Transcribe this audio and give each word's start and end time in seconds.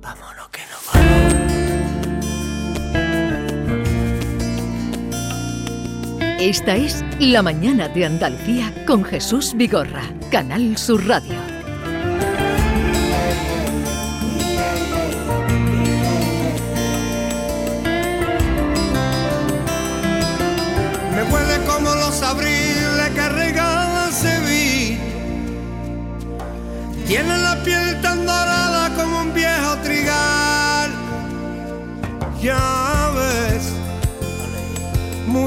Vámonos 0.00 0.48
que 0.48 0.60
nos 0.70 0.86
vamos. 0.92 1.14
Esta 6.40 6.74
es 6.76 7.04
La 7.20 7.42
Mañana 7.42 7.88
de 7.88 8.04
Andalucía 8.04 8.72
con 8.86 9.04
Jesús 9.04 9.54
Vigorra, 9.54 10.02
Canal 10.32 10.76
Sur 10.76 11.06
Radio. 11.06 11.53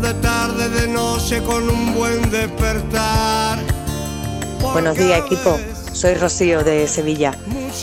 De 0.00 0.12
tarde, 0.14 0.68
de 0.68 0.88
noche 0.88 1.42
con 1.42 1.68
un 1.70 1.94
buen 1.94 2.30
despertar. 2.30 3.58
Buenos 4.72 4.96
días 4.96 5.20
equipo, 5.24 5.58
soy 5.92 6.14
Rocío 6.14 6.62
de 6.62 6.86
Sevilla. 6.86 7.32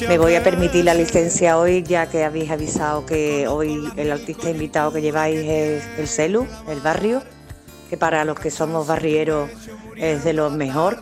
Me 0.07 0.19
voy 0.19 0.35
a 0.35 0.43
permitir 0.43 0.85
la 0.85 0.93
licencia 0.93 1.57
hoy 1.57 1.81
ya 1.81 2.07
que 2.07 2.23
habéis 2.23 2.51
avisado 2.51 3.05
que 3.05 3.47
hoy 3.47 3.89
el 3.95 4.11
artista 4.11 4.49
invitado 4.49 4.93
que 4.93 5.01
lleváis 5.01 5.39
es 5.39 5.83
el 5.97 6.07
Celu, 6.07 6.45
el 6.67 6.81
barrio, 6.81 7.23
que 7.89 7.97
para 7.97 8.25
los 8.25 8.39
que 8.39 8.51
somos 8.51 8.85
barrieros 8.85 9.49
es 9.95 10.23
de 10.23 10.33
lo 10.33 10.51
mejor. 10.51 11.01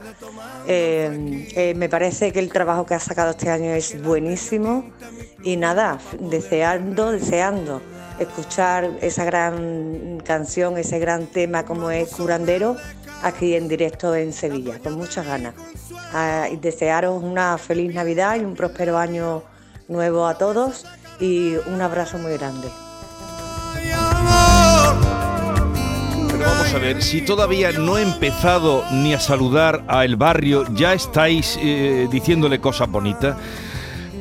Eh, 0.68 1.48
eh, 1.56 1.74
me 1.76 1.90
parece 1.90 2.32
que 2.32 2.40
el 2.40 2.52
trabajo 2.52 2.86
que 2.86 2.94
ha 2.94 3.00
sacado 3.00 3.32
este 3.32 3.50
año 3.50 3.72
es 3.72 4.02
buenísimo 4.02 4.90
y 5.44 5.58
nada, 5.58 6.00
deseando, 6.20 7.12
deseando 7.12 7.82
escuchar 8.24 8.90
esa 9.02 9.26
gran 9.26 10.22
canción, 10.24 10.78
ese 10.78 11.00
gran 11.00 11.28
tema 11.28 11.64
como 11.64 11.92
es 11.92 12.10
Curandero 12.10 12.76
aquí 13.24 13.56
en 13.56 13.68
directo 13.68 14.16
en 14.16 14.34
Sevilla, 14.34 14.80
con 14.80 14.94
muchas 14.94 15.26
ganas. 15.26 15.54
Ah, 16.14 16.48
desearos 16.60 17.24
una 17.24 17.58
feliz 17.58 17.94
Navidad 17.94 18.36
y 18.36 18.40
un 18.40 18.56
próspero 18.56 18.98
año 18.98 19.44
nuevo 19.88 20.28
a 20.28 20.38
todos 20.38 20.86
y 21.20 21.56
un 21.68 21.82
abrazo 21.82 22.18
muy 22.18 22.34
grande. 22.34 22.68
Pero 26.32 26.46
vamos 26.46 26.74
a 26.74 26.78
ver, 26.80 27.04
si 27.04 27.22
todavía 27.22 27.72
no 27.72 27.98
he 27.98 28.02
empezado 28.02 28.84
ni 28.92 29.14
a 29.14 29.20
saludar 29.20 29.84
a 29.88 30.06
el 30.06 30.16
barrio, 30.16 30.66
ya 30.74 30.94
estáis 30.94 31.58
eh, 31.62 32.08
diciéndole 32.10 32.60
cosas 32.60 32.90
bonitas. 32.90 33.36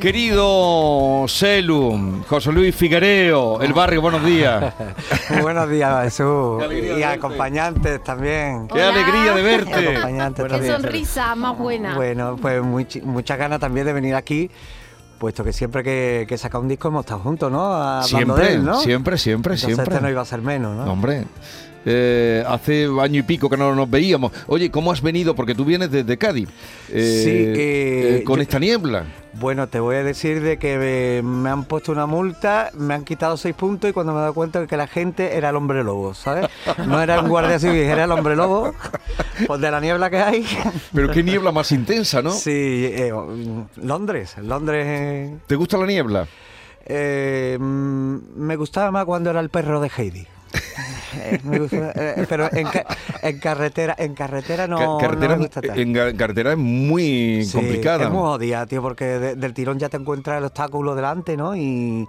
Querido 0.00 1.26
Celu, 1.28 2.22
José 2.26 2.50
Luis 2.52 2.74
Figuereo, 2.74 3.60
el 3.60 3.74
barrio, 3.74 4.00
buenos 4.00 4.24
días. 4.24 4.72
Buenos 5.42 5.68
días, 5.68 6.04
Jesús. 6.04 6.62
Y 6.98 7.02
acompañantes 7.02 8.02
también. 8.02 8.66
Qué 8.66 8.82
alegría 8.82 9.34
de 9.34 9.42
verte. 9.42 9.88
Acompañantes 9.90 10.44
Qué 10.46 10.50
también. 10.50 10.72
sonrisa 10.72 11.34
más 11.34 11.56
buena. 11.58 11.94
Bueno, 11.94 12.36
pues 12.40 12.62
much- 12.62 13.02
muchas 13.02 13.38
ganas 13.38 13.60
también 13.60 13.84
de 13.86 13.92
venir 13.92 14.14
aquí, 14.14 14.50
puesto 15.18 15.44
que 15.44 15.52
siempre 15.52 15.84
que, 15.84 16.24
que 16.26 16.38
saca 16.38 16.58
un 16.58 16.66
disco 16.68 16.88
hemos 16.88 17.04
estado 17.04 17.20
juntos, 17.20 17.52
¿no? 17.52 17.60
Hablando 17.72 18.06
Siempre, 18.08 18.44
de 18.46 18.54
él, 18.54 18.64
¿no? 18.64 18.80
siempre, 18.80 19.18
siempre, 19.18 19.52
Entonces 19.54 19.76
siempre. 19.76 19.94
este 19.94 20.02
no 20.02 20.10
iba 20.10 20.22
a 20.22 20.24
ser 20.24 20.40
menos, 20.40 20.74
¿no? 20.76 20.90
Hombre, 20.90 21.26
eh, 21.86 22.44
hace 22.46 22.88
año 23.00 23.20
y 23.20 23.22
pico 23.22 23.48
que 23.48 23.56
no 23.56 23.74
nos 23.74 23.88
veíamos. 23.90 24.32
Oye, 24.46 24.70
¿cómo 24.70 24.92
has 24.92 25.00
venido? 25.02 25.34
Porque 25.34 25.54
tú 25.54 25.64
vienes 25.64 25.90
desde 25.90 26.16
Cádiz. 26.18 26.48
Eh, 26.90 27.22
Sí, 27.24 27.30
eh, 27.56 28.22
con 28.24 28.36
yo- 28.36 28.42
esta 28.42 28.58
niebla. 28.58 29.04
Bueno, 29.32 29.68
te 29.68 29.78
voy 29.78 29.94
a 29.94 30.02
decir 30.02 30.42
de 30.42 30.58
que 30.58 31.22
me 31.24 31.48
han 31.50 31.64
puesto 31.64 31.92
una 31.92 32.04
multa, 32.04 32.70
me 32.74 32.94
han 32.94 33.04
quitado 33.04 33.36
seis 33.36 33.54
puntos 33.54 33.88
y 33.88 33.92
cuando 33.92 34.12
me 34.12 34.18
he 34.18 34.22
dado 34.22 34.34
cuenta 34.34 34.60
de 34.60 34.66
que 34.66 34.76
la 34.76 34.88
gente 34.88 35.36
era 35.36 35.50
el 35.50 35.56
hombre 35.56 35.84
lobo, 35.84 36.14
¿sabes? 36.14 36.48
No 36.86 37.00
era 37.00 37.20
un 37.20 37.28
guardia 37.28 37.58
civil, 37.60 37.76
era 37.82 38.04
el 38.04 38.10
hombre 38.10 38.34
lobo, 38.34 38.74
pues 39.46 39.60
de 39.60 39.70
la 39.70 39.80
niebla 39.80 40.10
que 40.10 40.18
hay. 40.18 40.44
Pero 40.92 41.10
qué 41.12 41.22
niebla 41.22 41.52
más 41.52 41.70
intensa, 41.70 42.20
¿no? 42.22 42.32
Sí, 42.32 42.50
eh, 42.50 43.12
Londres, 43.76 44.34
Londres... 44.42 45.30
¿Te 45.46 45.54
gusta 45.54 45.78
la 45.78 45.86
niebla? 45.86 46.26
Eh, 46.86 47.56
mm, 47.58 48.16
me 48.36 48.56
gustaba 48.56 48.90
más 48.90 49.04
cuando 49.04 49.30
era 49.30 49.38
el 49.38 49.48
perro 49.48 49.80
de 49.80 49.90
Heidi. 49.96 50.26
Eh, 51.14 51.40
eh, 51.72 52.26
pero 52.28 52.48
en, 52.52 52.66
ca- 52.68 52.86
en 53.22 53.38
carretera, 53.38 53.94
en 53.98 54.14
carretera 54.14 54.66
no, 54.66 54.76
Ca- 54.78 54.84
no 54.86 54.98
carretera, 54.98 55.36
me 55.36 55.42
gusta 55.42 55.60
tanto. 55.60 55.80
en 55.80 56.16
carretera 56.16 56.52
es 56.52 56.58
muy 56.58 57.44
Sí, 57.44 57.52
complicada. 57.52 58.04
Es 58.04 58.10
muy 58.10 58.20
jodida, 58.20 58.66
tío, 58.66 58.80
porque 58.82 59.04
de- 59.04 59.34
del 59.36 59.54
tirón 59.54 59.78
ya 59.78 59.88
te 59.88 59.96
encuentras 59.96 60.38
el 60.38 60.44
obstáculo 60.44 60.94
delante, 60.94 61.36
¿no? 61.36 61.56
Y, 61.56 62.06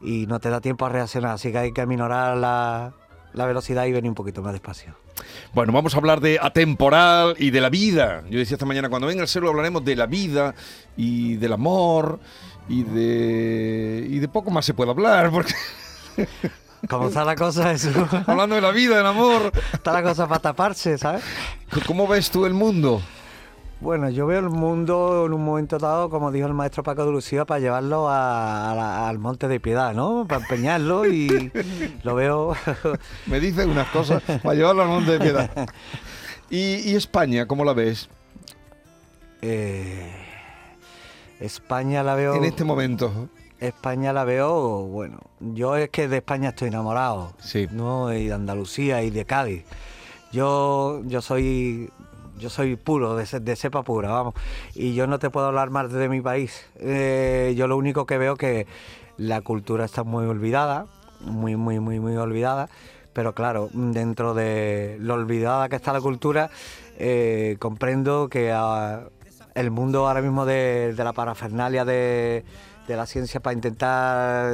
y 0.00 0.26
no 0.26 0.38
te 0.40 0.48
da 0.50 0.60
tiempo 0.60 0.86
a 0.86 0.88
reaccionar, 0.88 1.32
así 1.32 1.50
que 1.52 1.58
hay 1.58 1.72
que 1.72 1.86
minorar 1.86 2.36
la, 2.36 2.92
la 3.32 3.46
velocidad 3.46 3.84
y 3.86 3.92
venir 3.92 4.10
un 4.10 4.14
poquito 4.14 4.42
más 4.42 4.52
despacio. 4.52 4.94
Bueno, 5.54 5.72
vamos 5.72 5.94
a 5.94 5.98
hablar 5.98 6.20
de 6.20 6.38
atemporal 6.40 7.34
y 7.38 7.50
de 7.50 7.60
la 7.60 7.70
vida. 7.70 8.22
Yo 8.30 8.38
decía 8.38 8.54
esta 8.56 8.66
mañana, 8.66 8.88
cuando 8.88 9.06
venga 9.08 9.22
el 9.22 9.28
celo 9.28 9.48
hablaremos 9.48 9.84
de 9.84 9.96
la 9.96 10.06
vida 10.06 10.54
y 10.96 11.36
del 11.36 11.52
amor 11.52 12.20
y 12.68 12.82
de, 12.82 14.06
y 14.08 14.18
de 14.18 14.28
poco 14.28 14.50
más 14.50 14.64
se 14.64 14.74
puede 14.74 14.90
hablar, 14.90 15.30
porque 15.30 15.54
¿Cómo 16.88 17.08
está 17.08 17.24
la 17.24 17.34
cosa, 17.36 17.70
Jesús? 17.70 17.94
hablando 18.26 18.54
de 18.54 18.60
la 18.60 18.70
vida, 18.70 18.96
del 18.98 19.06
amor, 19.06 19.52
Está 19.72 19.92
la 19.92 20.02
cosa 20.02 20.26
para 20.28 20.40
taparse, 20.40 20.96
¿sabes? 20.98 21.22
¿cómo 21.86 22.06
ves 22.06 22.30
tú 22.30 22.46
el 22.46 22.54
mundo? 22.54 23.02
Bueno, 23.78 24.08
yo 24.08 24.26
veo 24.26 24.38
el 24.38 24.48
mundo 24.48 25.24
en 25.26 25.34
un 25.34 25.44
momento 25.44 25.78
dado, 25.78 26.08
como 26.08 26.32
dijo 26.32 26.46
el 26.46 26.54
maestro 26.54 26.82
Paco 26.82 27.04
de 27.04 27.12
Lucía, 27.12 27.44
para 27.44 27.60
llevarlo 27.60 28.08
a- 28.08 28.72
a 28.72 28.74
la- 28.74 29.08
al 29.08 29.18
Monte 29.18 29.48
de 29.48 29.60
Piedad, 29.60 29.92
¿no? 29.92 30.24
Para 30.26 30.40
empeñarlo 30.40 31.06
y 31.06 31.52
lo 32.02 32.14
veo... 32.14 32.56
Me 33.26 33.38
dices 33.38 33.66
unas 33.66 33.88
cosas 33.88 34.22
para 34.42 34.54
llevarlo 34.54 34.82
al 34.82 34.88
monte 34.88 35.12
de 35.12 35.18
piedad. 35.20 35.50
¿Y, 36.48 36.90
y 36.90 36.94
España, 36.96 37.46
cómo 37.46 37.64
la 37.66 37.74
ves 37.74 38.08
Eh, 39.42 40.10
España 41.40 42.02
la 42.02 42.14
veo... 42.14 42.34
en 42.34 42.44
este 42.44 42.64
momento? 42.64 43.28
España 43.60 44.12
la 44.12 44.24
veo, 44.24 44.82
bueno, 44.86 45.18
yo 45.40 45.76
es 45.76 45.88
que 45.90 46.08
de 46.08 46.18
España 46.18 46.50
estoy 46.50 46.68
enamorado, 46.68 47.32
Sí. 47.38 47.66
¿no? 47.70 48.12
Y 48.12 48.26
de 48.26 48.34
Andalucía 48.34 49.02
y 49.02 49.10
de 49.10 49.24
Cádiz. 49.24 49.64
Yo, 50.32 51.00
yo 51.06 51.22
soy, 51.22 51.90
yo 52.38 52.50
soy 52.50 52.76
puro, 52.76 53.16
de, 53.16 53.40
de 53.40 53.56
cepa 53.56 53.82
pura, 53.82 54.10
vamos. 54.10 54.34
Y 54.74 54.94
yo 54.94 55.06
no 55.06 55.18
te 55.18 55.30
puedo 55.30 55.46
hablar 55.46 55.70
más 55.70 55.90
de 55.92 56.08
mi 56.08 56.20
país. 56.20 56.66
Eh, 56.80 57.54
yo 57.56 57.66
lo 57.66 57.76
único 57.76 58.04
que 58.06 58.18
veo 58.18 58.36
que 58.36 58.66
la 59.16 59.40
cultura 59.40 59.84
está 59.86 60.04
muy 60.04 60.26
olvidada, 60.26 60.86
muy, 61.20 61.56
muy, 61.56 61.80
muy, 61.80 62.00
muy 62.00 62.16
olvidada. 62.16 62.68
Pero 63.14 63.34
claro, 63.34 63.70
dentro 63.72 64.34
de 64.34 64.98
lo 65.00 65.14
olvidada 65.14 65.70
que 65.70 65.76
está 65.76 65.94
la 65.94 66.02
cultura, 66.02 66.50
eh, 66.98 67.56
comprendo 67.58 68.28
que 68.28 68.52
ah, 68.52 69.04
el 69.54 69.70
mundo 69.70 70.06
ahora 70.06 70.20
mismo 70.20 70.44
de, 70.44 70.92
de 70.94 71.04
la 71.04 71.14
parafernalia 71.14 71.86
de, 71.86 72.44
de 72.86 72.96
la 72.96 73.06
ciencia 73.06 73.40
para 73.40 73.54
intentar 73.54 74.52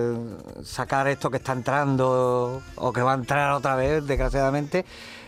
sacar 0.64 1.06
esto 1.08 1.30
que 1.30 1.36
está 1.36 1.52
entrando 1.52 2.62
o 2.76 2.92
que 2.92 3.02
va 3.02 3.12
a 3.12 3.16
entrar 3.16 3.52
otra 3.52 3.76
vez, 3.76 4.06
desgraciadamente, 4.06 4.84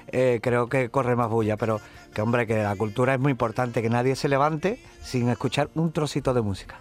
eh, 0.08 0.40
creo 0.42 0.68
que 0.68 0.88
corre 0.88 1.16
más 1.16 1.28
bulla. 1.28 1.56
Pero 1.56 1.80
que 2.14 2.22
hombre, 2.22 2.46
que 2.46 2.62
la 2.62 2.76
cultura 2.76 3.14
es 3.14 3.20
muy 3.20 3.32
importante, 3.32 3.82
que 3.82 3.90
nadie 3.90 4.16
se 4.16 4.28
levante 4.28 4.78
sin 5.02 5.28
escuchar 5.28 5.68
un 5.74 5.92
trocito 5.92 6.32
de 6.32 6.40
música. 6.42 6.76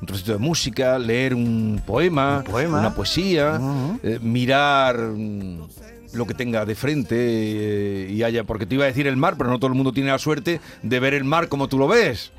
un 0.00 0.06
trocito 0.06 0.32
de 0.32 0.38
música, 0.38 0.98
leer 0.98 1.34
un 1.34 1.82
poema, 1.86 2.38
Un 2.38 2.44
poema. 2.52 2.78
una 2.80 2.94
poesía, 2.94 3.60
eh, 4.02 4.18
mirar 4.22 4.96
mm, 4.96 5.62
lo 6.14 6.24
que 6.26 6.34
tenga 6.34 6.64
de 6.64 6.74
frente 6.76 7.16
eh, 7.18 8.10
y 8.10 8.22
haya, 8.22 8.44
porque 8.44 8.64
te 8.64 8.76
iba 8.76 8.84
a 8.84 8.86
decir 8.86 9.06
el 9.06 9.16
mar, 9.16 9.34
pero 9.36 9.50
no 9.50 9.58
todo 9.58 9.68
el 9.68 9.74
mundo 9.74 9.92
tiene 9.92 10.10
la 10.10 10.18
suerte 10.18 10.60
de 10.82 11.00
ver 11.00 11.14
el 11.14 11.24
mar 11.24 11.48
como 11.48 11.68
tú 11.68 11.78
lo 11.78 11.88
ves. 11.88 12.32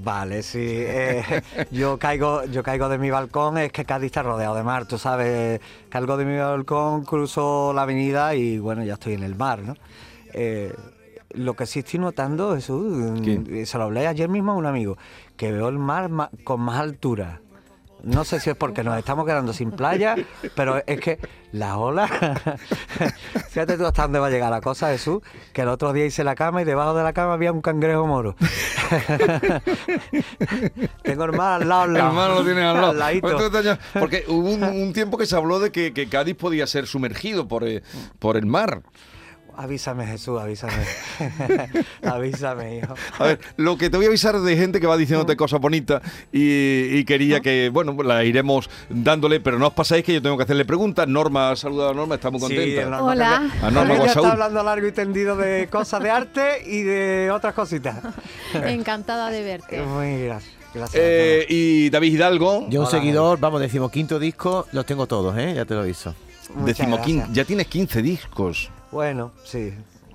Vale, 0.00 0.42
sí. 0.42 0.60
eh, 0.62 1.22
yo 1.70 1.98
caigo, 1.98 2.44
yo 2.44 2.62
caigo 2.62 2.88
de 2.88 2.98
mi 2.98 3.10
balcón, 3.10 3.58
es 3.58 3.72
que 3.72 3.84
Cádiz 3.84 4.06
está 4.06 4.22
rodeado 4.22 4.54
de 4.54 4.62
mar, 4.62 4.86
tú 4.86 4.96
sabes. 4.98 5.60
Caigo 5.88 6.16
de 6.16 6.24
mi 6.24 6.36
balcón, 6.38 7.04
cruzo 7.04 7.72
la 7.74 7.82
avenida 7.82 8.34
y 8.34 8.58
bueno, 8.58 8.84
ya 8.84 8.94
estoy 8.94 9.14
en 9.14 9.22
el 9.24 9.34
mar, 9.34 9.60
¿no? 9.62 9.74
Eh, 10.32 10.72
lo 11.32 11.54
que 11.54 11.66
sí 11.66 11.80
estoy 11.80 12.00
notando, 12.00 12.54
Jesús, 12.54 13.20
se 13.64 13.76
lo 13.78 13.84
hablé 13.84 14.06
ayer 14.06 14.28
mismo 14.28 14.52
a 14.52 14.54
un 14.54 14.66
amigo, 14.66 14.96
que 15.36 15.52
veo 15.52 15.68
el 15.68 15.78
mar 15.78 16.08
ma- 16.08 16.30
con 16.44 16.60
más 16.60 16.78
altura. 16.80 17.40
No 18.02 18.24
sé 18.24 18.40
si 18.40 18.50
es 18.50 18.56
porque 18.56 18.84
nos 18.84 18.98
estamos 18.98 19.26
quedando 19.26 19.52
sin 19.52 19.70
playa, 19.70 20.16
pero 20.54 20.82
es 20.86 21.00
que 21.00 21.18
las 21.52 21.76
olas. 21.76 22.10
Fíjate 23.50 23.76
tú 23.76 23.86
hasta 23.86 24.02
dónde 24.02 24.18
va 24.18 24.28
a 24.28 24.30
llegar 24.30 24.50
la 24.50 24.60
cosa, 24.60 24.90
Jesús, 24.90 25.22
que 25.52 25.62
el 25.62 25.68
otro 25.68 25.92
día 25.92 26.06
hice 26.06 26.24
la 26.24 26.34
cama 26.34 26.62
y 26.62 26.64
debajo 26.64 26.94
de 26.94 27.02
la 27.02 27.12
cama 27.12 27.34
había 27.34 27.52
un 27.52 27.60
cangrejo 27.60 28.06
moro. 28.06 28.36
Tengo 31.02 31.24
el 31.24 31.32
mar 31.32 31.62
al 31.62 31.68
lado, 31.68 31.82
al 31.82 31.90
El 31.90 31.96
hermano 31.96 32.34
lo 32.34 32.44
tiene 32.44 32.62
al 32.62 32.80
lado. 32.80 32.94
Porque 33.98 34.24
hubo 34.28 34.50
un, 34.50 34.62
un 34.62 34.92
tiempo 34.92 35.18
que 35.18 35.26
se 35.26 35.36
habló 35.36 35.58
de 35.58 35.72
que, 35.72 35.92
que 35.92 36.08
Cádiz 36.08 36.36
podía 36.36 36.66
ser 36.66 36.86
sumergido 36.86 37.48
por, 37.48 37.66
eh, 37.66 37.82
por 38.18 38.36
el 38.36 38.46
mar. 38.46 38.82
Avísame, 39.60 40.06
Jesús, 40.06 40.40
avísame. 40.40 40.72
avísame, 42.02 42.76
hijo. 42.78 42.94
A 43.18 43.24
ver, 43.24 43.40
lo 43.56 43.76
que 43.76 43.90
te 43.90 43.96
voy 43.96 44.06
a 44.06 44.08
avisar 44.08 44.38
de 44.40 44.56
gente 44.56 44.80
que 44.80 44.86
va 44.86 44.96
diciéndote 44.96 45.36
cosas 45.36 45.60
bonitas 45.60 46.00
y, 46.32 46.96
y 46.96 47.04
quería 47.04 47.40
que, 47.40 47.68
bueno, 47.72 48.00
la 48.04 48.22
iremos 48.24 48.70
dándole, 48.88 49.40
pero 49.40 49.58
no 49.58 49.66
os 49.66 49.72
pasáis 49.74 50.04
que 50.04 50.14
yo 50.14 50.22
tengo 50.22 50.36
que 50.36 50.44
hacerle 50.44 50.64
preguntas. 50.64 51.08
Norma, 51.08 51.50
ha 51.50 51.56
saludado 51.56 51.90
a 51.90 51.94
Norma, 51.94 52.14
está 52.14 52.30
muy 52.30 52.38
contenta. 52.40 52.64
Sí, 52.64 52.76
el 52.76 52.88
Norma 52.90 53.10
Hola. 53.10 53.50
A 53.62 53.70
Norma 53.70 53.94
Ella 53.94 54.04
Guasaúl. 54.04 54.26
está 54.26 54.32
hablando 54.32 54.62
largo 54.62 54.86
y 54.86 54.92
tendido 54.92 55.36
de 55.36 55.68
cosas 55.68 56.02
de 56.04 56.10
arte 56.10 56.62
y 56.64 56.82
de 56.82 57.30
otras 57.32 57.54
cositas. 57.54 57.96
Encantada 58.54 59.28
de 59.30 59.42
verte. 59.42 59.82
Muy 59.82 60.22
gracias. 60.22 60.54
gracias 60.72 61.02
Eh, 61.04 61.46
y 61.48 61.90
David 61.90 62.12
Hidalgo, 62.14 62.66
Yo 62.68 62.80
un 62.80 62.86
Hola, 62.86 62.90
seguidor, 62.98 63.40
vamos, 63.40 63.60
decimos 63.60 63.90
quinto 63.90 64.20
disco, 64.20 64.66
los 64.72 64.86
tengo 64.86 65.06
todos, 65.08 65.36
¿eh? 65.36 65.52
Ya 65.56 65.64
te 65.64 65.74
lo 65.74 65.80
aviso. 65.80 66.14
Muchas 66.54 66.78
decimoquin- 66.86 67.16
gracias. 67.16 67.32
ya 67.32 67.44
tienes 67.44 67.66
15 67.66 68.02
discos. 68.02 68.70
Bueno, 68.90 69.32
sí. 69.44 69.72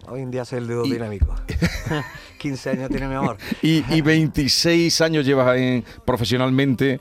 Hoy 0.07 0.21
en 0.21 0.31
día 0.31 0.43
soy 0.45 0.59
el 0.59 0.67
dúo 0.67 0.85
Y- 0.85 0.93
dinámico. 0.93 1.33
15 2.39 2.69
años 2.71 2.89
tiene 2.89 3.07
mi 3.07 3.15
amor. 3.15 3.37
Y, 3.61 3.83
y 3.93 4.01
26 4.01 4.99
años 5.01 5.25
llevas 5.25 5.57
en- 5.57 5.83
profesionalmente 6.05 6.99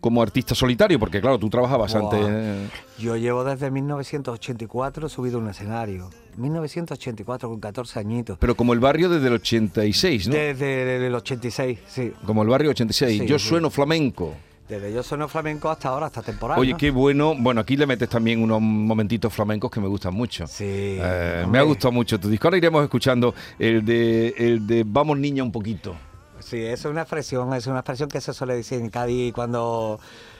como 0.00 0.22
artista 0.22 0.54
solitario, 0.54 1.00
porque 1.00 1.20
claro, 1.20 1.38
tú 1.38 1.50
trabajabas 1.50 1.92
Buah. 1.94 2.02
antes. 2.04 2.20
eh, 2.30 2.68
Yo 2.98 3.16
llevo 3.16 3.42
desde 3.42 3.70
1984 3.72 5.08
subido 5.08 5.38
a 5.38 5.42
un 5.42 5.48
escenario. 5.48 6.10
1984 6.36 7.48
con 7.48 7.58
14 7.58 7.98
añitos. 7.98 8.38
Pero 8.38 8.54
como 8.54 8.72
el 8.74 8.78
barrio 8.78 9.08
desde 9.08 9.26
el 9.26 9.32
86, 9.34 10.28
¿no? 10.28 10.34
Desde 10.34 11.04
el 11.06 11.14
86, 11.14 11.78
sí. 11.88 12.12
Como 12.24 12.42
el 12.42 12.48
barrio 12.48 12.70
86. 12.70 13.22
Sí, 13.22 13.26
Yo 13.26 13.38
sí. 13.38 13.48
sueno 13.48 13.70
flamenco. 13.70 14.34
Desde 14.68 14.92
yo 14.92 15.02
sueno 15.02 15.28
flamenco 15.28 15.70
hasta 15.70 15.90
ahora, 15.90 16.06
hasta 16.06 16.22
temporada. 16.22 16.60
Oye, 16.60 16.72
¿no? 16.72 16.76
qué 16.76 16.90
bueno. 16.90 17.34
Bueno, 17.38 17.60
aquí 17.60 17.76
le 17.76 17.86
metes 17.86 18.08
también 18.08 18.42
unos 18.42 18.60
momentitos 18.60 19.32
flamencos 19.32 19.70
que 19.70 19.78
me 19.80 19.86
gustan 19.86 20.12
mucho. 20.12 20.46
Sí. 20.48 20.64
Eh, 20.66 21.46
me 21.48 21.58
ha 21.58 21.62
gustado 21.62 21.92
mucho 21.92 22.18
tu 22.18 22.28
disco. 22.28 22.48
Ahora 22.48 22.56
iremos 22.56 22.82
escuchando 22.82 23.32
el 23.60 23.84
de, 23.84 24.34
el 24.36 24.66
de 24.66 24.82
Vamos 24.84 25.18
Niña 25.18 25.44
un 25.44 25.52
poquito. 25.52 25.94
Sí, 26.40 26.58
es 26.60 26.84
una 26.84 27.02
expresión, 27.02 27.52
es 27.54 27.66
una 27.68 27.78
expresión 27.80 28.08
que 28.08 28.20
se 28.20 28.32
suele 28.34 28.54
decir 28.56 28.80
en 28.80 28.90
Cádiz 28.90 29.32
cuando 29.32 29.98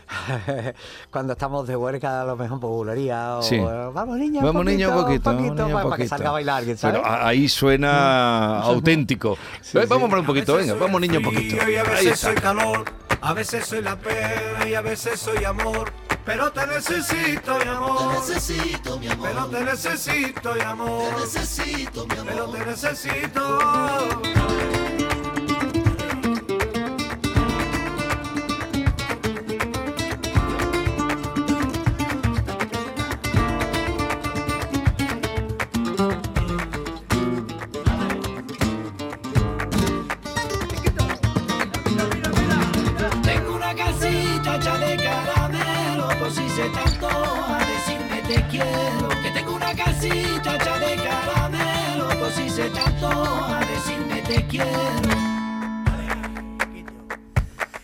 cuando 1.10 1.32
estamos 1.32 1.66
de 1.66 1.74
huelga, 1.76 2.22
a 2.22 2.24
lo 2.24 2.36
mejor 2.36 2.60
popularía 2.60 3.36
o 3.38 3.42
Sí. 3.42 3.58
vamos 3.58 4.16
niña, 4.18 4.40
Vamos 4.42 4.60
un 4.60 4.66
niña 4.66 4.88
un 4.88 5.02
poquito, 5.02 5.30
vamos, 5.30 5.42
niña, 5.42 5.66
un 5.66 5.72
para, 5.72 5.84
para 5.84 5.96
que 5.96 6.02
poquito. 6.02 6.08
salga 6.08 6.28
a 6.28 6.32
bailar 6.32 6.58
alguien, 6.58 6.76
¿sabes? 6.76 7.00
Bueno, 7.00 7.14
a- 7.14 7.26
ahí 7.28 7.48
suena 7.48 8.58
auténtico. 8.62 9.36
Sí, 9.60 9.78
Eh, 9.78 9.82
sí. 9.82 9.86
Vamos 9.88 10.08
para 10.08 10.20
un 10.20 10.26
poquito, 10.26 10.56
venga, 10.56 10.74
vamos 10.74 11.00
niña 11.00 11.18
un 11.18 11.24
poquito. 11.24 11.56
Y 11.56 11.58
a 11.76 11.82
Ahí 11.82 11.88
veces 11.88 12.06
está. 12.12 12.26
soy 12.28 12.34
calor, 12.36 12.84
a 13.20 13.32
veces 13.34 13.66
soy 13.66 13.82
la 13.82 13.96
pena 13.96 14.66
y 14.68 14.74
a 14.74 14.80
veces 14.80 15.20
soy 15.20 15.44
amor. 15.44 15.92
Pero 16.24 16.50
te 16.52 16.66
necesito, 16.66 17.58
mi 17.58 17.68
amor. 17.68 17.98
Te 17.98 18.32
necesito, 18.32 18.98
mi 18.98 19.08
amor. 19.08 19.28
Pero 19.28 19.46
te 19.46 19.64
necesito, 19.64 20.54
mi 20.54 20.60
amor. 20.60 21.14
Te 21.14 21.20
necesito, 21.20 22.06
mi 22.06 22.14
amor. 22.14 22.26
Pero 22.26 22.48
te 22.48 22.66
necesito. 22.66 24.35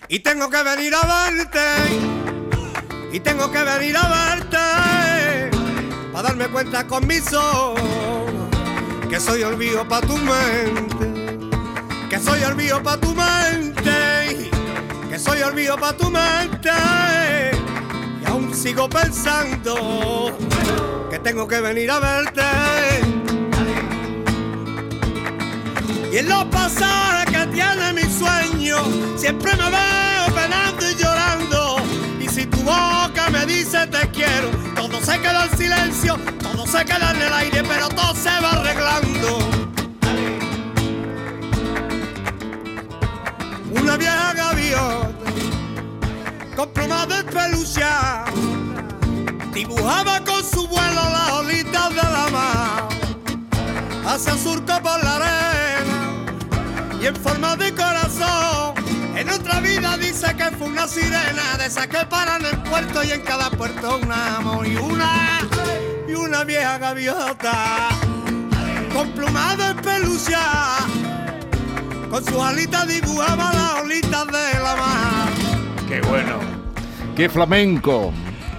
Y 0.08 0.20
tengo 0.20 0.50
que 0.50 0.62
venir 0.62 0.94
a 0.94 1.30
verte. 1.30 1.60
Y 3.12 3.20
tengo 3.20 3.50
que 3.50 3.62
venir 3.62 3.96
a 3.96 4.36
verte. 4.36 5.50
Para 6.12 6.28
darme 6.28 6.48
cuenta 6.48 6.86
con 6.86 7.06
mis 7.06 7.32
ojos. 7.32 7.80
Que 9.08 9.18
soy 9.18 9.42
olvido 9.42 9.88
pa' 9.88 10.02
tu 10.02 10.18
mente. 10.18 11.48
Que 12.10 12.18
soy 12.18 12.44
olvido 12.44 12.82
pa' 12.82 12.98
tu 12.98 13.14
mente. 13.14 14.50
Que 15.08 15.18
soy 15.18 15.40
olvido 15.40 15.78
pa' 15.78 15.96
tu 15.96 16.10
mente. 16.10 16.70
Y 18.22 18.26
aún 18.28 18.54
sigo 18.54 18.90
pensando. 18.90 20.36
Que 21.10 21.18
tengo 21.18 21.48
que 21.48 21.60
venir 21.60 21.90
a 21.90 22.00
verte. 22.00 23.01
Y 26.12 26.18
en 26.18 26.28
los 26.28 26.44
pasajes 26.44 27.24
que 27.24 27.46
tiene 27.46 27.94
mi 27.94 28.02
sueño, 28.02 28.76
siempre 29.16 29.50
me 29.56 29.70
veo 29.70 30.34
penando 30.34 30.90
y 30.90 30.94
llorando. 30.94 31.76
Y 32.20 32.28
si 32.28 32.44
tu 32.44 32.58
boca 32.58 33.30
me 33.30 33.46
dice 33.46 33.86
te 33.86 34.10
quiero, 34.10 34.50
todo 34.76 35.00
se 35.00 35.18
queda 35.22 35.46
en 35.46 35.56
silencio, 35.56 36.18
todo 36.42 36.66
se 36.66 36.84
queda 36.84 37.12
en 37.12 37.22
el 37.22 37.32
aire, 37.32 37.62
pero 37.62 37.88
todo 37.88 38.14
se 38.14 38.28
va 38.28 38.50
arreglando. 38.50 39.38
Una 43.74 43.96
vieja 43.96 44.34
gaviota 44.34 45.32
con 46.54 46.68
plumas 46.74 47.08
de 47.08 47.24
pelucia 47.24 48.24
dibujaba 49.54 50.22
con 50.24 50.44
su 50.44 50.68
vuelo 50.68 51.02
las 51.10 51.32
olitas 51.32 51.88
de 51.88 52.02
la 52.02 52.28
mar 52.30 52.88
hacia 54.04 54.36
surco 54.36 54.78
por 54.82 55.02
la 55.02 55.16
arena 55.16 55.31
y 57.02 57.06
en 57.06 57.16
forma 57.16 57.56
de 57.56 57.72
corazón. 57.74 58.74
En 59.16 59.28
otra 59.28 59.60
vida 59.60 59.96
dice 59.96 60.34
que 60.36 60.44
fue 60.56 60.68
una 60.68 60.86
sirena 60.86 61.56
de 61.58 61.66
esas 61.66 61.88
que 61.88 62.04
paran 62.06 62.44
en 62.44 62.62
puerto 62.62 63.02
y 63.02 63.10
en 63.10 63.20
cada 63.22 63.50
puerto 63.50 63.98
un 63.98 64.10
amor 64.10 64.66
y 64.66 64.76
una 64.76 65.40
y 66.08 66.14
una 66.14 66.44
vieja 66.44 66.78
gaviota 66.78 67.88
con 68.94 69.10
plumas 69.12 69.58
de 69.58 69.74
pelucia. 69.82 70.40
Con 72.08 72.24
sus 72.24 72.40
alitas 72.40 72.86
dibujaba 72.86 73.52
las 73.52 73.82
olitas 73.82 74.26
de 74.26 74.60
la 74.60 74.76
mar. 74.76 75.28
Qué 75.88 76.00
bueno. 76.02 76.38
Qué 77.16 77.28
flamenco. 77.28 78.12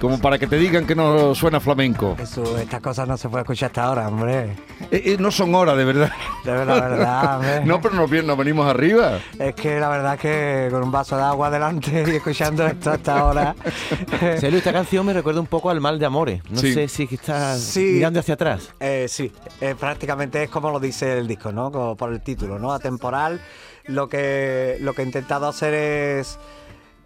Como 0.04 0.18
para 0.18 0.38
que 0.38 0.46
te 0.46 0.58
digan 0.58 0.86
que 0.86 0.94
no 0.94 1.34
suena 1.34 1.60
flamenco. 1.60 2.14
Eso, 2.20 2.58
estas 2.58 2.82
cosas 2.82 3.08
no 3.08 3.16
se 3.16 3.26
puede 3.30 3.40
escuchar 3.40 3.68
hasta 3.68 3.84
ahora, 3.84 4.06
hombre. 4.08 4.50
Eh, 4.90 5.02
eh, 5.06 5.16
no 5.18 5.30
son 5.30 5.54
horas, 5.54 5.78
de 5.78 5.84
verdad. 5.86 6.12
De 6.44 6.52
verdad, 6.52 6.76
la 6.78 6.88
verdad, 6.88 7.36
hombre. 7.36 7.64
No, 7.64 7.80
pero 7.80 7.94
nos, 7.94 8.10
bien- 8.10 8.26
nos 8.26 8.36
venimos 8.36 8.66
arriba. 8.68 9.18
Es 9.38 9.54
que 9.54 9.80
la 9.80 9.88
verdad 9.88 10.14
es 10.16 10.20
que 10.20 10.68
con 10.70 10.82
un 10.82 10.92
vaso 10.92 11.16
de 11.16 11.22
agua 11.22 11.48
delante 11.48 12.04
y 12.06 12.16
escuchando 12.16 12.66
esto 12.66 12.90
hasta 12.90 13.18
ahora. 13.18 13.54
Celio, 14.40 14.58
esta 14.58 14.74
canción 14.74 15.06
me 15.06 15.14
recuerda 15.14 15.40
un 15.40 15.46
poco 15.46 15.70
al 15.70 15.80
mal 15.80 15.98
de 15.98 16.04
amores. 16.04 16.42
No 16.50 16.60
Sí. 16.60 16.74
sé 16.74 16.86
si 16.88 17.04
es 17.04 17.08
que 17.08 17.14
estás 17.14 17.60
Sí. 17.60 17.92
mirando 17.94 18.20
hacia 18.20 18.34
atrás. 18.34 18.74
Eh, 18.80 19.06
sí, 19.08 19.32
eh, 19.62 19.74
prácticamente 19.80 20.42
es 20.42 20.50
como 20.50 20.70
lo 20.70 20.80
dice 20.80 21.16
el 21.18 21.26
disco, 21.26 21.50
¿no? 21.50 21.72
Como 21.72 21.96
por 21.96 22.12
el 22.12 22.20
título, 22.20 22.58
¿no? 22.58 22.74
Atemporal. 22.74 23.40
Lo 23.86 24.06
que, 24.08 24.76
lo 24.80 24.92
que 24.92 25.00
he 25.00 25.04
intentado 25.06 25.48
hacer 25.48 25.72
es, 25.72 26.38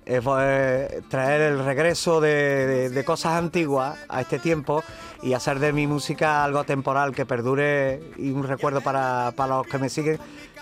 es, 0.09 0.25
eh, 0.41 1.03
traer 1.09 1.41
el 1.43 1.65
regreso 1.65 2.21
de, 2.21 2.67
de- 2.67 2.91
de 2.91 3.05
cosas 3.05 3.35
antiguas 3.35 3.99
a 4.09 4.23
este 4.23 4.39
tiempo 4.39 4.83
y 5.23 5.35
hacer 5.35 5.59
de 5.59 5.73
mi 5.73 5.87
música 5.87 6.43
algo 6.45 6.65
temporal 6.65 7.15
que 7.15 7.27
perdure 7.27 8.01
y 8.17 8.31
un 8.31 8.43
recuerdo 8.45 8.81
para, 8.81 9.33
para 9.37 9.59
los 9.59 9.67
que 9.67 9.79
me 9.79 9.89
siguen 9.91 10.19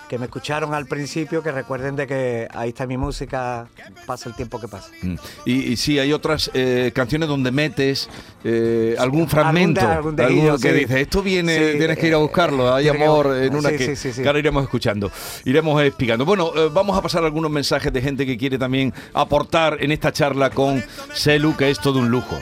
que 0.09 0.17
me 0.17 0.25
escucharon 0.25 0.73
al 0.73 0.85
principio, 0.85 1.43
que 1.43 1.51
recuerden 1.51 1.95
de 1.95 2.07
que 2.07 2.47
ahí 2.53 2.69
está 2.69 2.87
mi 2.87 2.97
música, 2.97 3.67
pasa 4.05 4.29
el 4.29 4.35
tiempo 4.35 4.59
que 4.59 4.67
pasa. 4.67 4.89
Mm. 5.01 5.15
Y, 5.45 5.53
y 5.73 5.77
sí, 5.77 5.99
hay 5.99 6.13
otras 6.13 6.49
eh, 6.53 6.91
canciones 6.95 7.27
donde 7.27 7.51
metes 7.51 8.09
eh, 8.43 8.95
algún 8.99 9.27
fragmento, 9.27 9.81
de- 9.81 9.87
algún 9.93 10.15
de 10.15 10.23
alguno 10.23 10.43
ellos, 10.43 10.61
que 10.61 10.71
sí. 10.73 10.79
dice, 10.79 11.01
esto 11.01 11.21
viene, 11.21 11.71
Sí, 11.73 11.77
tienes 11.77 11.97
que 11.97 12.07
ir 12.07 12.13
a 12.13 12.17
eh, 12.17 12.21
buscarlo, 12.21 12.73
hay 12.73 12.87
amor 12.87 13.35
en 13.35 13.55
una 13.55 13.69
sí, 13.69 13.77
que, 13.77 13.85
sí, 13.87 13.95
sí, 13.95 14.13
sí. 14.13 14.21
que 14.21 14.27
ahora 14.27 14.39
iremos 14.39 14.63
escuchando, 14.63 15.11
iremos 15.45 15.81
explicando. 15.83 16.23
Bueno, 16.25 16.51
eh, 16.55 16.69
vamos 16.71 16.97
a 16.97 17.01
pasar 17.01 17.23
algunos 17.25 17.51
mensajes 17.51 17.91
de 17.91 18.01
gente 18.01 18.25
que 18.25 18.37
quiere 18.37 18.57
también 18.57 18.93
aportar 19.13 19.77
en 19.81 19.91
esta 19.91 20.11
charla 20.11 20.49
con 20.49 20.83
Celu, 21.13 21.55
que 21.57 21.69
es 21.69 21.79
todo 21.79 21.99
un 21.99 22.09
lujo. 22.09 22.37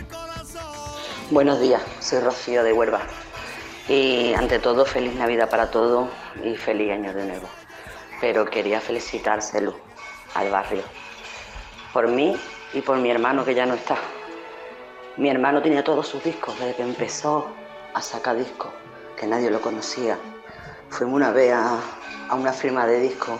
Buenos 1.31 1.59
días, 1.59 1.81
soy 1.99 2.19
Rocío 2.19 2.63
de 2.63 2.73
Huelva. 2.73 3.01
Y 3.89 4.33
ante 4.33 4.59
todo, 4.59 4.85
feliz 4.85 5.13
Navidad 5.15 5.49
para 5.49 5.69
todos 5.71 6.09
y 6.43 6.55
feliz 6.55 6.91
año 6.91 7.13
de 7.13 7.25
nuevo. 7.25 7.47
Pero 8.21 8.45
quería 8.45 8.81
felicitárselo 8.81 9.75
al 10.33 10.49
barrio. 10.49 10.83
Por 11.93 12.07
mí 12.07 12.35
y 12.73 12.81
por 12.81 12.97
mi 12.97 13.09
hermano 13.09 13.45
que 13.45 13.53
ya 13.55 13.65
no 13.65 13.73
está. 13.73 13.97
Mi 15.17 15.29
hermano 15.29 15.61
tenía 15.61 15.83
todos 15.83 16.07
sus 16.07 16.23
discos 16.23 16.57
desde 16.59 16.75
que 16.75 16.83
empezó 16.83 17.47
a 17.93 18.01
sacar 18.01 18.37
discos, 18.37 18.71
que 19.17 19.25
nadie 19.25 19.49
lo 19.49 19.61
conocía. 19.61 20.17
Fuimos 20.89 21.15
una 21.15 21.31
vez 21.31 21.53
a, 21.53 21.79
una 22.33 22.51
firma 22.51 22.85
de 22.85 22.99
discos 22.99 23.39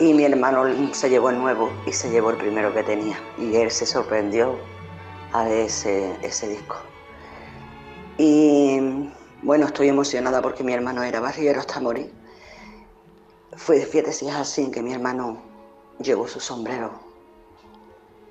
y 0.00 0.12
mi 0.12 0.24
hermano 0.24 0.64
se 0.92 1.08
llevó 1.08 1.30
el 1.30 1.38
nuevo 1.38 1.70
y 1.86 1.92
se 1.92 2.10
llevó 2.10 2.30
el 2.30 2.36
primero 2.36 2.74
que 2.74 2.82
tenía. 2.82 3.18
Y 3.38 3.54
él 3.56 3.70
se 3.70 3.86
sorprendió 3.86 4.58
a 5.32 5.48
ese, 5.48 6.16
ese 6.22 6.48
disco. 6.48 6.76
Y 8.18 9.10
bueno, 9.42 9.66
estoy 9.66 9.88
emocionada 9.88 10.42
porque 10.42 10.62
mi 10.62 10.72
hermano 10.72 11.02
era 11.02 11.20
barriero 11.20 11.60
hasta 11.60 11.80
morir. 11.80 12.12
Fue, 13.56 13.80
fíjate 13.80 14.12
si 14.12 14.28
es 14.28 14.34
así, 14.34 14.70
que 14.70 14.82
mi 14.82 14.92
hermano 14.92 15.42
llevó 15.98 16.28
su 16.28 16.40
sombrero 16.40 16.92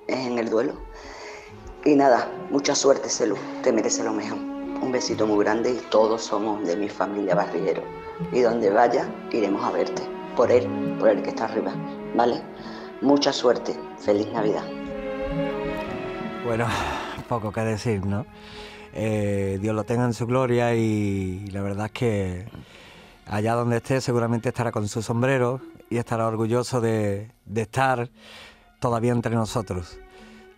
en 0.06 0.38
el 0.38 0.48
duelo. 0.48 0.74
Y 1.84 1.94
nada, 1.94 2.30
mucha 2.50 2.74
suerte, 2.74 3.08
Celu, 3.08 3.36
te 3.62 3.72
merece 3.72 4.04
lo 4.04 4.12
mejor. 4.12 4.38
Un 4.38 4.92
besito 4.92 5.26
muy 5.26 5.44
grande 5.44 5.72
y 5.72 5.76
todos 5.90 6.22
somos 6.22 6.66
de 6.66 6.76
mi 6.76 6.88
familia 6.88 7.34
barriero. 7.34 7.82
Y 8.32 8.40
donde 8.40 8.70
vaya, 8.70 9.08
iremos 9.30 9.64
a 9.64 9.70
verte. 9.70 10.02
Por 10.36 10.50
él, 10.50 10.68
por 10.98 11.08
el 11.08 11.22
que 11.22 11.30
está 11.30 11.44
arriba, 11.46 11.72
¿vale? 12.14 12.40
Mucha 13.00 13.32
suerte. 13.32 13.78
Feliz 13.98 14.28
Navidad. 14.32 14.64
Bueno, 16.44 16.66
poco 17.28 17.52
que 17.52 17.60
decir, 17.60 18.04
¿no? 18.06 18.26
Eh, 18.92 19.58
Dios 19.60 19.74
lo 19.74 19.84
tenga 19.84 20.04
en 20.04 20.14
su 20.14 20.26
gloria 20.26 20.74
y 20.74 21.46
la 21.52 21.62
verdad 21.62 21.86
es 21.86 21.92
que 21.92 22.46
allá 23.26 23.54
donde 23.54 23.76
esté 23.76 24.00
seguramente 24.00 24.48
estará 24.48 24.72
con 24.72 24.88
su 24.88 25.02
sombrero 25.02 25.60
y 25.88 25.98
estará 25.98 26.26
orgulloso 26.26 26.80
de, 26.80 27.30
estar 27.54 28.10
todavía 28.80 29.12
entre 29.12 29.34
nosotros. 29.34 29.98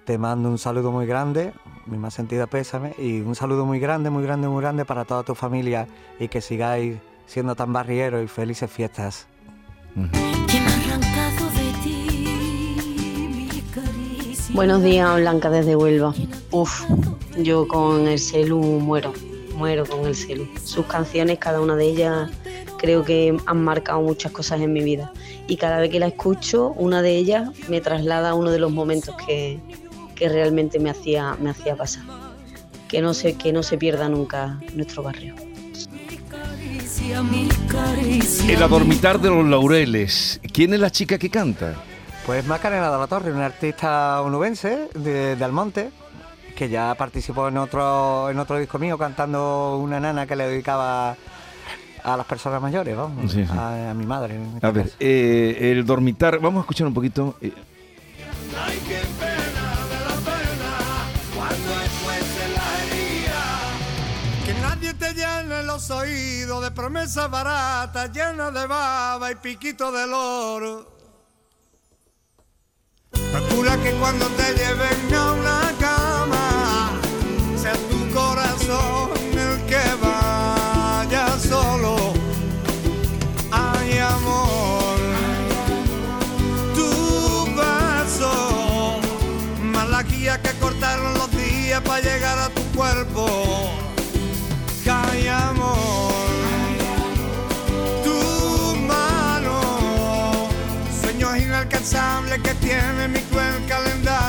Te 0.05 0.19
mando 0.19 0.49
un 0.49 0.59
saludo 0.59 0.91
muy 0.91 1.07
grande, 1.07 1.53
mi 1.87 1.97
más 1.97 2.15
sentido 2.15 2.47
pésame, 2.47 2.95
y 2.99 3.21
un 3.21 3.35
saludo 3.35 3.67
muy 3.67 3.79
grande, 3.79 4.11
muy 4.11 4.23
grande, 4.23 4.49
muy 4.49 4.61
grande 4.61 4.85
para 4.85 5.05
toda 5.05 5.23
tu 5.23 5.35
familia 5.35 5.87
y 6.19 6.29
que 6.29 6.41
sigáis 6.41 6.99
siendo 7.27 7.55
tan 7.55 7.73
barrieros 7.73 8.23
y 8.25 8.27
felices 8.27 8.71
fiestas. 8.71 9.27
Buenos 14.55 14.83
días, 14.83 15.17
Blanca 15.17 15.49
desde 15.49 15.77
Huelva. 15.77 16.15
Uf, 16.51 16.85
yo 17.39 17.67
con 17.67 18.07
el 18.07 18.19
celu 18.19 18.61
muero, 18.61 19.15
muero 19.57 19.87
con 19.87 20.07
el 20.07 20.15
celu. 20.15 20.47
Sus 20.63 20.85
canciones, 20.85 21.39
cada 21.39 21.63
una 21.63 21.75
de 21.75 21.87
ellas, 21.87 22.31
creo 22.77 23.03
que 23.03 23.35
han 23.47 23.65
marcado 23.65 24.03
muchas 24.03 24.31
cosas 24.31 24.61
en 24.61 24.75
mi 24.75 24.83
vida. 24.83 25.11
Y 25.49 25.57
cada 25.57 25.81
vez 25.81 25.91
que 25.91 25.99
la 25.99 26.09
escucho, 26.09 26.75
una 26.77 27.01
de 27.01 27.17
ellas 27.17 27.49
me 27.69 27.81
traslada 27.81 28.31
a 28.31 28.35
uno 28.35 28.51
de 28.51 28.59
los 28.59 28.71
momentos 28.71 29.15
que, 29.27 29.59
que 30.15 30.29
realmente 30.29 30.79
me 30.79 30.91
hacía, 30.91 31.35
me 31.41 31.49
hacía 31.49 31.75
pasar. 31.75 32.05
Que 32.89 33.01
no, 33.01 33.15
se, 33.15 33.39
que 33.39 33.55
no 33.55 33.63
se 33.63 33.79
pierda 33.79 34.11
nunca 34.11 34.61
nuestro 34.75 35.03
barrio. 35.03 35.35
El 38.49 38.63
adormitar 38.63 39.19
de 39.19 39.31
los 39.31 39.47
laureles. 39.47 40.41
¿Quién 40.53 40.75
es 40.75 40.81
la 40.81 40.91
chica 40.91 41.17
que 41.17 41.31
canta? 41.31 41.83
Pues 42.27 42.47
Macarena 42.47 42.91
de 42.91 42.99
la 42.99 43.07
Torre, 43.09 43.33
una 43.33 43.47
artista 43.47 44.23
onubense 44.23 44.89
de, 44.95 45.35
de 45.37 45.45
Almonte, 45.45 45.91
que 46.57 46.69
ya 46.69 46.95
participó 46.95 47.49
en 47.49 47.57
otro, 47.59 48.31
en 48.31 48.39
otro 48.39 48.59
disco 48.59 48.79
mío 48.79 48.97
cantando 48.97 49.77
una 49.79 49.99
nana 49.99 50.27
que 50.27 50.37
le 50.37 50.47
dedicaba 50.47 51.17
a 52.05 52.17
las 52.17 52.27
personas 52.27 52.63
mayores, 52.63 52.97
vamos, 52.97 53.31
Sí, 53.33 53.45
sí. 53.45 53.53
A, 53.53 53.91
a 53.91 53.95
mi 53.95 54.07
madre. 54.07 54.37
en 54.37 54.55
este 54.55 54.67
A 54.67 54.71
ver, 54.71 54.93
eh, 55.01 55.73
el 55.73 55.85
dormitar, 55.85 56.39
vamos 56.39 56.59
a 56.59 56.63
escuchar 56.63 56.87
un 56.87 56.95
poquito. 56.95 57.37
eh, 57.41 57.53
Ay, 58.65 58.79
qué 58.87 59.01
pena 59.19 59.87
de 59.89 60.05
la 60.05 60.17
pena 60.31 60.77
cuando 61.35 61.73
escuece 61.83 62.49
la 62.55 62.85
herida. 62.85 63.43
Que 64.47 64.55
nadie 64.61 64.95
te 64.95 65.13
llene 65.15 65.63
los 65.65 65.91
oídos 65.91 66.63
de 66.63 66.71
promesas 66.71 67.29
baratas 67.31 68.13
llenas 68.13 68.53
de 68.55 68.67
baba 68.67 69.31
y 69.31 69.35
piquito 69.37 69.91
de 69.91 70.05
oro. 70.13 70.93
Procura 73.33 73.77
que 73.83 73.91
cuando 73.93 74.27
te 74.37 74.53
lleven 74.53 75.15
a 75.15 75.33
una 75.33 75.73
cama 75.81 77.01
sea 77.57 77.73
tu 77.91 78.11
corazón 78.13 79.02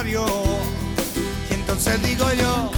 Y 0.05 1.53
entonces 1.53 2.01
digo 2.03 2.25
yo, 2.33 2.72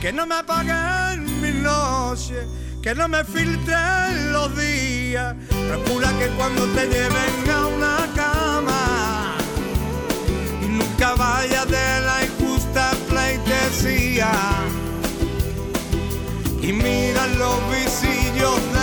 Que 0.00 0.12
no 0.14 0.26
me 0.26 0.36
apaguen 0.36 1.24
mis 1.42 1.54
noches, 1.56 2.46
que 2.82 2.94
no 2.94 3.06
me 3.06 3.22
filtren 3.22 4.32
los 4.32 4.56
días. 4.56 5.36
Procura 5.68 6.08
que 6.18 6.28
cuando 6.38 6.64
te 6.68 6.86
lleven 6.86 7.50
a 7.52 7.66
una 7.66 8.08
cama 8.16 9.36
nunca 10.62 11.14
vayas 11.16 11.66
de 11.68 12.00
la 12.06 12.24
injusta 12.24 12.92
pleitesía. 13.10 14.32
Y 16.62 16.72
mira 16.72 17.26
los 17.38 17.58
visillos 17.70 18.58
de 18.72 18.79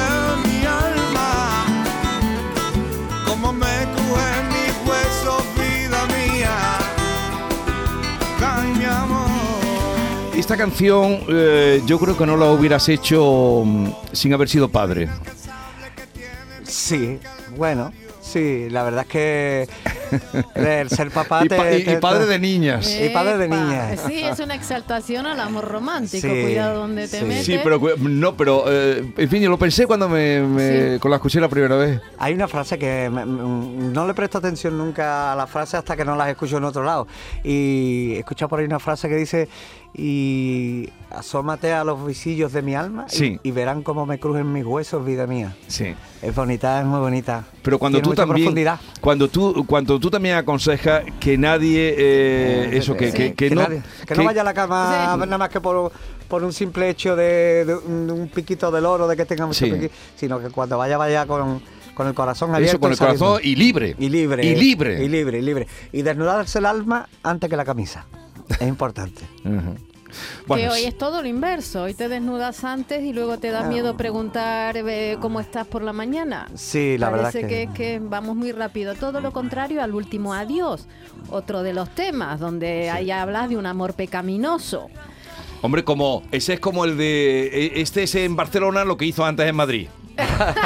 Esta 10.47 10.55
canción 10.55 11.19
eh, 11.27 11.81
yo 11.85 11.99
creo 11.99 12.15
que 12.17 12.25
no 12.25 12.37
la 12.37 12.45
hubieras 12.45 12.87
hecho 12.87 13.63
mm, 13.65 13.89
sin 14.13 14.33
haber 14.33 14.47
sido 14.47 14.69
padre. 14.69 15.09
Sí, 16.63 17.19
bueno, 17.57 17.91
sí, 18.21 18.69
la 18.69 18.83
verdad 18.83 19.01
es 19.01 19.07
que 19.11 19.67
el 20.55 20.89
ser 20.89 21.11
papá 21.11 21.41
Y, 21.43 21.49
pa- 21.49 21.63
te- 21.63 21.79
y- 21.79 21.81
y 21.81 21.83
te- 21.83 21.97
padre 21.97 22.23
te- 22.23 22.31
de 22.31 22.39
niñas. 22.39 22.89
Y 22.97 23.09
padre 23.09 23.37
de 23.37 23.49
niñas. 23.49 23.99
Sí, 24.07 24.23
es 24.23 24.39
una 24.39 24.55
exaltación 24.55 25.25
al 25.27 25.37
amor 25.41 25.65
romántico. 25.65 26.25
Sí, 26.29 26.41
Cuidado 26.43 26.79
donde 26.79 27.09
te 27.09 27.19
sí. 27.19 27.25
metes. 27.25 27.45
Sí, 27.45 27.59
pero 27.61 27.81
no, 27.99 28.37
pero 28.37 28.63
eh, 28.67 29.03
en 29.17 29.29
fin, 29.29 29.41
yo 29.41 29.49
lo 29.49 29.59
pensé 29.59 29.85
cuando 29.85 30.07
me, 30.07 30.39
me- 30.43 30.93
Sí. 30.93 30.99
con 30.99 31.11
la 31.11 31.17
escuché 31.17 31.41
la 31.41 31.49
primera 31.49 31.75
vez. 31.75 31.99
Hay 32.19 32.33
una 32.33 32.47
frase 32.47 32.79
que 32.79 33.09
me- 33.11 33.25
me- 33.25 33.89
no 33.91 34.07
le 34.07 34.13
presto 34.13 34.37
atención 34.37 34.77
nunca 34.77 35.33
a 35.33 35.35
la 35.35 35.45
frase 35.45 35.75
hasta 35.75 35.97
que 35.97 36.05
no 36.05 36.15
las 36.15 36.29
escucho 36.29 36.55
en 36.55 36.63
otro 36.63 36.85
lado. 36.85 37.05
Y 37.43 38.13
he 38.13 38.19
escuchado 38.19 38.47
por 38.47 38.59
ahí 38.59 38.65
una 38.65 38.79
frase 38.79 39.09
que 39.09 39.15
dice 39.17 39.49
y 39.94 40.89
asómate 41.10 41.74
a 41.74 41.84
los 41.84 42.06
visillos 42.06 42.51
de 42.53 42.62
mi 42.62 42.75
alma 42.75 43.06
y- 43.12 43.15
Sí. 43.15 43.39
y, 43.44 43.51
verán 43.51 43.82
cómo 43.82 44.06
me 44.06 44.20
crujen 44.20 44.51
mis 44.51 44.65
huesos, 44.65 45.03
vida 45.06 45.25
mía. 45.25 45.56
Sí. 45.67 45.96
Es 46.22 46.36
bonita, 46.36 46.79
es 46.79 46.86
muy 46.86 47.00
bonita. 47.00 47.46
Pero 47.63 47.79
cuando 47.79 47.98
Tiene 48.00 48.10
tú 48.10 48.15
también, 48.15 48.46
profundidad. 48.46 48.79
cuando 49.01 49.27
tú, 49.27 49.65
cuando 49.67 50.00
tú 50.00 50.10
también 50.12 50.36
aconsejas 50.36 51.03
que 51.20 51.38
nadie, 51.38 51.96
eh, 51.98 52.70
eso, 52.77 52.96
que, 52.96 53.12
Sí, 53.12 53.17
que, 53.17 53.34
que 53.34 53.50
no, 53.56 53.62
nadie- 53.63 53.82
que 54.06 54.15
no 54.15 54.24
vaya 54.24 54.41
a 54.41 54.44
la 54.44 54.53
cama 54.53 55.15
nada 55.17 55.38
más 55.38 55.50
que 55.50 55.62
por, 55.62 55.91
por 56.27 56.44
un 56.44 56.53
simple 56.53 56.89
hecho 56.89 57.15
de, 57.15 57.65
de 57.65 57.75
un, 57.75 58.08
de 58.08 58.13
un 58.13 58.27
piquito 58.27 58.70
del 58.72 58.86
oro, 58.86 59.08
de 59.08 59.15
que 59.15 59.25
tenga 59.25 59.46
mucho 59.46 59.65
Sí. 59.65 59.72
piqui- 59.72 59.89
sino 60.15 60.39
que 60.39 60.50
cuando 60.50 60.77
vaya, 60.77 60.98
vaya 60.98 61.25
con, 61.25 61.62
con 61.96 62.08
el 62.08 62.13
corazón 62.13 62.53
abierto. 62.53 62.74
Eso, 62.75 62.79
con 62.79 62.91
y 62.91 62.94
el 62.94 63.00
corazón 63.00 63.39
y 63.44 63.56
libre. 63.56 63.96
Y 63.98 64.10
libre. 64.10 64.46
Y 64.46 64.56
libre. 64.56 65.03
Y 65.03 65.08
libre, 65.10 65.39
y 65.39 65.41
libre. 65.41 65.67
Y 65.91 66.01
desnudarse 66.03 66.60
el 66.60 66.65
alma 66.65 67.08
antes 67.24 67.50
que 67.50 67.56
la 67.58 67.65
camisa. 67.65 68.06
Es 68.49 68.67
importante. 68.67 69.21
que 70.47 70.69
hoy 70.69 70.83
es 70.85 70.97
todo 70.97 71.21
lo 71.21 71.27
inverso. 71.27 71.83
Hoy 71.83 71.93
te 71.93 72.07
desnudas 72.07 72.63
antes 72.63 73.03
y 73.03 73.11
luego 73.13 73.37
te 73.37 73.51
da 73.51 73.63
miedo 73.63 73.97
preguntar 73.97 74.77
eh, 74.77 75.17
cómo 75.19 75.39
estás 75.41 75.67
por 75.67 75.81
la 75.81 75.93
mañana. 75.93 76.47
Sí, 76.55 76.97
la 76.97 77.09
verdad 77.09 77.31
Parece 77.33 77.47
que- 77.47 77.67
que... 77.67 77.73
que 77.73 77.99
vamos 78.01 78.35
muy 78.35 78.51
rápido. 78.53 78.95
Todo 78.95 79.19
lo 79.21 79.31
contrario 79.31 79.83
al 79.83 79.93
último 79.93 80.33
adiós. 80.33 80.87
Otro 81.29 81.61
de 81.63 81.73
los 81.73 81.89
temas 81.93 82.39
donde 82.39 82.89
ahí 82.89 83.11
hablas 83.11 83.49
de 83.49 83.57
un 83.57 83.65
amor 83.65 83.93
pecaminoso. 83.93 84.87
Hombre, 85.61 85.83
como 85.83 86.23
ese 86.31 86.53
es 86.53 86.59
como 86.59 86.85
el 86.85 86.97
de 86.97 87.47
e- 87.47 87.81
este 87.81 88.03
es 88.03 88.15
en 88.15 88.35
Barcelona 88.35 88.85
lo 88.85 88.95
que 88.95 89.05
hizo 89.05 89.25
antes 89.25 89.45
en 89.47 89.55
Madrid. 89.55 89.87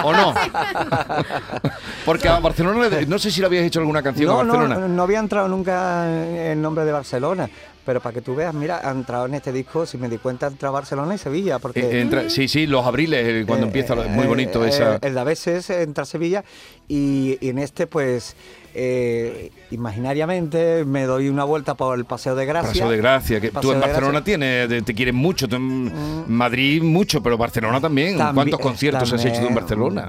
¿O 0.04 0.14
no? 0.14 0.34
Porque 2.06 2.28
a 2.30 2.40
Barcelona 2.40 2.88
le- 2.88 3.06
no 3.06 3.20
sé 3.20 3.32
si 3.32 3.40
le 3.42 3.48
habías 3.48 3.66
hecho 3.66 3.80
alguna 3.80 4.02
canción 4.02 4.28
No, 4.28 4.34
a 4.40 4.44
Barcelona. 4.44 4.76
no, 4.76 4.88
no 4.88 5.04
había 5.04 5.20
entrado 5.20 5.48
nunca 5.48 6.08
el 6.52 6.62
nombre 6.62 6.86
de 6.86 6.92
Barcelona. 6.92 7.50
Pero 7.86 8.00
para 8.00 8.14
que 8.14 8.22
tú 8.22 8.36
veas, 8.36 8.54
mira, 8.54 8.80
ha 8.88 8.92
entrado 8.92 9.26
en 9.26 9.34
este 9.34 9.52
disco, 9.52 9.86
si 9.88 9.98
me 9.98 10.08
di 10.08 10.18
cuenta, 10.20 10.48
entra 10.48 10.70
Barcelona 10.70 11.16
y 11.16 11.18
Sevilla. 11.18 11.58
Porque 11.58 11.80
Eh, 11.80 12.02
entra- 12.02 12.30
sí, 12.30 12.48
sí, 12.48 12.68
los 12.68 12.86
abriles, 12.86 13.26
eh, 13.26 13.44
cuando 13.48 13.66
Eh, 13.66 13.70
empieza, 13.70 13.96
es 13.96 14.10
muy 14.10 14.26
eh, 14.26 14.28
bonito 14.28 14.64
eh, 14.64 14.70
esa. 14.70 15.00
El 15.02 15.14
de 15.16 15.20
a 15.20 15.24
veces 15.24 15.68
entra 15.72 16.06
Sevilla 16.06 16.44
y, 16.88 17.38
y 17.42 17.50
en 17.50 17.58
este, 17.58 17.88
pues, 17.88 18.36
eh, 18.74 19.52
imaginariamente 19.72 20.84
me 20.86 21.04
doy 21.06 21.30
una 21.30 21.44
vuelta 21.44 21.76
por 21.76 21.98
el 21.98 22.06
Paseo 22.06 22.36
de 22.36 22.46
Gracia. 22.46 22.70
Paseo 22.72 22.90
de 22.90 22.98
Gracia, 22.98 23.40
que 23.42 23.50
tú 23.52 23.72
en 23.72 23.80
Barcelona 23.80 24.24
tienes, 24.24 24.70
de- 24.70 24.82
te 24.82 24.94
quieren 24.94 25.16
mucho, 25.16 25.48
tú 25.48 25.56
en 25.58 25.92
Madrid 26.28 26.82
mucho, 26.82 27.22
pero 27.22 27.38
Barcelona 27.38 27.80
también. 27.80 28.18
También- 28.18 28.34
¿Cuántos 28.36 28.60
conciertos 28.60 29.12
has 29.14 29.26
hecho 29.26 29.42
tú 29.42 29.48
en 29.48 29.56
Barcelona? 29.56 30.08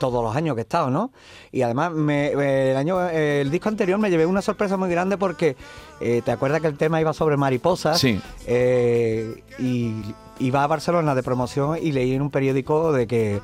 todos 0.00 0.22
los 0.24 0.34
años 0.36 0.54
que 0.54 0.60
he 0.60 0.62
estado, 0.62 0.90
¿no? 0.90 1.12
Y 1.52 1.62
además, 1.62 1.92
me- 1.92 2.32
el 2.70 2.76
año, 2.76 3.08
eh, 3.08 3.40
el 3.40 3.50
disco 3.50 3.68
anterior 3.68 3.98
me 3.98 4.10
llevé 4.10 4.26
una 4.26 4.42
sorpresa 4.42 4.76
muy 4.76 4.90
grande 4.90 5.16
porque 5.18 5.56
eh, 6.00 6.22
te 6.24 6.32
acuerdas 6.32 6.60
que 6.60 6.66
el 6.66 6.76
tema 6.76 7.00
iba 7.00 7.12
sobre 7.12 7.36
mariposas. 7.36 8.00
Sí. 8.00 8.20
Eh, 8.46 9.42
y 9.58 9.94
iba 10.40 10.64
a 10.64 10.66
Barcelona 10.66 11.14
de 11.14 11.22
promoción 11.22 11.78
y 11.80 11.92
leí 11.92 12.12
en 12.14 12.22
un 12.22 12.30
periódico 12.30 12.92
de 12.92 13.06
que 13.06 13.40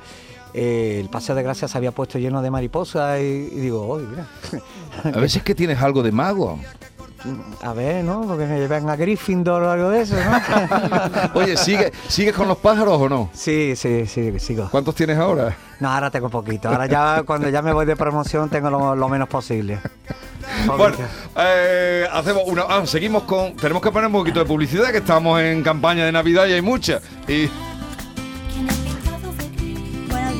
eh, 0.53 0.99
el 1.01 1.09
Paseo 1.09 1.35
de 1.35 1.43
Gracia 1.43 1.67
se 1.67 1.77
había 1.77 1.91
puesto 1.91 2.19
lleno 2.19 2.41
de 2.41 2.51
mariposas 2.51 3.19
y, 3.19 3.23
y 3.23 3.59
digo, 3.59 3.87
oye, 3.87 4.05
mira. 4.07 4.27
A 5.03 5.19
veces 5.19 5.43
que 5.43 5.55
tienes 5.55 5.81
algo 5.81 6.03
de 6.03 6.11
mago. 6.11 6.59
A 7.61 7.73
ver, 7.73 8.03
¿no? 8.03 8.21
Porque 8.21 8.45
me 8.45 8.57
llevan 8.57 8.89
a 8.89 8.95
Gryffindor 8.95 9.61
o 9.61 9.71
algo 9.71 9.89
de 9.89 10.01
eso, 10.01 10.15
¿no? 10.15 10.41
Oye, 11.39 11.55
¿sigue, 11.55 11.91
¿sigues 12.07 12.33
con 12.33 12.47
los 12.47 12.57
pájaros 12.57 12.99
o 12.99 13.07
no? 13.07 13.29
Sí, 13.31 13.75
sí, 13.75 14.07
sí, 14.07 14.39
sigo. 14.39 14.69
¿Cuántos 14.71 14.95
tienes 14.95 15.19
ahora? 15.19 15.55
No, 15.79 15.91
ahora 15.91 16.09
tengo 16.09 16.29
poquito. 16.29 16.69
Ahora 16.69 16.87
ya 16.87 17.21
cuando 17.23 17.47
ya 17.49 17.61
me 17.61 17.73
voy 17.73 17.85
de 17.85 17.95
promoción 17.95 18.49
tengo 18.49 18.71
lo, 18.71 18.95
lo 18.95 19.07
menos 19.07 19.29
posible. 19.29 19.79
Bueno, 20.65 20.97
eh, 21.37 22.07
hacemos 22.11 22.43
una. 22.47 22.63
ah, 22.67 22.85
seguimos 22.85 23.23
con. 23.23 23.55
Tenemos 23.55 23.83
que 23.83 23.91
poner 23.91 24.07
un 24.07 24.13
poquito 24.13 24.39
de 24.39 24.45
publicidad, 24.45 24.89
que 24.91 24.97
estamos 24.97 25.39
en 25.41 25.61
campaña 25.61 26.05
de 26.05 26.11
Navidad 26.11 26.47
y 26.47 26.53
hay 26.53 26.61
mucha. 26.61 27.01
Y 27.27 27.47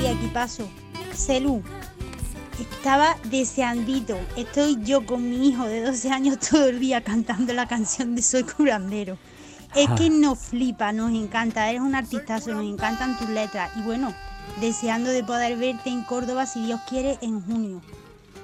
Días, 0.02 0.16
equipazo. 0.16 0.68
Celu, 1.14 1.62
estaba 2.60 3.18
deseandito. 3.26 4.18
Estoy 4.36 4.80
yo 4.82 5.06
con 5.06 5.30
mi 5.30 5.50
hijo 5.50 5.66
de 5.66 5.84
12 5.84 6.10
años 6.10 6.40
todo 6.40 6.70
el 6.70 6.80
día 6.80 7.04
cantando 7.04 7.54
la 7.54 7.68
canción 7.68 8.16
de 8.16 8.24
Soy 8.24 8.42
curandero. 8.42 9.20
Es 9.76 9.88
que 9.92 10.10
nos 10.10 10.40
flipa, 10.40 10.92
nos 10.92 11.12
encanta. 11.12 11.70
Eres 11.70 11.82
un 11.82 11.94
artistazo, 11.94 12.52
nos 12.52 12.66
encantan 12.66 13.16
tus 13.20 13.30
letras. 13.30 13.70
Y 13.78 13.84
bueno, 13.84 14.12
deseando 14.60 15.12
de 15.12 15.24
poder 15.24 15.56
verte 15.58 15.92
en 15.92 16.04
Córdoba, 16.04 16.48
si 16.48 16.66
Dios 16.66 16.82
quiere, 16.90 17.20
en 17.22 17.40
junio. 17.40 17.80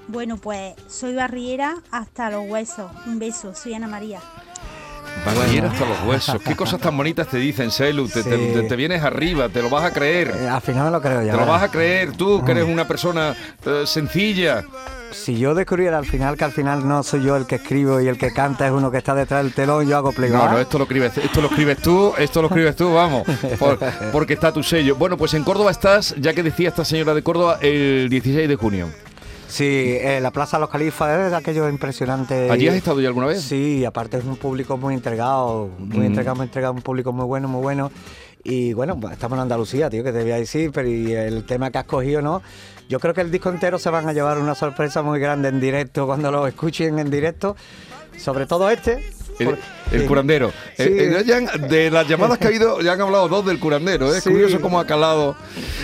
Bueno, 0.09 0.37
pues 0.37 0.75
soy 0.87 1.15
barriera 1.15 1.81
hasta 1.89 2.29
los 2.29 2.47
huesos. 2.47 2.91
Un 3.07 3.17
beso, 3.17 3.55
soy 3.55 3.73
Ana 3.73 3.87
María. 3.87 4.21
Hasta 5.27 5.85
los 5.85 6.01
huesos. 6.07 6.41
Qué 6.43 6.55
cosas 6.55 6.79
tan 6.79 6.95
bonitas 6.95 7.27
te 7.27 7.37
dicen, 7.37 7.71
Celu. 7.71 8.07
Te, 8.07 8.23
te- 8.23 8.37
Sí. 8.37 8.51
te- 8.53 8.63
te 8.63 8.75
vienes 8.75 9.03
arriba, 9.03 9.49
te 9.49 9.61
lo 9.61 9.69
vas 9.69 9.83
a 9.83 9.91
creer. 9.91 10.33
Eh, 10.39 10.47
al 10.47 10.61
final 10.61 10.85
me 10.85 10.91
lo 10.91 11.01
creo 11.01 11.21
ya. 11.21 11.31
Te 11.31 11.31
lo 11.33 11.37
¿verdad? 11.39 11.53
vas 11.53 11.63
a 11.63 11.71
creer 11.71 12.11
tú, 12.13 12.43
que 12.45 12.51
eres 12.51 12.65
una 12.65 12.87
persona 12.87 13.35
eh, 13.65 13.83
sencilla. 13.85 14.63
Si 15.11 15.37
yo 15.37 15.55
descubriera 15.55 15.97
al 15.97 16.05
final 16.05 16.35
que 16.35 16.43
al 16.43 16.51
final 16.51 16.85
no 16.87 17.01
soy 17.01 17.23
yo 17.23 17.37
el 17.37 17.45
que 17.45 17.55
escribo 17.55 18.01
y 18.01 18.07
el 18.07 18.17
que 18.17 18.33
canta 18.33 18.65
es 18.67 18.73
uno 18.73 18.91
que 18.91 18.97
está 18.97 19.15
detrás 19.15 19.41
del 19.43 19.53
telón, 19.53 19.87
yo 19.87 19.95
hago 19.97 20.11
plegar. 20.11 20.45
No, 20.45 20.51
no, 20.53 20.59
esto 20.59 20.77
lo 20.77 20.83
escribes, 20.83 21.17
esto 21.17 21.41
lo 21.41 21.47
escribes 21.47 21.77
tú, 21.81 22.13
esto 22.17 22.41
lo 22.41 22.47
escribes 22.49 22.75
tú, 22.75 22.93
vamos, 22.93 23.23
por- 23.57 23.79
porque 24.11 24.33
está 24.33 24.51
tu 24.51 24.63
sello. 24.63 24.95
Bueno, 24.97 25.15
pues 25.17 25.33
en 25.33 25.43
Córdoba 25.43 25.71
estás, 25.71 26.13
ya 26.17 26.33
que 26.33 26.43
decía 26.43 26.67
esta 26.69 26.83
señora 26.83 27.13
de 27.13 27.23
Córdoba, 27.23 27.57
el 27.61 28.07
16 28.09 28.49
de 28.49 28.55
junio. 28.57 28.89
Sí, 29.57 29.65
eh, 29.99 30.19
la 30.21 30.29
Plaza 30.29 30.57
de 30.57 30.61
los 30.61 30.69
Califas 30.69 31.19
es 31.27 31.33
aquello 31.33 31.67
impresionante. 31.67 32.51
¿Allí 32.51 32.67
has 32.67 32.75
estado 32.75 33.01
ya 33.01 33.07
alguna 33.07 33.25
vez? 33.25 33.41
Sí, 33.41 33.83
aparte 33.85 34.17
es 34.17 34.23
un 34.23 34.35
público 34.35 34.77
muy 34.77 34.93
entregado, 34.93 35.71
muy 35.79 36.01
Mm. 36.01 36.03
entregado, 36.03 36.35
muy 36.35 36.45
entregado, 36.45 36.73
un 36.73 36.83
público 36.83 37.11
muy 37.11 37.25
bueno, 37.25 37.47
muy 37.47 37.63
bueno. 37.63 37.89
Y 38.43 38.73
bueno, 38.73 38.99
pues, 38.99 39.13
estamos 39.13 39.37
en 39.37 39.41
Andalucía, 39.41 39.89
tío, 39.89 40.03
que 40.03 40.11
te 40.11 40.21
voy 40.21 40.29
a 40.31 40.35
decir, 40.37 40.69
pero 40.71 40.87
y 40.87 41.11
el 41.11 41.43
tema 41.47 41.71
que 41.71 41.79
has 41.79 41.85
cogido, 41.85 42.21
¿no? 42.21 42.43
Yo 42.87 42.99
creo 42.99 43.15
que 43.15 43.21
el 43.21 43.31
disco 43.31 43.49
entero 43.49 43.79
se 43.79 43.89
van 43.89 44.07
a 44.07 44.13
llevar 44.13 44.37
una 44.37 44.53
sorpresa 44.53 45.01
muy 45.01 45.19
grande 45.19 45.49
en 45.49 45.59
directo 45.59 46.05
cuando 46.05 46.31
lo 46.31 46.45
escuchen 46.45 46.99
en 46.99 47.09
directo. 47.09 47.55
Sobre 48.15 48.45
todo 48.45 48.69
este. 48.69 49.11
El, 49.39 50.05
curandero. 50.05 50.51
Sí. 50.75 50.83
Eh, 50.83 51.23
eh, 51.25 51.57
de 51.69 51.89
las 51.91 52.07
llamadas 52.07 52.37
que 52.37 52.45
ha 52.45 52.47
habido, 52.49 52.81
ya 52.81 52.93
han 52.93 53.01
hablado 53.01 53.27
dos 53.29 53.45
del 53.45 53.59
curandero. 53.59 54.13
¿eh? 54.13 54.17
Es 54.17 54.23
Sí. 54.23 54.29
curioso 54.31 54.59
cómo 54.59 54.79
ha 54.79 54.85
calado. 54.85 55.35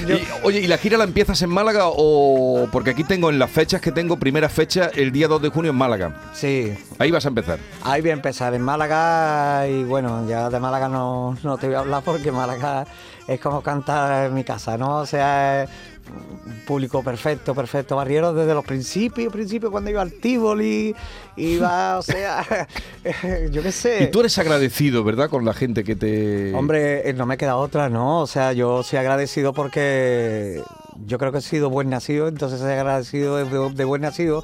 Yo- 0.07 0.15
Y, 0.17 0.27
oye, 0.43 0.59
¿y 0.59 0.67
la 0.67 0.77
gira 0.77 0.97
la 0.97 1.03
empiezas 1.05 1.41
en 1.41 1.49
Málaga 1.49 1.83
o...? 1.87 2.67
Porque 2.71 2.89
aquí 2.89 3.03
tengo, 3.03 3.29
en 3.29 3.39
las 3.39 3.49
fechas 3.49 3.79
que 3.81 3.91
tengo, 3.91 4.17
primera 4.17 4.49
fecha, 4.49 4.89
el 4.93 5.11
día 5.11 5.27
2 5.27 5.41
de 5.41 5.49
junio 5.49 5.71
en 5.71 5.77
Málaga. 5.77 6.13
Sí, 6.33 6.73
Ahí 6.99 7.11
vas 7.11 7.25
a 7.25 7.29
empezar. 7.29 7.59
Ahí 7.83 8.01
voy 8.01 8.09
a 8.11 8.13
empezar 8.13 8.53
en 8.53 8.61
Málaga 8.61 9.67
y 9.67 9.83
bueno, 9.83 10.27
ya 10.27 10.49
de 10.49 10.59
Málaga 10.59 10.89
no, 10.89 11.37
no 11.43 11.57
te 11.57 11.67
voy 11.67 11.75
a 11.75 11.79
hablar 11.79 12.01
porque 12.03 12.31
Málaga 12.31 12.85
es 13.27 13.39
como 13.39 13.61
cantar 13.61 14.25
en 14.27 14.33
mi 14.33 14.43
casa, 14.43 14.77
¿no? 14.77 14.97
O 14.97 15.05
sea, 15.05 15.63
es 15.63 15.69
un 16.09 16.65
público 16.65 17.03
perfecto, 17.03 17.55
perfecto, 17.55 17.95
barriero 17.95 18.33
desde 18.33 18.53
los 18.53 18.65
principios, 18.65 19.31
principios 19.31 19.71
cuando 19.71 19.89
iba 19.89 20.01
al 20.01 20.13
Tivoli, 20.13 20.95
iba, 21.37 21.97
o 21.97 22.01
sea, 22.01 22.67
yo 23.51 23.61
qué 23.61 23.71
sé. 23.71 24.03
Y 24.03 24.11
tú 24.11 24.19
eres 24.19 24.37
agradecido, 24.37 25.03
¿verdad? 25.03 25.29
Con 25.29 25.45
la 25.45 25.53
gente 25.53 25.83
que 25.83 25.95
te... 25.95 26.53
Hombre, 26.53 27.09
eh, 27.09 27.13
no 27.13 27.25
me 27.25 27.37
queda 27.37 27.57
otra, 27.57 27.89
¿no? 27.89 28.21
O 28.21 28.27
sea, 28.27 28.53
yo 28.53 28.83
soy 28.83 28.99
agradecido 28.99 29.53
porque 29.53 30.61
yo 31.05 31.17
creo 31.17 31.31
que 31.31 31.39
he 31.39 31.41
sido 31.41 31.69
buen 31.69 31.89
nacido, 31.89 32.27
entonces 32.27 32.59
soy 32.59 32.71
agradecido 32.71 33.37
de, 33.37 33.73
de 33.73 33.85
buen 33.85 34.01
nacido 34.01 34.43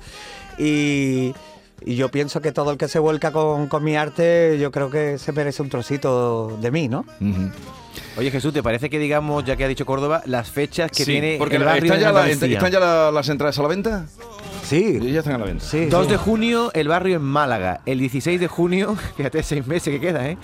y, 0.57 1.33
y 1.85 1.95
yo 1.95 2.09
pienso 2.09 2.41
que 2.41 2.51
todo 2.51 2.71
el 2.71 2.77
que 2.77 2.87
se 2.87 2.99
vuelca 2.99 3.31
con, 3.31 3.67
con 3.67 3.83
mi 3.83 3.95
arte, 3.95 4.57
yo 4.59 4.71
creo 4.71 4.89
que 4.89 5.17
se 5.17 5.31
merece 5.31 5.61
un 5.61 5.69
trocito 5.69 6.57
de 6.61 6.71
mí, 6.71 6.87
¿no? 6.87 7.05
Oye 8.17 8.31
Jesús, 8.31 8.53
¿te 8.53 8.61
parece 8.63 8.89
que 8.89 8.99
digamos, 8.99 9.45
ya 9.45 9.55
que 9.55 9.63
ha 9.63 9.67
dicho 9.67 9.85
Córdoba, 9.85 10.21
las 10.25 10.49
fechas 10.51 10.91
que 10.91 11.05
Sí, 11.05 11.11
tiene 11.11 11.35
porque 11.37 11.55
el 11.55 11.61
la- 11.65 11.71
barrio 11.73 11.85
¿están 11.93 11.97
de 11.99 12.03
ya, 12.03 12.11
la-? 12.11 12.29
¿están 12.29 12.71
ya 12.71 12.79
la- 12.79 13.11
las 13.11 13.29
entradas 13.29 13.57
a 13.57 13.61
la 13.61 13.67
venta? 13.67 14.05
Sí. 14.63 14.99
Ya 15.11 15.19
están 15.19 15.33
a 15.35 15.37
la 15.39 15.45
venta. 15.45 15.65
Sí, 15.65 15.85
2 15.85 16.05
sí. 16.05 16.11
de 16.11 16.17
junio, 16.17 16.69
el 16.73 16.87
barrio 16.87 17.15
en 17.15 17.23
Málaga. 17.23 17.81
El 17.85 17.99
16 17.99 18.39
de 18.39 18.47
junio, 18.47 18.95
fíjate, 19.17 19.41
seis 19.41 19.65
meses 19.65 19.91
que 19.93 19.99
queda, 19.99 20.27
¿eh? 20.29 20.37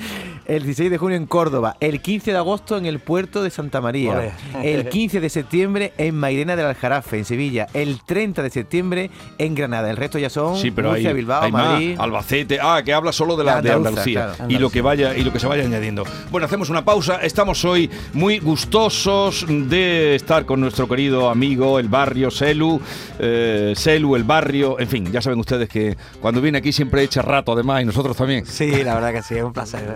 El 0.46 0.64
16 0.64 0.92
de 0.92 0.98
junio 0.98 1.18
en 1.18 1.26
Córdoba. 1.26 1.76
El 1.80 2.02
15 2.02 2.32
de 2.32 2.38
agosto 2.38 2.78
en 2.78 2.86
el 2.86 3.00
puerto 3.00 3.42
de 3.42 3.50
Santa 3.50 3.82
María. 3.82 4.36
El 4.62 4.90
15 4.90 5.20
de 5.20 5.30
septiembre 5.30 5.94
en 5.98 6.16
Mairena 6.16 6.56
del 6.56 6.68
Aljarafe, 6.68 7.18
en 7.18 7.26
Sevilla. 7.26 7.68
El 7.74 8.02
30 8.06 8.44
de 8.44 8.50
septiembre 8.52 9.10
en 9.40 9.56
Granada. 9.56 9.90
El 9.90 9.98
resto 9.98 10.20
ya 10.20 10.30
son 10.30 10.58
Sí, 10.58 10.70
pero 10.70 10.90
Murcia, 10.90 11.10
hay, 11.10 11.16
Bilbao, 11.16 11.42
hay 11.44 11.52
más. 11.52 11.66
Madrid. 11.72 11.96
Albacete. 12.00 12.60
Ah, 12.62 12.82
que 12.86 12.94
habla 12.94 13.12
solo 13.12 13.36
de 13.36 13.44
la 13.44 13.56
La 13.56 13.62
de 13.64 13.72
Andalucía. 13.72 14.34
claro. 14.36 14.52
Y 14.52 14.60
lo 14.60 14.70
que 14.70 14.82
vaya 14.82 15.16
y 15.18 15.24
lo 15.24 15.34
que 15.34 15.40
se 15.40 15.48
vaya 15.48 15.64
añadiendo. 15.64 16.04
Bueno, 16.30 16.46
hacemos 16.46 16.70
una 16.70 16.86
pausa. 16.86 17.16
Estamos 17.24 17.66
hoy 17.66 17.90
muy 18.14 18.38
gustosos 18.40 19.46
de 19.48 20.16
estar 20.16 20.46
con 20.46 20.62
nuestro 20.62 20.88
querido 20.88 21.30
amigo 21.30 21.80
el 21.80 21.88
barrio 21.88 22.30
Selu, 22.30 22.80
eh, 23.18 23.74
Selu 23.76 24.16
el 24.16 24.24
barrio. 24.24 24.80
En 24.80 24.88
fin, 24.88 25.12
ya 25.12 25.22
saben 25.22 25.40
ustedes 25.40 25.70
que 25.70 25.98
cuando 26.22 26.40
viene 26.40 26.60
aquí 26.60 26.72
siempre 26.72 27.02
echa 27.02 27.24
rato, 27.24 27.54
además, 27.54 27.82
y 27.82 27.86
nosotros 27.86 28.16
también. 28.16 28.46
Sí, 28.46 28.84
la 28.84 28.94
verdad 28.96 29.12
que 29.12 29.24
sí, 29.24 29.36
es 29.36 29.44
un 29.44 29.54
placer. 29.54 29.96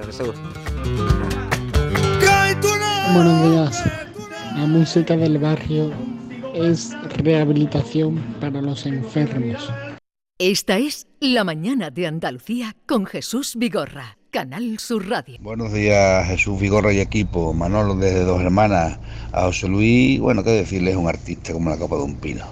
Buenos 3.14 3.52
días. 3.52 3.84
La 4.56 4.66
música 4.66 5.18
del 5.18 5.40
barrio 5.40 5.92
es 6.54 6.92
rehabilitación 7.18 8.18
para 8.40 8.62
los 8.62 8.86
enfermos. 8.86 9.72
Esta 10.38 10.78
es 10.78 11.08
La 11.20 11.44
mañana 11.44 11.90
de 11.90 12.08
Andalucía 12.08 12.76
con 12.86 13.06
Jesús 13.06 13.56
Vigorra. 13.58 14.18
Canal 14.32 14.78
Sur 14.78 15.10
Radio. 15.10 15.38
Buenos 15.42 15.74
días, 15.74 16.28
Jesús 16.28 16.60
Vigorra 16.60 16.94
y 16.94 17.00
equipo. 17.00 17.52
Manolo 17.52 17.96
desde 17.96 18.24
Dos 18.24 18.42
Hermanas. 18.42 19.00
A 19.32 19.46
José 19.46 19.68
Luis, 19.68 20.20
bueno, 20.20 20.44
qué 20.44 20.52
decirle, 20.52 20.92
es 20.92 20.98
un 20.98 21.08
artista 21.08 21.52
como 21.52 21.72
la 21.72 21.78
copa 21.78 21.98
de 21.98 22.04
un 22.04 22.16
pino. 22.16 22.46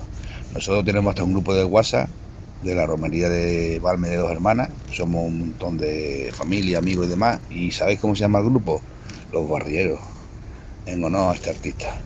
Nosotros 0.54 0.84
tenemos 0.86 1.12
hasta 1.12 1.24
un 1.24 1.34
grupo 1.34 1.54
de 1.54 1.66
WhatsApp 1.66 2.10
de 2.64 2.76
la 2.76 2.86
romería 2.86 3.30
de 3.30 3.80
Valme 3.80 4.10
de 4.10 4.18
Dos 4.18 4.32
Hermanas. 4.32 4.70
Somos 4.92 5.26
un 5.26 5.40
montón 5.40 5.78
de 5.78 6.32
familia, 6.34 6.80
amigos 6.80 7.08
y 7.08 7.10
demás. 7.10 7.40
¿Y 7.50 7.72
sabéis 7.72 8.00
cómo 8.00 8.16
se 8.16 8.22
llama 8.22 8.40
el 8.40 8.46
grupo? 8.46 8.82
Los 9.32 9.48
Barrieros, 9.50 10.00
en 10.86 11.04
honor 11.04 11.32
a 11.32 11.36
este 11.36 11.50
artista. 11.50 12.00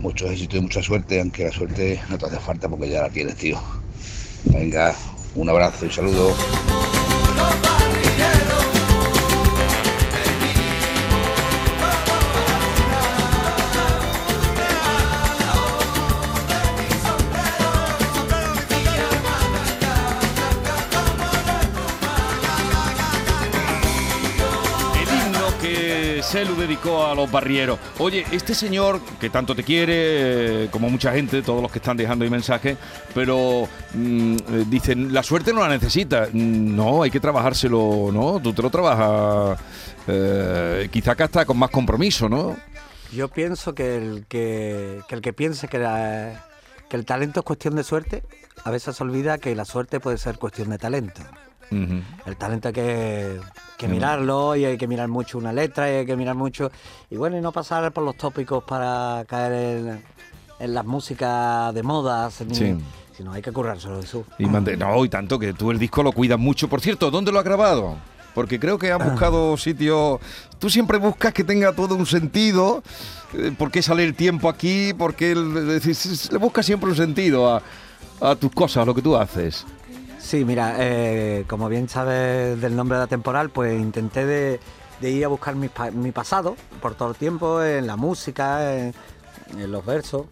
Mucho 0.00 0.30
éxito 0.30 0.56
y 0.56 0.60
mucha 0.60 0.82
suerte, 0.82 1.20
aunque 1.20 1.44
la 1.44 1.52
suerte 1.52 2.00
no 2.10 2.18
te 2.18 2.26
hace 2.26 2.38
falta 2.38 2.68
porque 2.68 2.88
ya 2.88 3.02
la 3.02 3.10
tienes, 3.10 3.36
tío. 3.36 3.58
Venga, 4.44 4.94
un 5.34 5.48
abrazo 5.48 5.86
y 5.86 5.90
saludo. 5.90 6.34
Celu 26.36 26.54
dedicó 26.54 27.06
a 27.06 27.14
los 27.14 27.30
barrieros. 27.30 27.78
Oye, 27.98 28.26
este 28.30 28.54
señor 28.54 29.00
que 29.18 29.30
tanto 29.30 29.54
te 29.54 29.62
quiere, 29.62 30.64
eh, 30.64 30.68
como 30.70 30.90
mucha 30.90 31.10
gente, 31.10 31.40
todos 31.40 31.62
los 31.62 31.72
que 31.72 31.78
están 31.78 31.96
dejando 31.96 32.24
ahí 32.26 32.30
mensajes, 32.30 32.76
pero 33.14 33.66
mm, 33.94 34.36
eh, 34.36 34.64
dicen, 34.68 35.14
la 35.14 35.22
suerte 35.22 35.54
no 35.54 35.60
la 35.62 35.70
necesita. 35.70 36.28
Mm, 36.30 36.76
No, 36.76 37.02
hay 37.02 37.10
que 37.10 37.20
trabajárselo, 37.20 38.10
¿no? 38.12 38.38
Tú 38.42 38.52
te 38.52 38.60
lo 38.60 38.68
trabajas, 38.68 39.58
eh, 40.08 40.90
quizá 40.92 41.14
que 41.14 41.22
hasta 41.22 41.46
con 41.46 41.56
más 41.58 41.70
compromiso, 41.70 42.28
¿no? 42.28 42.54
Yo 43.12 43.28
pienso 43.28 43.74
que 43.74 43.96
el 43.96 44.26
que, 44.28 45.00
que 45.08 45.14
el 45.14 45.22
que 45.22 45.32
piense 45.32 45.68
que, 45.68 45.78
la- 45.78 46.44
que 46.90 46.96
el 46.98 47.06
talento 47.06 47.40
es 47.40 47.46
cuestión 47.46 47.76
de 47.76 47.82
suerte, 47.82 48.22
a 48.62 48.70
veces 48.70 48.94
se 48.94 49.02
olvida 49.02 49.38
que 49.38 49.54
la 49.54 49.64
suerte 49.64 50.00
puede 50.00 50.18
ser 50.18 50.36
cuestión 50.38 50.68
de 50.68 50.76
talento. 50.76 51.22
El 51.70 52.36
talento 52.36 52.68
hay 52.68 52.74
que, 52.74 53.40
que 53.76 53.88
mirarlo 53.88 54.54
y 54.56 54.64
hay 54.64 54.76
que 54.78 54.86
mirar 54.86 55.08
mucho 55.08 55.38
una 55.38 55.52
letra 55.52 55.90
y 55.90 55.94
hay 55.96 56.06
que 56.06 56.16
mirar 56.16 56.34
mucho. 56.34 56.70
Y 57.10 57.16
bueno, 57.16 57.36
y 57.36 57.40
no 57.40 57.52
pasar 57.52 57.90
por 57.92 58.04
los 58.04 58.16
tópicos 58.16 58.62
para 58.64 59.24
caer 59.28 59.52
en, 59.52 60.04
en 60.60 60.74
las 60.74 60.84
músicas 60.84 61.74
de 61.74 61.82
modas, 61.82 62.40
ni- 62.46 62.54
Sí. 62.54 62.76
sino 63.16 63.32
hay 63.32 63.42
que 63.42 63.52
currárselo 63.52 64.00
Jesús. 64.00 64.24
Y 64.38 64.44
no, 64.46 65.04
y 65.04 65.08
tanto 65.08 65.38
que 65.38 65.52
tú 65.52 65.70
el 65.70 65.78
disco 65.78 66.02
lo 66.02 66.12
cuidas 66.12 66.38
mucho. 66.38 66.68
Por 66.68 66.80
cierto, 66.80 67.10
¿dónde 67.10 67.32
lo 67.32 67.38
has 67.38 67.44
grabado? 67.44 67.96
Porque 68.34 68.60
creo 68.60 68.78
que 68.78 68.92
has 68.92 69.02
buscado 69.10 69.56
sitios. 69.56 70.20
Tú 70.58 70.70
siempre 70.70 70.98
buscas 70.98 71.32
que 71.32 71.42
tenga 71.44 71.72
todo 71.72 71.94
un 71.96 72.06
sentido. 72.06 72.82
Eh, 73.34 73.52
¿Por 73.58 73.70
qué 73.70 73.82
sale 73.82 74.04
el 74.04 74.14
tiempo 74.14 74.48
aquí? 74.48 74.92
¿Por 74.94 75.14
qué 75.14 75.32
el- 75.32 75.66
le 75.78 76.38
buscas 76.38 76.64
siempre 76.64 76.88
un 76.90 76.96
sentido 76.96 77.52
a, 77.52 77.62
a 78.20 78.36
tus 78.36 78.52
cosas, 78.52 78.82
a 78.82 78.84
lo 78.86 78.94
que 78.94 79.02
tú 79.02 79.16
haces? 79.16 79.66
Sí, 80.26 80.44
mira, 80.44 80.74
eh, 80.80 81.44
como 81.46 81.68
bien 81.68 81.88
sabes 81.88 82.60
del 82.60 82.74
nombre 82.74 82.96
de 82.98 83.04
la 83.04 83.06
temporal, 83.06 83.50
pues 83.50 83.80
intenté 83.80 84.26
de, 84.26 84.60
ir 85.08 85.24
a 85.24 85.28
buscar 85.28 85.54
mi, 85.54 85.68
pa- 85.68 85.92
mi 85.92 86.10
pasado 86.10 86.56
por 86.82 86.96
todo 86.96 87.10
el 87.10 87.14
tiempo, 87.14 87.62
en 87.62 87.86
la 87.86 87.94
música, 87.94 88.76
en, 88.76 88.92
en 89.56 89.70
los 89.70 89.86
versos. 89.86 90.26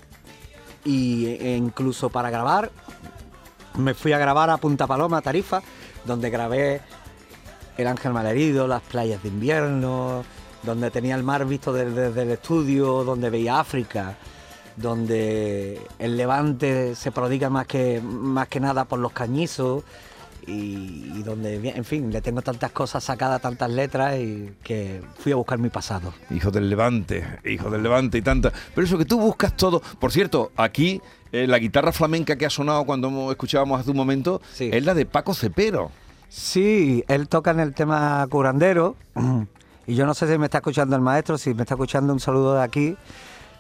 Y, 0.85 1.27
e 1.27 1.57
incluso 1.57 2.11
para 2.11 2.29
grabar, 2.29 2.73
me 3.79 3.95
fui 3.95 4.13
a 4.13 4.19
grabar 4.19 4.51
a 4.51 4.57
Punta 4.57 4.89
Paloma, 4.89 5.23
Tarifa, 5.23 5.63
donde 6.05 6.29
grabé 6.29 6.81
El 7.79 7.87
Ángel 7.87 8.13
Malherido, 8.13 8.67
las 8.67 8.83
playas 8.83 9.23
de 9.23 9.29
invierno, 9.29 10.25
donde 10.65 10.91
tenía 10.91 11.15
el 11.15 11.23
mar 11.23 11.47
visto 11.47 11.73
desde, 11.73 12.09
desde 12.09 12.23
el 12.23 12.31
estudio, 12.33 13.05
donde 13.05 13.31
veía 13.31 13.61
África, 13.61 14.17
donde 14.77 15.81
el 15.99 16.17
levante 16.17 16.95
se 16.95 17.13
prodiga 17.13 17.51
más 17.51 17.67
que, 17.67 18.01
más 18.03 18.49
que 18.49 18.61
nada 18.61 18.85
por 18.85 18.99
los 18.99 19.13
cañizos 19.13 19.85
y, 20.47 21.13
y 21.15 21.23
donde, 21.23 21.57
en 21.69 21.85
fin, 21.85 22.13
le 22.13 22.21
tengo 22.21 22.43
tantas 22.43 22.71
cosas 22.73 23.05
sacadas, 23.05 23.41
tantas 23.41 23.71
letras 23.71 24.19
y 24.19 24.53
que 24.63 25.01
fui 25.19 25.33
a 25.33 25.37
buscar 25.37 25.59
mi 25.59 25.71
pasado. 25.71 26.13
Hijo 26.31 26.51
del 26.51 26.69
Levante, 26.69 27.25
hijo 27.45 27.71
del 27.71 27.83
Levante 27.83 28.19
y 28.19 28.23
tanta. 28.23 28.53
Pero 28.75 28.87
eso 28.87 28.99
que 28.99 29.05
tú 29.05 29.19
buscas 29.19 29.57
todo. 29.57 29.81
Por 29.99 30.13
cierto, 30.13 30.53
aquí 30.57 31.01
eh, 31.33 31.47
la 31.47 31.59
guitarra 31.59 31.93
flamenca 31.93 32.37
que 32.37 32.47
ha 32.47 32.51
sonado 32.51 32.85
cuando 32.85 33.31
escuchábamos 33.31 33.81
hace 33.81 33.91
un 33.91 33.97
momento 33.97 34.41
es 34.59 34.85
la 34.85 34.95
de 34.95 35.07
Paco 35.07 35.35
Cepero. 35.35 35.91
Sí, 36.29 37.05
él 37.09 37.29
toca 37.29 37.53
en 37.53 37.61
el 37.61 37.75
tema 37.75 38.27
curandero 38.29 38.97
y 39.87 39.95
yo 39.95 40.07
no 40.07 40.15
sé 40.15 40.31
si 40.31 40.39
me 40.39 40.47
está 40.47 40.59
escuchando 40.59 40.97
el 40.97 41.03
maestro, 41.03 41.39
si 41.39 41.55
me 41.55 41.63
está 41.63 41.75
escuchando 41.75 42.13
un 42.13 42.21
saludo 42.21 42.55
de 42.55 42.63
aquí, 42.63 42.97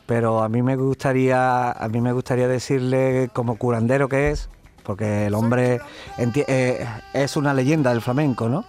pero 0.07 0.43
a 0.43 0.49
mí 0.49 0.63
me 0.63 0.77
gustaría, 0.77 1.71
a 1.71 1.89
mí 1.89 2.01
me 2.01 2.13
gustaría 2.13 2.49
decirle 2.49 3.31
como 3.33 3.57
curandero 3.57 4.09
que 4.09 4.31
es, 4.31 4.49
porque 4.83 5.27
el 5.27 5.35
hombre 5.35 5.81
eh, 6.19 6.87
es 7.13 7.37
una 7.37 7.55
leyenda 7.55 7.91
del 7.91 8.03
flamenco, 8.03 8.49
¿no? 8.49 8.65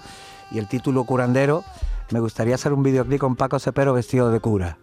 Y 0.51 0.59
el 0.59 0.67
título 0.67 1.03
curandero, 1.03 1.63
me 2.11 2.19
gustaría 2.19 2.55
hacer 2.55 2.71
un 2.71 2.83
videoclip 2.83 3.19
con 3.19 3.35
Paco 3.35 3.59
Cepero 3.59 3.93
vestido 3.93 4.29
de 4.29 4.39
cura. 4.39 4.77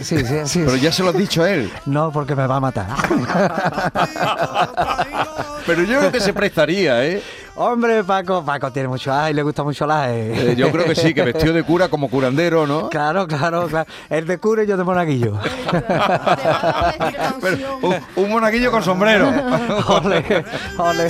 Sí, 0.00 0.24
sí, 0.24 0.36
sí. 0.44 0.62
Pero 0.64 0.76
ya 0.76 0.92
se 0.92 1.02
lo 1.02 1.10
has 1.10 1.16
dicho 1.16 1.42
a 1.42 1.50
él. 1.50 1.70
No, 1.86 2.12
porque 2.12 2.36
me 2.36 2.46
va 2.46 2.56
a 2.56 2.60
matar. 2.60 2.86
Pero 5.66 5.82
yo 5.82 5.98
creo 5.98 6.12
que 6.12 6.20
se 6.20 6.32
prestaría, 6.32 7.04
¿eh? 7.04 7.22
Hombre, 7.54 8.02
Paco, 8.02 8.42
Paco 8.42 8.72
tiene 8.72 8.88
mucho 8.88 9.12
ay, 9.12 9.34
le 9.34 9.42
gusta 9.42 9.62
mucho 9.62 9.86
la 9.86 10.14
Eh, 10.14 10.54
yo 10.56 10.70
creo 10.72 10.86
que 10.86 10.94
sí, 10.94 11.12
que 11.12 11.22
vestido 11.22 11.52
de 11.52 11.62
cura 11.62 11.88
como 11.88 12.08
curandero, 12.08 12.66
¿no? 12.66 12.88
Claro, 13.02 13.26
claro, 13.26 13.66
claro. 13.68 13.90
El 14.08 14.26
de 14.26 14.38
cura 14.38 14.64
y 14.64 14.66
yo 14.66 14.76
de 14.76 14.84
monaguillo. 14.84 15.38
Pero 17.40 17.78
un, 17.82 17.96
un 18.16 18.30
monaguillo 18.30 18.70
con 18.70 18.82
sombrero. 18.82 19.28
Ole, 19.88 20.44
ole. 20.78 21.08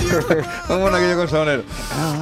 un 0.69 0.81
monaguillo 0.81 1.15
con 1.15 1.27
sombrero. 1.29 1.63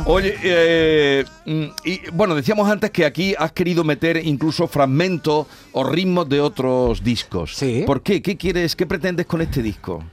Oye, 0.06 0.36
eh, 0.44 1.26
mm, 1.46 1.66
y 1.86 2.10
bueno, 2.12 2.36
decíamos 2.36 2.70
antes 2.70 2.92
que 2.92 3.06
aquí 3.06 3.34
has 3.38 3.52
querido 3.52 3.84
meter 3.84 4.18
incluso 4.18 4.68
fragmentos 4.68 5.48
o 5.72 5.84
ritmos 5.84 6.30
de 6.30 6.42
otros 6.42 7.04
discos. 7.04 7.56
Sí. 7.56 7.84
¿Por 7.86 8.02
qué? 8.02 8.22
¿Qué 8.22 8.38
quieres? 8.38 8.76
¿Qué 8.76 8.86
pretendes 8.86 9.26
con 9.26 9.42
este 9.42 9.62
disco? 9.62 10.04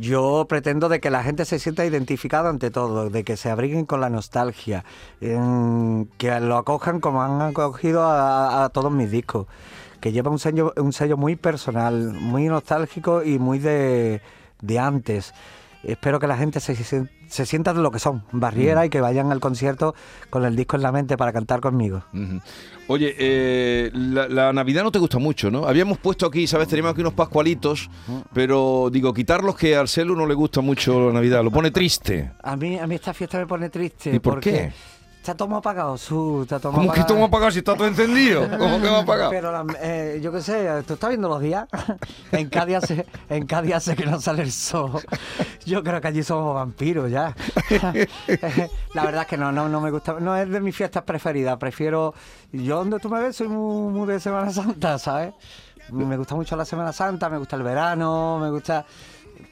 Yo 0.00 0.46
pretendo 0.48 0.88
de 0.88 1.00
que 1.00 1.10
la 1.10 1.22
gente 1.22 1.44
se 1.44 1.58
sienta 1.58 1.84
identificada 1.84 2.50
ante 2.50 2.70
todo, 2.70 3.10
de 3.10 3.24
que 3.24 3.36
se 3.36 3.50
abriguen 3.50 3.86
con 3.86 4.00
la 4.00 4.10
nostalgia, 4.10 4.84
que 5.20 6.40
lo 6.40 6.56
acojan 6.56 7.00
como 7.00 7.22
han 7.22 7.40
acogido 7.40 8.02
a, 8.02 8.64
a 8.64 8.68
todos 8.70 8.90
mis 8.90 9.10
discos, 9.10 9.46
que 10.00 10.12
lleva 10.12 10.30
un 10.30 10.38
sello, 10.38 10.72
un 10.76 10.92
sello 10.92 11.16
muy 11.16 11.36
personal, 11.36 12.12
muy 12.12 12.46
nostálgico 12.46 13.22
y 13.22 13.38
muy 13.38 13.58
de, 13.58 14.20
de 14.60 14.78
antes. 14.78 15.32
Espero 15.86 16.18
que 16.18 16.26
la 16.26 16.36
gente 16.36 16.60
se, 16.60 16.74
se, 16.74 17.08
se 17.28 17.46
sienta 17.46 17.74
de 17.74 17.82
lo 17.82 17.90
que 17.90 17.98
son, 17.98 18.24
barriera, 18.32 18.86
y 18.86 18.90
que 18.90 19.00
vayan 19.00 19.30
al 19.32 19.40
concierto 19.40 19.94
con 20.30 20.44
el 20.44 20.56
disco 20.56 20.76
en 20.76 20.82
la 20.82 20.92
mente 20.92 21.16
para 21.16 21.32
cantar 21.32 21.60
conmigo. 21.60 22.04
Oye, 22.88 23.14
eh, 23.18 23.90
la, 23.92 24.28
la 24.28 24.52
Navidad 24.52 24.82
no 24.82 24.92
te 24.92 24.98
gusta 24.98 25.18
mucho, 25.18 25.50
¿no? 25.50 25.66
Habíamos 25.66 25.98
puesto 25.98 26.26
aquí, 26.26 26.46
¿sabes? 26.46 26.68
Teníamos 26.68 26.92
aquí 26.92 27.00
unos 27.00 27.14
pascualitos, 27.14 27.90
pero 28.32 28.88
digo, 28.90 29.12
quitarlos 29.14 29.56
que 29.56 29.76
al 29.76 29.88
celu 29.88 30.14
no 30.16 30.26
le 30.26 30.34
gusta 30.34 30.60
mucho 30.60 31.08
la 31.08 31.12
Navidad, 31.14 31.42
lo 31.42 31.50
pone 31.50 31.70
triste. 31.70 32.32
A 32.42 32.56
mí, 32.56 32.78
a 32.78 32.86
mí 32.86 32.94
esta 32.94 33.14
fiesta 33.14 33.38
me 33.38 33.46
pone 33.46 33.70
triste. 33.70 34.14
¿Y 34.14 34.18
por 34.18 34.34
porque 34.34 34.50
qué? 34.50 34.72
Está 35.24 35.34
todo 35.34 35.56
apagado, 35.56 35.96
su, 35.96 36.42
está 36.42 36.60
todo 36.60 36.72
¿Cómo 36.72 36.92
que 36.92 37.00
apagado. 37.00 37.14
me 37.14 37.22
has 37.22 37.28
apagado 37.28 37.50
si 37.50 37.58
está 37.60 37.74
todo 37.74 37.86
encendido? 37.86 38.46
¿Cómo 38.58 38.78
que 38.78 38.86
has 38.90 39.02
apagado? 39.04 39.30
Pero 39.30 39.52
la- 39.52 39.64
eh, 39.80 40.20
yo 40.22 40.30
qué 40.30 40.42
sé, 40.42 40.68
tú 40.86 40.92
estás 40.92 41.08
viendo 41.08 41.30
los 41.30 41.40
días. 41.40 41.66
en 42.32 42.50
Cádiz 42.50 42.76
hace, 42.76 43.06
en 43.30 43.46
Cádiz 43.46 43.74
hace 43.76 43.96
que 43.96 44.04
no 44.04 44.20
sale 44.20 44.42
el 44.42 44.52
sol. 44.52 45.00
Yo 45.64 45.82
creo 45.82 45.98
que 46.02 46.08
allí 46.08 46.22
somos 46.22 46.54
vampiros 46.54 47.10
ya. 47.10 47.34
la 48.92 49.04
verdad 49.06 49.22
es 49.22 49.26
que 49.26 49.38
no, 49.38 49.50
no, 49.50 49.66
no 49.66 49.80
me 49.80 49.90
gusta, 49.90 50.20
no 50.20 50.36
es 50.36 50.46
de 50.50 50.60
mis 50.60 50.76
fiestas 50.76 51.04
preferidas. 51.04 51.56
Prefiero, 51.56 52.12
yo 52.52 52.76
donde 52.76 52.98
tú 52.98 53.08
me 53.08 53.22
ves 53.22 53.34
soy 53.34 53.48
muy, 53.48 53.94
muy 53.94 54.06
de 54.06 54.20
Semana 54.20 54.52
Santa, 54.52 54.98
¿sabes? 54.98 55.32
Me 55.88 56.18
gusta 56.18 56.34
mucho 56.34 56.54
la 56.54 56.66
Semana 56.66 56.92
Santa, 56.92 57.30
me 57.30 57.38
gusta 57.38 57.56
el 57.56 57.62
verano, 57.62 58.38
me 58.38 58.50
gusta 58.50 58.84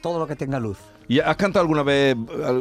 todo 0.03 0.19
lo 0.19 0.27
que 0.27 0.35
tenga 0.35 0.59
luz. 0.59 0.77
¿Y 1.07 1.19
has 1.19 1.35
cantado 1.35 1.61
alguna 1.61 1.83
vez 1.83 2.15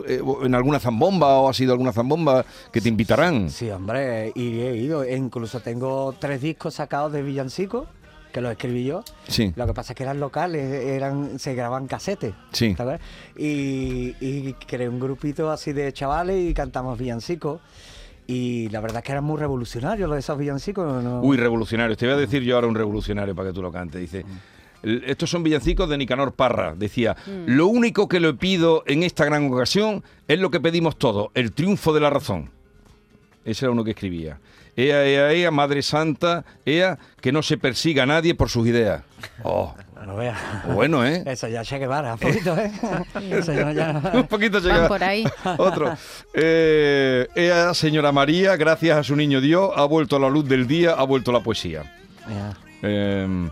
eh, 0.07 0.21
en 0.43 0.55
alguna 0.55 0.79
zambomba 0.81 1.39
o 1.39 1.49
has 1.49 1.61
ido 1.61 1.73
a 1.73 1.75
alguna 1.75 1.93
zambomba 1.93 2.45
que 2.73 2.81
te 2.81 2.89
invitarán? 2.89 3.49
Sí, 3.51 3.71
hombre, 3.71 4.33
y 4.35 4.61
he 4.61 4.77
ido. 4.77 5.05
E 5.05 5.17
incluso 5.17 5.61
tengo 5.61 6.15
tres 6.19 6.41
discos 6.43 6.75
sacados 6.75 7.13
de 7.13 7.23
villancicos, 7.23 7.87
que 8.33 8.41
los 8.41 8.51
escribí 8.53 8.85
yo. 8.85 9.05
Sí. 9.29 9.53
Lo 9.57 9.67
que 9.67 9.75
pasa 9.75 9.93
es 9.93 9.97
que 9.97 10.03
eran 10.03 10.19
locales, 10.19 10.65
eran, 10.85 11.39
se 11.39 11.55
grababan 11.55 11.87
casetes. 11.87 12.35
Sí. 12.53 12.75
¿sabes? 12.77 13.01
Y, 13.37 14.15
y 14.21 14.55
creé 14.67 14.89
un 14.89 14.99
grupito 14.99 15.51
así 15.51 15.73
de 15.73 15.93
chavales 15.93 16.51
y 16.51 16.55
cantamos 16.55 16.99
villancicos. 16.99 17.61
Y 18.27 18.69
la 18.71 18.81
verdad 18.81 18.99
es 18.99 19.05
que 19.05 19.13
eran 19.13 19.25
muy 19.25 19.37
revolucionarios 19.39 20.09
los 20.09 20.17
de 20.17 20.21
esos 20.21 20.39
villancicos. 20.39 21.03
¿no? 21.03 21.21
Uy, 21.21 21.37
revolucionarios. 21.37 21.99
Te 21.99 22.07
voy 22.07 22.15
a 22.15 22.19
decir 22.19 22.43
yo 22.43 22.55
ahora 22.55 22.69
un 22.69 22.75
revolucionario 22.75 23.35
para 23.35 23.49
que 23.51 23.55
tú 23.55 23.61
lo 23.63 23.71
cantes. 23.73 24.01
Dice, 24.01 24.21
"El- 24.21 24.27
estos 24.83 25.31
son 25.31 25.43
villancicos 25.43 25.89
de 25.89 25.97
Nicanor 25.99 26.33
Parra. 26.33 26.75
Decía, 26.77 27.17
lo 27.47 27.67
único 27.69 28.09
que 28.09 28.21
le 28.21 28.35
pido 28.35 28.83
en 28.87 29.03
esta 29.03 29.25
gran 29.25 29.53
ocasión 29.53 30.03
es 30.29 30.39
lo 30.39 30.51
que 30.51 30.61
pedimos 30.61 30.97
todos, 30.97 31.29
el 31.35 31.53
triunfo 31.53 31.93
de 31.93 32.01
la 32.01 32.11
razón. 32.11 32.51
Ese 33.45 33.65
era 33.65 33.73
uno 33.73 33.85
que 33.85 33.91
escribía. 33.93 34.39
Ea, 34.77 35.05
ea, 35.05 35.33
ea, 35.33 35.51
Madre 35.51 35.83
Santa, 35.83 36.45
ea, 36.65 36.99
que 37.21 37.31
no 37.33 37.43
se 37.43 37.59
persiga 37.59 38.05
a 38.05 38.07
nadie 38.07 38.35
por 38.35 38.49
sus 38.49 38.67
ideas. 38.67 39.03
Oh, 39.43 39.75
No 40.07 40.17
veas. 40.17 40.39
bueno, 40.75 41.05
¿eh? 41.07 41.23
Eso 41.27 41.47
ya 41.49 41.63
Che 41.63 41.79
Guevara, 41.79 42.15
un 42.15 42.19
poquito, 42.21 42.57
¿eh? 42.57 42.73
Eso 43.31 43.53
ya, 43.53 43.71
ya- 43.73 44.01
Un 44.15 44.27
poquito 44.29 44.61
Van 44.63 44.73
llega. 44.73 44.89
por 44.89 45.05
ahí. 45.05 45.25
Otro. 45.59 45.93
Eh, 46.33 47.29
ea, 47.35 47.75
señora 47.75 48.13
María, 48.13 48.57
gracias 48.57 48.97
a 48.97 49.03
su 49.05 49.15
niño 49.15 49.41
Dios, 49.43 49.71
ha 49.77 49.85
vuelto 49.85 50.17
a 50.17 50.21
la 50.21 50.31
luz 50.31 50.49
del 50.49 50.67
día, 50.67 50.93
ha 50.93 51.05
vuelto 51.05 51.33
la 51.33 51.41
poesía. 51.41 51.83
Ya. 52.29 52.57
Eh, 52.83 53.51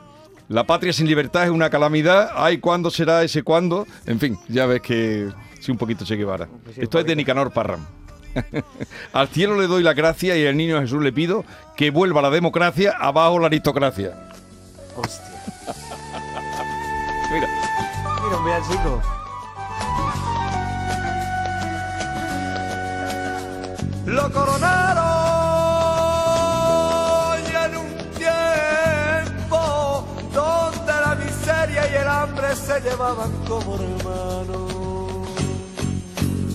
la 0.51 0.65
patria 0.65 0.93
sin 0.93 1.07
libertad 1.07 1.45
es 1.45 1.51
una 1.51 1.71
calamidad. 1.71 2.33
Ay, 2.35 2.59
¿cuándo 2.59 2.91
será 2.91 3.23
ese 3.23 3.45
cuándo? 3.45 3.87
En 4.05 4.19
fin, 4.19 4.37
ya 4.49 4.67
ves 4.67 4.83
que 4.83 5.29
sí, 5.61 5.71
un 5.71 5.79
poquito 5.79 6.05
Che 6.05 6.17
Guevara. 6.17 6.49
Esto 6.77 6.99
es 6.99 7.07
de 7.07 7.15
Nicanor 7.15 7.53
Parram. 7.53 7.87
Al 9.13 9.29
cielo 9.29 9.57
le 9.61 9.69
doy 9.69 9.85
la 9.85 9.93
gracia 9.93 10.37
y 10.37 10.45
al 10.45 10.57
niño 10.57 10.81
Jesús 10.81 11.03
le 11.03 11.13
pido 11.13 11.45
que 11.77 11.93
vuelva 11.93 12.21
la 12.21 12.31
democracia, 12.31 12.97
abajo 12.99 13.39
la 13.39 13.47
aristocracia. 13.47 14.29
Hostia. 14.97 15.25
Mira, 17.33 17.47
Mira, 18.25 18.37
un 18.37 18.45
villancico. 18.45 19.03
Lo 24.07 24.33
coronaron 24.33 24.90
se 32.71 32.81
llevaban 32.83 33.33
como 33.49 33.75
hermanos. 33.75 34.73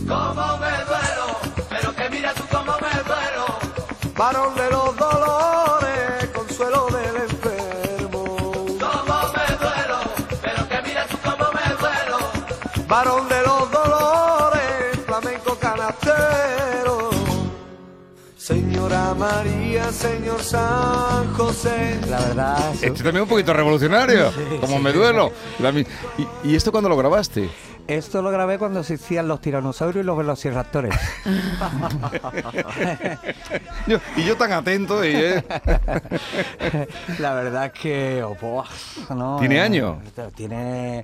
Como 0.07 0.57
me 0.61 0.73
duelo, 0.89 1.27
pero 1.69 1.93
que 1.93 2.09
mira 2.09 2.33
tú 2.33 2.43
cómo 2.49 2.73
me 2.83 2.93
duelo. 3.09 3.45
Varón 4.15 4.55
de 4.55 4.69
los 4.69 4.95
dolores, 4.95 6.29
consuelo 6.33 6.87
del 6.87 7.15
enfermo. 7.17 8.23
Como 8.83 9.17
me 9.35 9.47
duelo, 9.63 9.99
pero 10.41 10.69
que 10.69 10.81
mira 10.87 11.05
tú 11.07 11.17
cómo 11.21 11.45
me 11.57 11.67
duelo. 11.81 12.17
Varón 12.87 13.27
de 13.27 13.41
los 13.41 13.64
Señora 18.45 19.15
María, 19.15 19.91
señor 19.91 20.39
San 20.39 21.33
José. 21.33 21.99
La 22.07 22.19
verdad, 22.19 22.73
eso- 22.75 22.85
este 22.85 23.03
también 23.03 23.15
es 23.15 23.21
un 23.23 23.29
poquito 23.29 23.53
revolucionario, 23.53 24.31
como 24.61 24.77
me 24.77 24.93
duelo. 24.93 25.31
La 25.57 25.71
¿Y, 25.71 25.87
y 26.43 26.55
esto 26.55 26.71
cuándo 26.71 26.87
lo 26.87 26.95
grabaste? 26.95 27.49
esto 27.87 28.21
lo 28.21 28.29
grabé 28.29 28.59
cuando 28.59 28.81
existían 28.81 29.27
los 29.27 29.41
tiranosaurios 29.41 30.03
y 30.03 30.05
los 30.05 30.15
velociraptores. 30.15 30.93
Yo- 33.87 33.97
y 34.15 34.23
yo 34.25 34.37
tan 34.37 34.51
atento. 34.51 35.03
Y, 35.03 35.15
eh, 35.15 35.43
La 37.17 37.33
verdad 37.33 37.71
es 37.73 37.81
que... 37.81 38.23
oh, 38.23 38.63
no, 39.15 39.37
¿Tiene 39.39 39.55
eh, 39.55 39.61
años? 39.61 39.97
Tiene... 40.35 41.03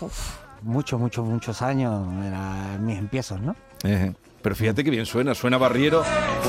uf, 0.00 0.30
muchos, 0.62 0.98
muchos, 0.98 1.24
muchos 1.24 1.62
años. 1.62 2.12
Era 2.24 2.76
mis 2.80 2.98
empiezos, 2.98 3.40
¿no? 3.40 3.54
Ejé. 3.84 4.16
Pero 4.42 4.54
fíjate 4.54 4.82
que 4.84 4.90
bien 4.90 5.04
suena, 5.06 5.34
suena 5.34 5.58
Barriero 5.58 6.02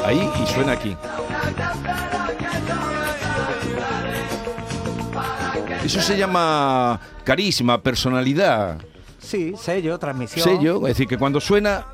ahí 0.05 0.29
y 0.41 0.47
suena 0.47 0.71
aquí. 0.73 0.95
Eso 5.83 6.01
se 6.01 6.17
llama 6.17 6.99
carisma, 7.23 7.81
personalidad, 7.81 8.77
Sí, 9.19 9.53
sello, 9.57 9.97
transmisión. 9.99 10.43
sello. 10.47 10.77
Es 10.87 10.93
decir, 10.93 11.07
que 11.07 11.17
cuando 11.17 11.39
suena, 11.39 11.85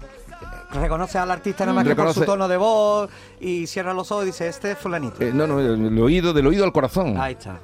Reconoce 0.70 1.18
al 1.18 1.32
artista 1.32 1.64
nada 1.66 1.76
más 1.76 1.86
que 1.88 1.96
por 1.96 2.08
Reconoce- 2.08 2.14
su 2.20 2.26
tono 2.26 2.46
de 2.50 2.58
voz 2.58 3.10
y 3.40 3.66
cierra 3.68 3.94
los 3.94 4.12
ojos 4.12 4.24
y 4.26 4.28
dice, 4.28 4.50
este 4.50 4.72
es 4.72 4.78
fulanito. 4.78 5.16
eh, 5.24 5.32
no, 5.34 5.48
no, 5.48 5.62
el 5.62 5.98
oído, 6.00 6.34
del 6.34 6.46
oído 6.46 6.66
al 6.66 6.74
corazón. 6.74 7.16
Ahí 7.18 7.34
está. 7.34 7.60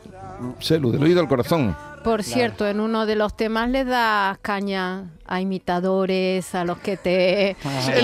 Celu, 0.62 0.90
del 0.90 1.04
oído 1.04 1.20
al 1.20 1.28
corazón. 1.28 1.76
Por 2.04 2.24
cierto, 2.24 2.68
en 2.68 2.80
uno 2.80 3.06
de 3.06 3.16
los 3.16 3.36
temas 3.38 3.70
le 3.70 3.86
das 3.86 4.38
caña 4.42 5.12
a 5.26 5.40
imitadores, 5.42 6.54
a 6.54 6.66
los 6.66 6.78
que 6.80 6.98
te 6.98 7.56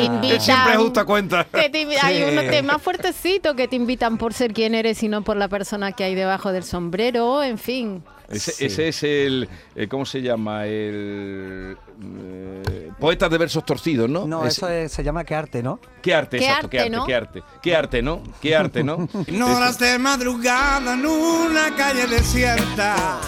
invitan. 0.03 0.39
Siempre 0.41 0.71
es 0.73 0.77
justa 0.79 1.05
cuenta. 1.05 1.43
que 1.45 1.69
te 1.69 1.85
invi- 1.85 1.97
Hay 2.01 2.17
Sí. 2.17 2.23
unos 2.23 2.45
temas 2.49 2.81
fuertecitos 2.81 3.55
que 3.55 3.67
te 3.67 3.75
invitan 3.75 4.17
por 4.17 4.33
ser 4.33 4.53
quien 4.53 4.73
eres 4.75 5.03
y 5.03 5.07
no 5.09 5.21
por 5.23 5.35
la 5.37 5.47
persona 5.47 5.91
que 5.91 6.03
hay 6.05 6.15
debajo 6.15 6.51
del 6.51 6.63
sombrero, 6.63 7.43
en 7.43 7.57
fin. 7.57 8.03
Ese, 8.29 8.51
Sí. 8.51 8.65
ese 8.65 8.87
es 8.89 9.03
el, 9.03 9.49
eh, 9.75 9.87
¿cómo 9.87 10.05
se 10.05 10.21
llama? 10.21 10.65
El 10.67 11.75
eh, 12.01 12.91
poeta 12.99 13.27
de 13.27 13.37
versos 13.39 13.65
torcidos, 13.65 14.07
¿no? 14.09 14.25
No, 14.27 14.45
Ese- 14.45 14.59
eso 14.65 14.69
es- 14.69 14.91
se 14.91 15.03
llama 15.03 15.23
que 15.23 15.33
arte, 15.35 15.63
¿no? 15.63 15.79
Qué 16.01 16.13
arte, 16.13 16.37
Qué 16.37 16.45
exacto, 16.45 16.69
qué 16.69 16.79
arte, 16.79 16.89
¿no? 16.91 17.05
qué 17.05 17.15
arte, 17.15 17.43
qué 17.61 17.75
arte, 17.75 18.01
¿no? 18.03 18.23
Qué 18.39 18.55
arte, 18.55 18.83
¿no? 18.83 19.07
En 19.27 19.41
horas 19.41 19.79
de 19.79 19.97
madrugada 19.99 20.93
en 20.93 21.05
una 21.05 21.75
calle 21.75 22.05
desierta, 22.07 23.19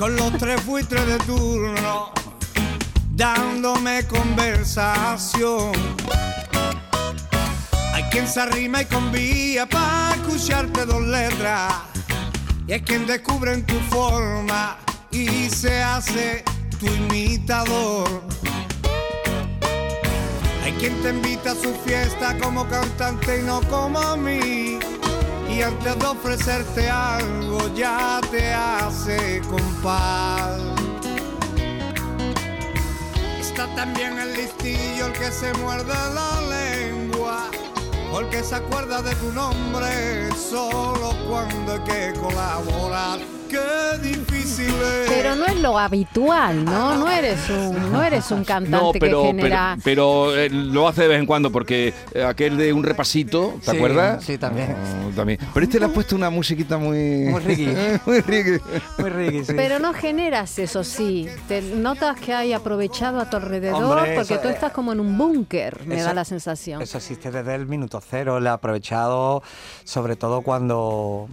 con 0.00 0.16
los 0.16 0.32
tres 0.38 0.64
buitres 0.64 1.06
de 1.06 1.18
turno, 1.18 2.10
dándome 3.10 4.06
conversación. 4.06 5.72
Hay 7.92 8.04
quien 8.04 8.26
se 8.26 8.40
arrima 8.40 8.80
y 8.80 8.86
convía 8.86 9.66
para 9.66 10.14
escucharte 10.14 10.86
dos 10.86 11.02
letras, 11.02 11.74
y 12.66 12.72
hay 12.72 12.80
quien 12.80 13.06
descubre 13.06 13.52
en 13.52 13.66
tu 13.66 13.78
forma 13.90 14.78
y 15.10 15.50
se 15.50 15.82
hace 15.82 16.44
tu 16.78 16.86
imitador. 16.86 18.22
Hay 20.64 20.72
quien 20.80 20.98
te 21.02 21.10
invita 21.10 21.52
a 21.52 21.54
su 21.54 21.74
fiesta 21.84 22.38
como 22.38 22.66
cantante 22.70 23.40
y 23.40 23.42
no 23.42 23.60
como 23.68 23.98
a 23.98 24.16
mí. 24.16 24.78
Y 25.50 25.62
antes 25.62 25.98
de 25.98 26.06
ofrecerte 26.06 26.88
algo 26.88 27.58
ya 27.74 28.20
te 28.30 28.52
hace 28.52 29.42
compás. 29.50 30.60
Está 33.40 33.66
también 33.74 34.18
el 34.18 34.32
listillo, 34.34 35.06
el 35.06 35.12
que 35.12 35.30
se 35.32 35.52
muerde 35.54 35.92
la 36.14 36.40
lengua. 36.42 37.50
O 38.12 38.20
el 38.20 38.28
que 38.28 38.42
se 38.42 38.54
acuerda 38.54 39.02
de 39.02 39.14
tu 39.16 39.32
nombre 39.32 40.30
solo 40.34 41.14
cuando 41.28 41.72
hay 41.72 41.80
que 41.80 42.20
colaborar. 42.20 43.39
Qué 43.50 43.98
difícil 44.08 44.66
es. 44.68 45.08
Pero 45.08 45.34
no 45.36 45.46
es 45.46 45.60
lo 45.60 45.78
habitual, 45.78 46.64
¿no? 46.64 46.96
No 46.96 47.10
eres 47.10 47.48
un, 47.50 47.92
no 47.92 48.02
eres 48.02 48.30
un 48.30 48.44
cantante 48.44 48.70
No, 48.84 48.92
pero, 48.92 49.22
que 49.22 49.26
genera. 49.28 49.76
pero, 49.84 50.30
pero, 50.30 50.36
eh, 50.36 50.48
lo 50.50 50.88
hace 50.88 51.02
de 51.02 51.08
vez 51.08 51.18
en 51.18 51.26
cuando 51.26 51.50
porque 51.50 51.92
eh, 52.14 52.22
aquel 52.24 52.56
de 52.56 52.72
un 52.72 52.82
repasito, 52.84 53.54
¿te 53.64 53.70
Sí, 53.72 53.76
acuerdas? 53.76 54.24
sí, 54.24 54.38
también. 54.38 54.74
Oh, 55.08 55.14
también. 55.14 55.38
Pero 55.52 55.64
este 55.64 55.78
le 55.78 55.86
ha 55.86 55.88
puesto 55.88 56.14
una 56.16 56.30
musiquita 56.30 56.78
muy... 56.78 57.24
Muy 57.24 57.40
reggae. 57.40 58.00
muy 58.06 58.20
reggae. 58.20 58.60
Muy 58.98 59.10
riqui, 59.10 59.44
sí. 59.44 59.52
Pero 59.56 59.78
no 59.78 59.92
generas 59.92 60.58
eso, 60.58 60.84
sí. 60.84 61.28
Te 61.48 61.60
notas 61.62 62.18
que 62.20 62.32
hay 62.32 62.52
aprovechado 62.52 63.20
a 63.20 63.28
tu 63.28 63.36
alrededor 63.36 63.82
Hombre, 63.82 64.14
porque 64.14 64.34
eso, 64.34 64.42
tú 64.42 64.48
estás 64.48 64.72
como 64.72 64.92
en 64.92 65.00
un 65.00 65.16
búnker, 65.18 65.84
me 65.86 65.96
eso- 65.96 66.04
da 66.06 66.14
la 66.14 66.24
sensación. 66.24 66.80
Eso 66.82 66.98
existe 66.98 67.30
desde 67.30 67.54
el 67.54 67.66
minuto 67.66 68.00
cero. 68.08 68.40
Le 68.40 68.48
he 68.48 68.52
aprovechado, 68.52 69.42
sobre 69.84 70.16
todo 70.16 70.42
cuando 70.42 71.28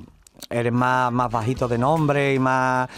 eres 0.50 0.74
más, 0.74 1.12
más 1.12 1.32
bajito 1.32 1.68
de 1.68 1.78
nombre 1.78 2.34
y 2.34 2.40
más. 2.40 2.90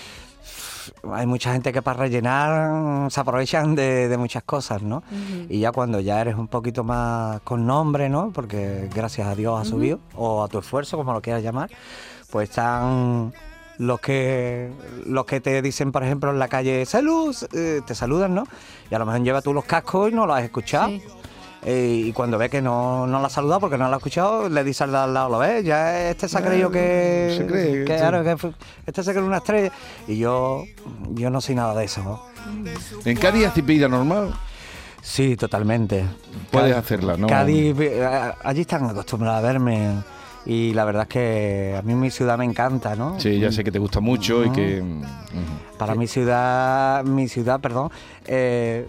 Hay 1.12 1.25
mucha 1.25 1.54
gente 1.54 1.71
que 1.71 1.82
para 1.82 1.99
rellenar 1.99 3.12
se 3.12 3.19
aprovechan 3.19 3.75
de, 3.75 4.08
de 4.08 4.17
muchas 4.17 4.43
cosas, 4.43 4.82
¿no? 4.82 5.04
Y 5.47 5.60
ya 5.60 5.71
cuando 5.71 5.99
ya 5.99 6.19
eres 6.19 6.36
un 6.36 6.47
poquito 6.47 6.84
más 6.84 7.41
con 7.41 7.65
nombre, 7.65 8.10
¿no? 8.10 8.32
Porque 8.34 8.89
gracias 8.93 9.28
a 9.28 9.36
Dios 9.36 9.62
ha 9.62 9.65
subido, 9.65 9.99
o 10.15 10.43
a 10.43 10.47
tu 10.47 10.60
esfuerzo, 10.60 10.97
como 10.97 11.13
lo 11.13 11.21
quieras 11.21 11.43
llamar, 11.43 11.69
pues 12.32 12.49
están 12.49 13.34
los 13.78 13.99
que 14.02 14.71
los 15.06 15.25
que 15.25 15.39
te 15.39 15.62
dicen, 15.62 15.91
por 15.91 16.04
ejemplo, 16.04 16.32
en 16.32 16.39
la 16.39 16.47
calle, 16.47 16.86
salud, 16.86 17.36
eh, 17.54 17.82
te 17.86 17.95
saludan, 17.95 18.36
¿no? 18.36 18.43
Y 18.91 18.95
a 18.95 18.99
lo 18.99 19.06
mejor 19.06 19.23
lleva 19.23 19.41
tú 19.41 19.54
los 19.54 19.65
cascos 19.65 20.12
y 20.12 20.15
no 20.15 20.25
lo 20.25 20.34
has 20.34 20.43
escuchado. 20.43 20.89
Sí. 20.89 21.02
Eh, 21.65 22.04
y 22.06 22.13
cuando 22.13 22.38
ve 22.38 22.50
que 22.50 22.62
no, 22.62 23.06
no 23.06 23.19
la 23.19 23.28
ha 23.28 23.30
saludado 23.30 23.60
porque 23.60 23.78
no 23.78 23.89
la 23.89 23.95
ha 23.95 23.98
escuchado, 23.98 24.48
le 24.48 24.63
dice 24.63 24.86
al 24.86 24.91
de 24.91 24.98
al 24.98 25.13
lado, 25.13 25.30
¿lo 25.30 25.39
ves? 25.39 25.65
Ya 25.65 26.10
este 26.10 26.30
se 26.30 26.38
ha 26.38 26.41
creído 26.41 26.72
que, 26.72 27.36
se 27.38 27.45
cree 27.45 27.84
que 27.84 27.98
claro, 27.98 28.24
que 28.24 28.38
este 28.86 29.04
se 29.04 29.12
cree 29.12 29.24
una 29.24 29.38
estrella. 29.38 29.72
Y 30.08 30.17
yo, 30.17 30.63
yo 31.12 31.30
no 31.30 31.41
soy 31.41 31.56
nada 31.56 31.76
de 31.76 31.86
eso. 31.86 32.02
¿no? 32.02 32.24
¿En 33.04 33.17
Cádiz 33.17 33.48
haces 33.48 33.65
vida 33.65 33.88
normal? 33.89 34.34
Sí, 35.02 35.36
totalmente. 35.36 36.06
Puedes 36.52 36.76
hacerla, 36.76 37.17
¿no? 37.17 37.28
Cádiz, 37.28 37.76
eh, 37.80 38.32
allí 38.43 38.62
están 38.62 38.86
acostumbrados 38.86 39.39
a 39.39 39.41
verme. 39.41 40.04
Y 40.45 40.74
la 40.74 40.86
verdad 40.86 41.04
es 41.04 41.10
que 41.10 41.76
a 41.78 41.82
mí 41.82 41.93
mi 41.93 42.10
ciudad 42.10 42.38
me 42.38 42.45
encanta, 42.45 42.95
¿no? 42.95 43.19
Sí, 43.19 43.39
ya 43.39 43.52
sé 43.52 43.63
que 43.63 43.72
te 43.72 43.80
gusta 43.80 44.00
mucho 44.00 44.45
y 44.45 44.50
que... 44.52 44.84
Para 45.78 45.95
mi 45.95 46.08
ciudad, 46.08 47.04
mi 47.04 47.28
ciudad, 47.28 47.60
perdón, 47.60 47.89
eh, 48.26 48.88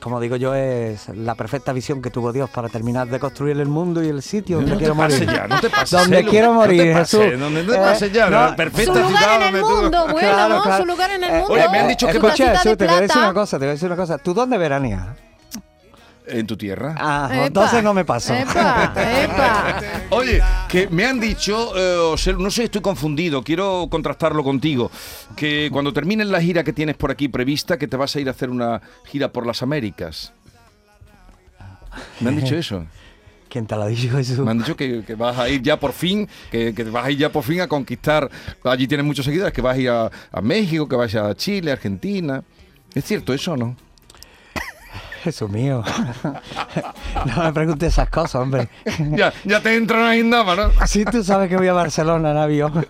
como 0.00 0.20
digo 0.20 0.36
yo, 0.36 0.54
es 0.54 1.08
la 1.10 1.34
perfecta 1.34 1.72
visión 1.72 2.00
que 2.02 2.10
tuvo 2.10 2.32
Dios 2.32 2.48
para 2.50 2.68
terminar 2.68 3.08
de 3.08 3.18
construir 3.20 3.58
el 3.60 3.68
mundo 3.68 4.02
y 4.02 4.08
el 4.08 4.22
sitio 4.22 4.56
donde 4.56 4.70
No 4.72 4.76
te 4.76 4.80
quiero 4.80 4.94
morir. 4.94 5.26
ya, 5.26 5.46
no 5.48 5.60
te 5.60 5.70
pases, 5.70 5.90
Donde 6.00 6.16
Celu, 6.18 6.30
quiero 6.30 6.46
no 6.54 6.60
te 6.62 6.66
morir, 6.66 6.92
pases, 6.94 7.20
Jesús. 7.20 7.40
donde 7.40 7.62
no 7.62 7.72
te 7.72 7.78
Eh, 7.78 7.80
pases 7.80 8.12
ya, 8.12 8.24
no, 8.30 8.30
la 8.30 8.56
perfecta 8.56 8.92
Su 8.94 8.98
lugar 9.00 9.08
ciudad 9.18 9.48
en 9.48 9.54
el 9.56 9.62
mundo, 9.62 10.06
bueno, 10.10 10.18
Claro, 10.32 10.54
¿no? 10.56 10.62
claro. 10.62 10.82
Su 10.82 10.86
lugar 10.88 11.10
en 11.10 11.24
el 11.24 11.30
Eh, 11.30 11.38
mundo. 11.38 11.54
Oye, 11.54 11.68
me 11.68 11.78
han 11.78 11.88
dicho 11.88 12.06
que 12.06 12.12
Escucha, 12.12 12.50
Jesús, 12.50 12.64
de 12.64 12.76
te 12.76 12.86
voy 12.86 12.94
a 12.96 13.00
decir 13.00 13.18
una 13.22 13.34
cosa, 13.34 13.58
te 13.58 13.64
voy 13.64 13.70
a 13.70 13.72
decir 13.72 13.86
una 13.88 13.96
cosa. 13.96 14.18
¿Tú 14.18 14.34
dónde 14.34 14.58
veranías? 14.58 15.06
En 16.32 16.46
tu 16.46 16.56
tierra. 16.56 16.94
Ah, 16.98 17.28
Epa, 17.32 17.46
entonces 17.46 17.82
no 17.82 17.94
me 17.94 18.04
pasó. 18.04 18.34
epa, 18.34 18.92
epa. 18.96 19.80
Oye, 20.10 20.40
que 20.68 20.88
me 20.88 21.04
han 21.06 21.20
dicho, 21.20 21.76
eh, 21.76 21.96
Osel, 22.12 22.38
no 22.38 22.50
sé, 22.50 22.64
estoy 22.64 22.80
confundido, 22.80 23.42
quiero 23.42 23.86
contrastarlo 23.90 24.42
contigo, 24.42 24.90
que 25.36 25.68
cuando 25.72 25.92
termines 25.92 26.26
la 26.28 26.40
gira 26.40 26.64
que 26.64 26.72
tienes 26.72 26.96
por 26.96 27.10
aquí 27.10 27.28
prevista, 27.28 27.78
que 27.78 27.86
te 27.88 27.96
vas 27.96 28.14
a 28.16 28.20
ir 28.20 28.28
a 28.28 28.32
hacer 28.32 28.50
una 28.50 28.80
gira 29.04 29.32
por 29.32 29.46
las 29.46 29.62
Américas. 29.62 30.32
Me 32.20 32.30
han 32.30 32.36
dicho 32.36 32.56
eso. 32.56 32.86
¿Quién 33.48 33.66
te 33.66 33.76
lo 33.76 33.82
ha 33.82 33.86
dicho 33.88 34.16
eso? 34.18 34.42
Me 34.44 34.50
han 34.52 34.58
dicho 34.58 34.74
que, 34.74 35.04
que 35.04 35.14
vas 35.14 35.38
a 35.38 35.46
ir 35.46 35.60
ya 35.60 35.78
por 35.78 35.92
fin, 35.92 36.26
que, 36.50 36.72
que 36.74 36.84
vas 36.84 37.04
a 37.04 37.10
ir 37.10 37.18
ya 37.18 37.30
por 37.30 37.44
fin 37.44 37.60
a 37.60 37.68
conquistar. 37.68 38.30
Allí 38.64 38.88
tienes 38.88 39.04
muchos 39.04 39.26
seguidores, 39.26 39.52
que 39.52 39.60
vas 39.60 39.76
a 39.76 39.78
ir 39.78 39.90
a, 39.90 40.10
a 40.32 40.40
México, 40.40 40.88
que 40.88 40.96
vas 40.96 41.14
a 41.14 41.34
Chile, 41.34 41.70
Argentina. 41.70 42.42
¿Es 42.94 43.04
cierto 43.04 43.34
eso 43.34 43.52
o 43.52 43.56
no? 43.58 43.76
Jesús 45.22 45.48
mío. 45.50 45.82
no 47.36 47.42
me 47.44 47.52
preguntes 47.52 47.92
esas 47.92 48.08
cosas, 48.10 48.36
hombre. 48.36 48.68
ya, 49.10 49.32
ya 49.44 49.60
te 49.60 49.76
entran 49.76 50.04
ahí 50.04 50.20
en 50.20 50.30
nada, 50.30 50.54
¿no? 50.56 50.86
Si 50.86 51.04
tú 51.04 51.22
sabes 51.22 51.48
que 51.48 51.56
voy 51.56 51.68
a 51.68 51.72
Barcelona 51.72 52.32
en 52.32 52.36
avión 52.38 52.86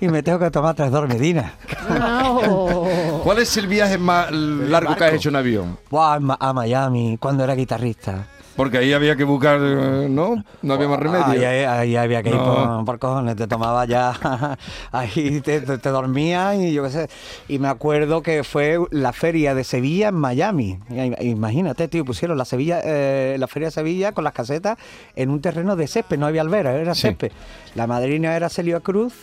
y 0.00 0.08
me 0.08 0.22
tengo 0.22 0.38
que 0.38 0.50
tomar 0.50 0.74
tres 0.74 0.90
dormidinas. 0.90 1.52
No. 1.88 2.84
¿Cuál 3.24 3.38
es 3.38 3.56
el 3.56 3.66
viaje 3.66 3.98
más 3.98 4.30
largo 4.30 4.94
que 4.96 5.04
has 5.04 5.14
hecho 5.14 5.28
en 5.30 5.36
avión? 5.36 5.78
Ma- 5.90 6.36
a 6.38 6.52
Miami, 6.52 7.16
cuando 7.18 7.44
era 7.44 7.54
guitarrista. 7.54 8.26
Porque 8.60 8.76
ahí 8.76 8.92
había 8.92 9.16
que 9.16 9.24
buscar, 9.24 9.58
eh, 9.62 10.06
¿no? 10.10 10.44
No 10.60 10.74
había 10.74 10.86
más 10.86 10.98
remedio. 10.98 11.24
Ahí, 11.24 11.42
ahí- 11.44 11.64
ahí 11.64 11.96
había 11.96 12.22
que 12.22 12.28
ir 12.28 12.34
No. 12.34 12.44
por, 12.44 12.84
por 12.84 12.98
cojones, 12.98 13.34
te 13.36 13.46
tomaba 13.46 13.86
ya, 13.86 14.12
ahí 14.92 15.40
te, 15.40 15.62
te, 15.62 15.78
te 15.78 15.88
dormías 15.88 16.56
y 16.56 16.74
yo 16.74 16.82
qué 16.84 16.90
sé. 16.90 17.08
Y 17.48 17.58
me 17.58 17.68
acuerdo 17.68 18.22
que 18.22 18.44
fue 18.44 18.78
la 18.90 19.14
feria 19.14 19.54
de 19.54 19.64
Sevilla 19.64 20.08
en 20.08 20.16
Miami. 20.16 20.78
Imagínate, 21.20 21.88
tío, 21.88 22.04
pusieron 22.04 22.36
la 22.36 22.44
Sevilla, 22.44 22.80
eh, 22.84 23.36
la 23.38 23.46
feria 23.46 23.68
de 23.68 23.72
Sevilla 23.72 24.12
con 24.12 24.24
las 24.24 24.34
casetas 24.34 24.76
en 25.16 25.30
un 25.30 25.40
terreno 25.40 25.74
de 25.74 25.86
césped, 25.86 26.18
no 26.18 26.26
había 26.26 26.42
albera, 26.42 26.74
era 26.74 26.94
Sí. 26.94 27.02
césped. 27.08 27.32
La 27.74 27.86
madrina 27.86 28.36
era 28.36 28.50
Celia 28.50 28.80
Cruz 28.80 29.14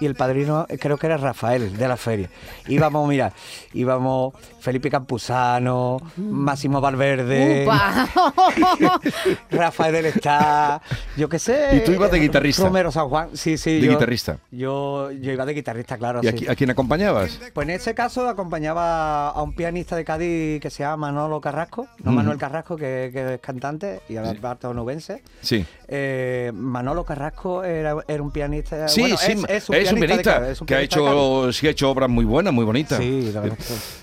y 0.00 0.06
el 0.06 0.14
padrino 0.14 0.66
eh, 0.68 0.78
creo 0.78 0.96
que 0.98 1.06
era 1.06 1.16
Rafael 1.16 1.76
de 1.76 1.88
la 1.88 1.96
feria. 1.96 2.28
Íbamos, 2.68 3.08
mira, 3.08 3.32
íbamos 3.72 4.34
Felipe 4.60 4.90
Campuzano, 4.90 5.98
Máximo 6.16 6.80
Valverde. 6.80 7.66
Rafael 9.50 9.92
del 9.92 10.06
Estado, 10.06 10.80
yo 11.16 11.28
qué 11.28 11.38
sé. 11.38 11.76
¿Y 11.76 11.80
tú 11.84 11.92
ibas 11.92 12.10
de 12.10 12.18
guitarrista? 12.20 12.64
Romero 12.64 12.90
San 12.90 13.08
Juan, 13.08 13.30
sí, 13.34 13.56
sí. 13.58 13.80
De 13.80 13.86
yo- 13.86 13.92
guitarrista. 13.92 14.38
Yo, 14.50 15.10
yo 15.12 15.32
iba 15.32 15.44
de 15.46 15.54
guitarrista, 15.54 15.96
claro. 15.96 16.20
¿Y 16.22 16.28
a, 16.28 16.32
sí. 16.32 16.38
qui- 16.38 16.50
a 16.50 16.54
quién 16.54 16.70
acompañabas? 16.70 17.38
Pues 17.52 17.68
en 17.68 17.74
ese 17.74 17.94
caso 17.94 18.28
acompañaba 18.28 19.28
a 19.30 19.42
un 19.42 19.54
pianista 19.54 19.96
de 19.96 20.04
Cádiz 20.04 20.60
que 20.60 20.70
se 20.70 20.82
llama 20.82 21.08
Manolo 21.12 21.40
Carrasco, 21.40 21.86
no. 22.02 22.12
Manuel 22.12 22.38
Carrasco, 22.38 22.76
que, 22.76 23.10
que 23.12 23.34
es 23.34 23.40
cantante 23.40 24.00
y 24.08 24.16
aparte 24.16 24.66
onubense. 24.66 25.22
Sí. 25.40 25.64
Eh, 25.88 26.50
Manolo 26.54 27.04
Carrasco 27.04 27.62
era, 27.62 27.96
era 28.08 28.22
un 28.22 28.30
pianista. 28.30 28.88
Sí, 28.88 29.02
bueno, 29.02 29.16
sí, 29.16 29.32
es, 29.48 29.68
es, 29.70 29.92
un 29.92 29.98
pianista 30.00 30.34
Cádiz, 30.34 30.50
es 30.50 30.60
un 30.60 30.66
que 30.66 30.74
ha 30.74 30.78
pianista 30.78 31.00
hecho, 31.00 31.52
sí 31.52 31.66
ha 31.68 31.70
hecho 31.70 31.90
obras 31.90 32.08
muy 32.08 32.24
buenas, 32.24 32.52
muy 32.52 32.64
bonitas. 32.64 32.98
Sí, 32.98 33.30
la 33.32 33.40
verdad. 33.40 33.58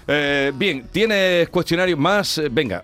Eh, 0.08 0.52
bien, 0.56 0.88
¿tienes 0.92 1.50
cuestionarios 1.50 2.00
más? 2.00 2.38
Eh, 2.38 2.50
Venga, 2.50 2.84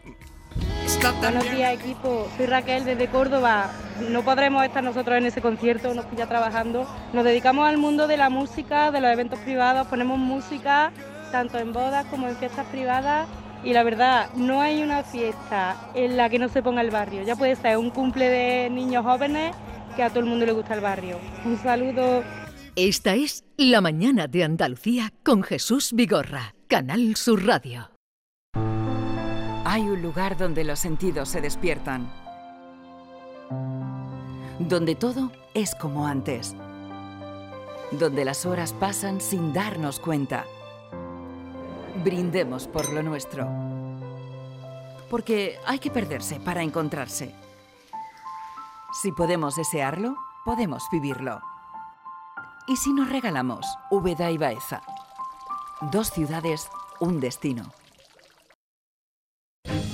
Buenos 1.22 1.52
días 1.52 1.74
equipo, 1.74 2.28
soy 2.36 2.48
Raquel 2.48 2.84
desde 2.84 3.08
Córdoba. 3.08 3.72
No 4.10 4.24
podremos 4.24 4.66
estar 4.66 4.84
nosotros 4.84 5.18
en 5.18 5.26
ese 5.26 5.42
concierto, 5.42 5.94
nos 5.94 6.06
pilla 6.06 6.28
trabajando. 6.28 6.88
Nos 7.14 7.24
dedicamos 7.24 7.68
al 7.68 7.78
mundo 7.78 8.08
de 8.08 8.18
la 8.18 8.30
música, 8.30 8.92
de 8.92 9.00
los 9.00 9.12
eventos 9.12 9.40
privados, 9.40 9.88
ponemos 9.88 10.18
música 10.18 10.92
tanto 11.32 11.60
en 11.60 11.72
bodas 11.72 12.06
como 12.08 12.28
en 12.28 12.36
fiestas 12.36 12.66
privadas 12.68 13.28
y 13.64 13.74
la 13.74 13.84
verdad 13.84 14.30
no 14.36 14.62
hay 14.62 14.82
una 14.82 15.04
fiesta 15.04 15.92
en 15.94 16.18
la 16.18 16.30
que 16.30 16.40
no 16.40 16.50
se 16.50 16.64
ponga 16.64 16.82
el 16.82 16.92
barrio. 16.92 17.24
Ya 17.24 17.36
puede 17.36 17.56
ser 17.56 17.78
un 17.78 17.90
cumple 17.90 18.30
de 18.30 18.70
niños 18.70 19.04
jóvenes 19.04 19.56
que 19.96 20.04
a 20.04 20.10
todo 20.10 20.22
el 20.22 20.26
mundo 20.26 20.46
le 20.46 20.54
gusta 20.54 20.74
el 20.74 20.82
barrio. 20.82 21.20
Un 21.46 21.58
saludo. 21.58 22.24
Esta 22.76 23.16
es 23.16 23.44
La 23.58 23.82
mañana 23.82 24.28
de 24.28 24.44
Andalucía 24.44 25.12
con 25.24 25.44
Jesús 25.44 25.92
Vigorra, 25.94 26.56
Canal 26.68 27.16
Sur 27.16 27.46
Radio. 27.46 27.92
Hay 29.66 29.82
un 29.82 30.02
lugar 30.02 30.38
donde 30.38 30.64
los 30.64 30.80
sentidos 30.80 31.30
se 31.30 31.42
despiertan. 31.42 32.10
Donde 34.60 34.96
todo 34.96 35.32
es 35.54 35.76
como 35.76 36.08
antes. 36.08 36.56
Donde 37.92 38.24
las 38.24 38.46
horas 38.46 38.74
pasan 38.74 39.20
sin 39.20 39.52
darnos 39.52 40.00
cuenta. 40.00 40.46
Brindemos 42.04 42.66
por 42.66 42.94
lo 42.94 43.04
nuestro. 43.04 43.46
Porque 45.10 45.60
hay 45.66 45.80
que 45.80 45.92
perderse 45.92 46.40
para 46.40 46.64
encontrarse. 46.64 47.36
Si 49.02 49.12
podemos 49.12 49.56
desearlo, 49.56 50.16
podemos 50.46 50.84
vivirlo. 50.94 51.42
¿Y 52.68 52.78
si 52.78 52.94
nos 52.94 53.10
regalamos 53.10 53.66
Úbeda 53.92 54.32
y 54.32 54.38
Baeza? 54.38 54.82
Dos 55.92 56.10
ciudades, 56.12 56.70
un 57.02 57.20
destino. 57.20 57.64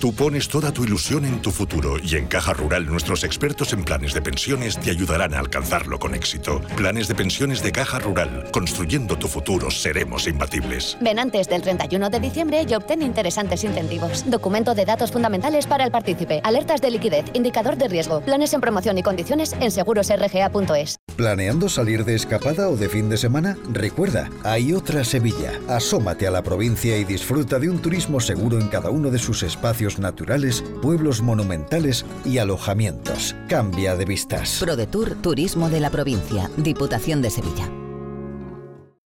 Tú 0.06 0.14
pones 0.14 0.48
toda 0.48 0.72
tu 0.72 0.84
ilusión 0.84 1.26
en 1.26 1.42
tu 1.42 1.50
futuro 1.50 1.98
y 1.98 2.16
en 2.16 2.28
Caja 2.28 2.54
Rural 2.54 2.86
nuestros 2.86 3.24
expertos 3.24 3.74
en 3.74 3.84
planes 3.84 4.14
de 4.14 4.22
pensiones 4.22 4.78
te 4.78 4.92
ayudarán 4.92 5.34
a 5.34 5.40
alcanzarlo 5.40 5.98
con 5.98 6.14
éxito. 6.14 6.62
Planes 6.78 7.08
de 7.08 7.16
pensiones 7.16 7.64
de 7.64 7.72
Caja 7.72 7.98
Rural. 7.98 8.52
Construyendo 8.52 9.18
tu 9.18 9.28
futuro 9.28 9.72
seremos 9.72 10.28
imbatibles. 10.28 10.96
Ven 11.02 11.18
antes 11.18 11.50
del 11.50 11.64
31 11.64 12.12
de 12.12 12.20
diciembre 12.20 12.68
y 12.70 12.76
obtén 12.76 13.02
interesantes 13.02 13.64
incentivos. 13.64 14.30
Documento 14.30 14.76
de 14.76 14.86
datos 14.86 15.12
fundamentales 15.12 15.66
para 15.66 15.84
el 15.84 15.90
partícipe. 15.90 16.40
Alertas 16.44 16.82
de 16.82 16.92
liquidez. 16.92 17.26
Indicador 17.34 17.76
de 17.76 17.88
riesgo. 17.88 18.22
Planes 18.22 18.54
en 18.54 18.62
promoción 18.62 19.00
y 19.00 19.02
condiciones 19.02 19.54
en 19.60 19.72
segurosrga.es. 19.72 20.98
¿Planeando 21.16 21.68
salir 21.68 22.06
de 22.06 22.14
escapada 22.14 22.70
o 22.70 22.76
de 22.76 22.90
fin 22.90 23.10
de 23.10 23.18
semana? 23.18 23.58
Recuerda, 23.72 24.30
hay 24.44 24.72
otra 24.72 25.04
Sevilla. 25.04 25.54
Asómate 25.68 26.28
a 26.28 26.32
la 26.32 26.44
provincia 26.44 26.96
y 26.96 27.06
disfruta 27.06 27.58
de 27.58 27.72
un 27.72 27.80
turismo 27.80 28.20
seguro 28.20 28.60
en 28.60 28.68
cada 28.68 28.92
uno 28.92 29.10
de 29.10 29.18
sus 29.18 29.42
espacios 29.42 29.95
naturales, 30.00 30.64
pueblos 30.82 31.22
monumentales 31.22 32.06
y 32.24 32.38
alojamientos. 32.38 33.36
Cambia 33.48 33.96
de 33.96 34.06
vistas. 34.06 34.58
ProDetour 34.60 35.16
Turismo 35.22 35.70
de 35.70 35.80
la 35.80 35.90
Provincia, 35.90 36.50
Diputación 36.58 37.22
de 37.22 37.30
Sevilla. 37.30 37.70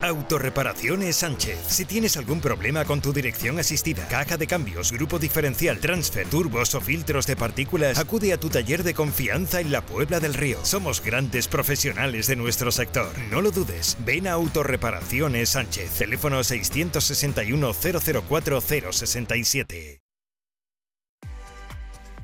Autorreparaciones 0.02 1.17
Sánchez. 1.17 1.60
Si 1.67 1.84
tienes 1.84 2.15
algún 2.15 2.39
problema 2.39 2.86
con 2.86 3.02
tu 3.02 3.12
dirección 3.12 3.60
asistida, 3.60 4.08
caja 4.08 4.38
de 4.38 4.47
cambios, 4.47 4.93
grupo 4.93 5.19
diferencial, 5.19 5.78
transfer, 5.80 6.25
turbos 6.25 6.73
o 6.73 6.80
filtros 6.80 7.28
de 7.28 7.36
partículas, 7.36 7.99
acude 7.99 8.32
a 8.32 8.39
tu 8.39 8.47
taller 8.47 8.84
de 8.84 8.93
confianza 8.93 9.60
en 9.60 9.73
la 9.73 9.86
Puebla 9.86 10.21
del 10.21 10.36
Río. 10.36 10.60
Somos 10.63 11.04
grandes 11.04 11.49
profesionales 11.49 12.28
de 12.28 12.38
nuestro 12.38 12.71
sector. 12.71 13.12
No 13.30 13.41
lo 13.41 13.52
dudes. 13.52 13.97
Ven 14.06 14.28
a 14.28 14.34
Autorreparaciones 14.34 15.49
Sánchez. 15.49 15.91
Teléfono 15.91 16.45
661 16.45 17.73
004 17.73 18.62
067. 18.62 20.09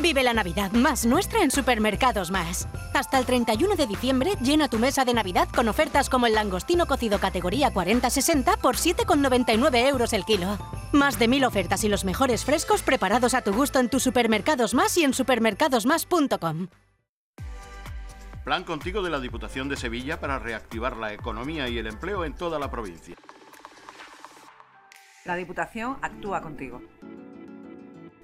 Vive 0.00 0.22
la 0.22 0.32
Navidad 0.32 0.72
más 0.72 1.04
nuestra 1.04 1.42
en 1.42 1.50
Supermercados 1.50 2.30
Más. 2.30 2.66
Hasta 2.94 3.18
el 3.18 3.26
31 3.26 3.76
de 3.76 3.86
diciembre 3.86 4.32
llena 4.40 4.68
tu 4.68 4.78
mesa 4.78 5.04
de 5.04 5.12
Navidad 5.12 5.48
con 5.54 5.68
ofertas 5.68 6.08
como 6.08 6.26
el 6.26 6.34
langostino 6.34 6.86
cocido 6.86 7.18
categoría 7.18 7.72
40-60 7.72 8.58
por 8.58 8.76
7,99 8.76 9.88
euros 9.88 10.12
el 10.12 10.24
kilo. 10.24 10.58
Más 10.92 11.18
de 11.18 11.28
mil 11.28 11.44
ofertas 11.44 11.84
y 11.84 11.88
los 11.88 12.04
mejores 12.04 12.44
frescos 12.44 12.82
preparados 12.82 13.34
a 13.34 13.42
tu 13.42 13.52
gusto 13.52 13.80
en 13.80 13.90
tus 13.90 14.02
Supermercados 14.02 14.72
Más 14.74 14.96
y 14.96 15.04
en 15.04 15.12
supermercadosmás.com. 15.12 16.68
Plan 18.44 18.64
Contigo 18.64 19.02
de 19.02 19.10
la 19.10 19.20
Diputación 19.20 19.68
de 19.68 19.76
Sevilla 19.76 20.18
para 20.18 20.38
reactivar 20.38 20.96
la 20.96 21.12
economía 21.12 21.68
y 21.68 21.78
el 21.78 21.86
empleo 21.86 22.24
en 22.24 22.34
toda 22.34 22.58
la 22.58 22.70
provincia. 22.70 23.14
La 25.24 25.36
Diputación 25.36 25.98
actúa 26.02 26.40
contigo. 26.40 26.82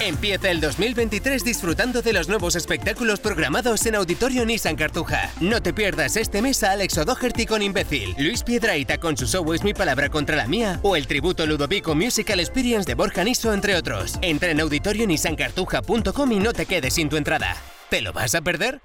Empieza 0.00 0.50
el 0.50 0.62
2023 0.62 1.44
disfrutando 1.44 2.00
de 2.00 2.14
los 2.14 2.26
nuevos 2.26 2.56
espectáculos 2.56 3.20
programados 3.20 3.84
en 3.84 3.96
Auditorio 3.96 4.46
Nissan 4.46 4.74
Cartuja. 4.74 5.30
No 5.42 5.60
te 5.60 5.74
pierdas 5.74 6.16
este 6.16 6.40
mes 6.40 6.62
a 6.62 6.72
Alex 6.72 6.96
O'Doherty 6.96 7.44
con 7.44 7.60
Imbécil, 7.60 8.14
Luis 8.18 8.42
Piedraita 8.42 8.96
con 8.96 9.18
su 9.18 9.26
show 9.26 9.52
Es 9.52 9.62
mi 9.62 9.74
palabra 9.74 10.08
contra 10.08 10.36
la 10.36 10.46
mía 10.46 10.80
o 10.82 10.96
el 10.96 11.06
tributo 11.06 11.44
Ludovico 11.44 11.94
Musical 11.94 12.40
Experience 12.40 12.86
de 12.86 12.94
Borja 12.94 13.24
Niso, 13.24 13.52
entre 13.52 13.76
otros. 13.76 14.18
Entra 14.22 14.50
en 14.50 14.60
auditorionissancartuja.com 14.60 16.32
y 16.32 16.38
no 16.38 16.54
te 16.54 16.64
quedes 16.64 16.94
sin 16.94 17.10
tu 17.10 17.16
entrada. 17.16 17.54
¿Te 17.90 18.00
lo 18.00 18.14
vas 18.14 18.34
a 18.34 18.40
perder? 18.40 18.80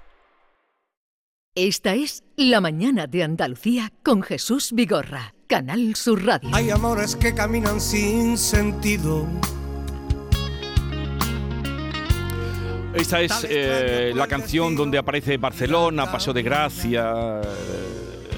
Esta 1.54 1.94
es 1.94 2.24
La 2.36 2.60
Mañana 2.60 3.06
de 3.06 3.22
Andalucía 3.22 3.90
con 4.02 4.22
Jesús 4.22 4.72
Vigorra, 4.74 5.34
Canal 5.46 5.96
Sur 5.96 6.26
Radio. 6.26 6.50
Hay 6.52 6.68
amores 6.68 7.16
que 7.16 7.34
caminan 7.34 7.80
sin 7.80 8.36
sentido. 8.36 9.26
Esta 12.96 13.20
es 13.20 13.46
eh, 13.48 14.12
la 14.14 14.26
canción 14.26 14.74
donde 14.74 14.98
aparece 14.98 15.36
Barcelona, 15.36 16.10
Paso 16.10 16.32
de 16.32 16.42
Gracia. 16.42 17.40
eh, 17.42 18.28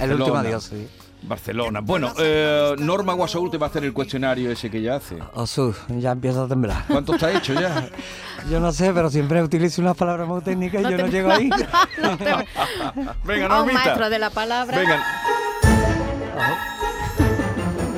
El 0.00 0.10
último 0.12 0.32
Barcelona. 0.32 0.40
adiós, 0.40 0.64
sí. 0.64 0.88
Barcelona. 1.22 1.80
Bueno, 1.80 2.12
eh, 2.18 2.74
Norma 2.78 3.12
Guasaúl 3.14 3.50
te 3.50 3.58
va 3.58 3.66
a 3.66 3.70
hacer 3.70 3.84
el 3.84 3.92
cuestionario 3.92 4.50
ese 4.50 4.70
que 4.70 4.82
ya 4.82 4.96
hace. 4.96 5.16
Osu, 5.34 5.74
ya 5.88 6.12
empiezo 6.12 6.44
a 6.44 6.48
temblar. 6.48 6.84
¿Cuánto 6.88 7.14
está 7.14 7.32
hecho 7.32 7.54
ya? 7.54 7.88
Yo 8.50 8.60
no 8.60 8.70
sé, 8.72 8.92
pero 8.92 9.08
siempre 9.10 9.42
utilizo 9.42 9.80
unas 9.82 9.96
palabras 9.96 10.28
muy 10.28 10.40
técnicas 10.40 10.80
y 10.82 10.84
yo 10.84 10.98
no 10.98 11.06
llego 11.08 11.32
ahí. 11.32 11.50
Venga, 13.24 13.48
Normita. 13.48 13.78
maestro 13.80 14.08
de 14.10 14.18
la 14.20 14.30
palabra. 14.30 14.78
Venga. 14.78 15.04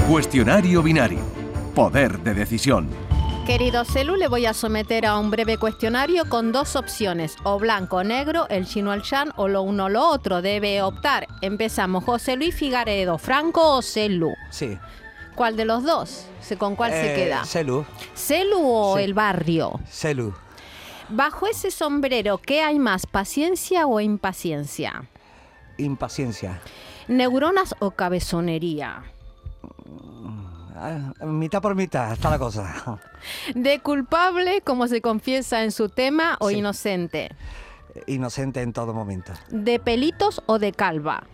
Cuestionario 0.08 0.82
binario. 0.82 1.20
Poder 1.74 2.18
de 2.20 2.32
decisión. 2.32 2.88
Querido 3.48 3.86
Celu, 3.86 4.14
le 4.16 4.28
voy 4.28 4.44
a 4.44 4.52
someter 4.52 5.06
a 5.06 5.18
un 5.18 5.30
breve 5.30 5.56
cuestionario 5.56 6.28
con 6.28 6.52
dos 6.52 6.76
opciones, 6.76 7.34
o 7.44 7.58
blanco 7.58 7.96
o 7.96 8.04
negro, 8.04 8.46
el 8.50 8.66
chino 8.66 8.92
al 8.92 9.00
chan, 9.02 9.32
o 9.36 9.48
lo 9.48 9.62
uno 9.62 9.86
o 9.86 9.88
lo 9.88 10.06
otro. 10.06 10.42
Debe 10.42 10.82
optar. 10.82 11.26
Empezamos, 11.40 12.04
José 12.04 12.36
Luis 12.36 12.54
Figaredo, 12.54 13.16
Franco 13.16 13.76
o 13.76 13.80
Celu. 13.80 14.34
Sí. 14.50 14.78
¿Cuál 15.34 15.56
de 15.56 15.64
los 15.64 15.82
dos? 15.82 16.26
¿Se- 16.42 16.58
¿Con 16.58 16.76
cuál 16.76 16.90
se 16.92 17.12
Eh, 17.14 17.16
queda? 17.16 17.44
Celu. 17.46 17.86
¿Celu 18.14 18.58
o 18.60 18.96
Sí. 18.98 19.04
el 19.04 19.14
barrio? 19.14 19.80
Celu. 19.88 20.34
Bajo 21.08 21.46
ese 21.46 21.70
sombrero, 21.70 22.36
¿qué 22.36 22.60
hay 22.60 22.78
más, 22.78 23.06
paciencia 23.06 23.86
o 23.86 23.98
impaciencia? 23.98 25.08
Impaciencia. 25.78 26.60
¿Neuronas 27.08 27.74
o 27.78 27.92
cabezonería? 27.92 29.04
Ah, 30.80 31.12
mitad 31.24 31.60
por 31.60 31.74
mitad, 31.74 32.12
está 32.12 32.30
la 32.30 32.38
cosa. 32.38 32.98
¿De 33.54 33.80
culpable, 33.80 34.60
como 34.62 34.86
se 34.86 35.00
confiesa 35.00 35.64
en 35.64 35.72
su 35.72 35.88
tema, 35.88 36.36
o 36.40 36.50
Sí. 36.50 36.56
inocente? 36.58 37.30
Inocente 38.06 38.62
en 38.62 38.72
todo 38.72 38.94
momento. 38.94 39.32
¿De 39.48 39.80
pelitos 39.80 40.40
o 40.46 40.58
de 40.60 40.72
calva? 40.72 41.24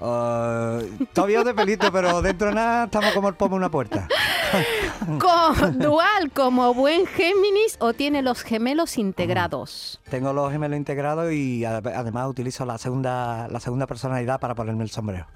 Ah, 0.00 0.78
todavía 1.12 1.44
de 1.44 1.52
pelito, 1.54 1.92
pero 1.92 2.22
dentro 2.22 2.48
de 2.48 2.54
nada 2.54 2.84
estamos 2.84 3.12
como 3.12 3.28
el 3.28 3.34
pomo 3.34 3.56
en 3.56 3.58
una 3.58 3.70
puerta. 3.70 4.08
¿Dual 5.74 6.30
como 6.32 6.72
buen 6.74 7.06
Géminis 7.06 7.76
o 7.80 7.92
tiene 7.92 8.22
los 8.22 8.42
gemelos 8.42 8.98
integrados? 8.98 10.00
Tengo 10.08 10.32
los 10.32 10.50
gemelos 10.50 10.76
integrados 10.78 11.32
y 11.32 11.64
además 11.64 12.28
utilizo 12.28 12.64
la 12.64 12.78
segunda, 12.78 13.48
la 13.48 13.60
segunda 13.60 13.86
personalidad 13.86 14.40
para 14.40 14.54
ponerme 14.54 14.84
el 14.84 14.90
sombrero. 14.90 15.26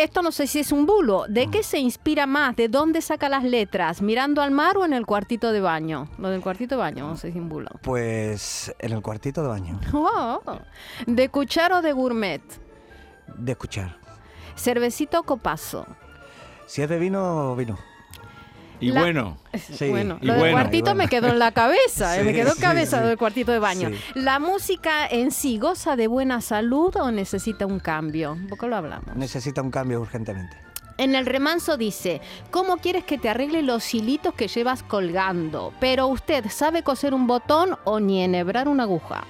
Esto 0.00 0.22
no 0.22 0.32
sé 0.32 0.46
si 0.46 0.60
es 0.60 0.72
un 0.72 0.86
bulo. 0.86 1.26
¿De 1.28 1.48
qué 1.48 1.62
se 1.62 1.78
inspira 1.78 2.24
más? 2.24 2.56
¿De 2.56 2.68
dónde 2.68 3.02
saca 3.02 3.28
las 3.28 3.44
letras? 3.44 4.00
¿Mirando 4.00 4.40
al 4.40 4.50
mar 4.50 4.78
o 4.78 4.86
en 4.86 4.94
el 4.94 5.04
cuartito 5.04 5.52
de 5.52 5.60
baño? 5.60 6.08
Lo 6.16 6.30
del 6.30 6.40
cuartito 6.40 6.76
de 6.76 6.78
baño, 6.78 7.06
no 7.06 7.16
sé 7.16 7.30
si 7.30 7.36
es 7.36 7.42
un 7.42 7.50
bulo. 7.50 7.68
Pues 7.82 8.74
en 8.78 8.92
el 8.92 9.02
cuartito 9.02 9.42
de 9.42 9.48
baño. 9.48 9.78
Oh, 9.92 10.40
¿De 11.06 11.28
cuchara 11.28 11.80
o 11.80 11.82
de 11.82 11.92
gourmet? 11.92 12.40
De 13.36 13.52
escuchar. 13.52 13.98
¿Cervecito 14.56 15.20
o 15.20 15.22
copazo? 15.22 15.86
Si 16.64 16.80
es 16.80 16.88
de 16.88 16.98
vino, 16.98 17.54
vino. 17.54 17.78
Y 18.80 18.90
La- 18.92 19.00
bueno. 19.02 19.36
Sí. 19.72 19.88
Bueno, 19.90 20.18
Y 20.20 20.26
lo 20.26 20.32
del 20.34 20.40
bueno. 20.42 20.56
cuartito 20.56 20.94
me 20.94 21.08
quedó 21.08 21.28
en 21.28 21.38
la 21.38 21.52
cabeza, 21.52 22.18
eh, 22.18 22.24
me 22.24 22.32
quedó 22.32 22.54
cabeza 22.56 23.00
del 23.02 23.18
cuartito 23.18 23.52
de 23.52 23.58
baño. 23.58 23.90
Sí. 23.90 23.96
¿La 24.14 24.38
música 24.38 25.06
en 25.06 25.30
sí 25.30 25.58
goza 25.58 25.96
de 25.96 26.06
buena 26.06 26.40
salud 26.40 26.94
o 26.96 27.10
necesita 27.10 27.66
un 27.66 27.78
cambio? 27.80 28.32
Un 28.32 28.46
poco 28.48 28.68
lo 28.68 28.76
hablamos. 28.76 29.14
Necesita 29.16 29.60
un 29.62 29.70
cambio 29.70 30.00
urgentemente. 30.00 30.56
En 30.98 31.14
el 31.14 31.24
remanso 31.26 31.76
dice, 31.78 32.20
¿cómo 32.50 32.76
quieres 32.76 33.04
que 33.04 33.16
te 33.16 33.28
arregle 33.30 33.62
los 33.62 33.94
hilitos 33.94 34.34
que 34.34 34.48
llevas 34.48 34.82
colgando? 34.82 35.72
Pero 35.80 36.06
usted 36.08 36.44
sabe 36.50 36.82
coser 36.82 37.14
un 37.14 37.26
botón 37.26 37.76
o 37.84 38.00
ni 38.00 38.22
enhebrar 38.22 38.68
una 38.68 38.82
aguja. 38.82 39.24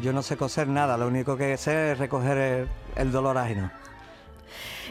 Yo 0.00 0.12
no 0.12 0.22
sé 0.22 0.36
coser 0.36 0.68
nada, 0.68 0.96
lo 0.96 1.08
único 1.08 1.36
que 1.36 1.56
sé 1.56 1.92
es 1.92 1.98
recoger 1.98 2.38
el, 2.38 2.68
el 2.94 3.10
dolor 3.10 3.36
ajeno. 3.36 3.70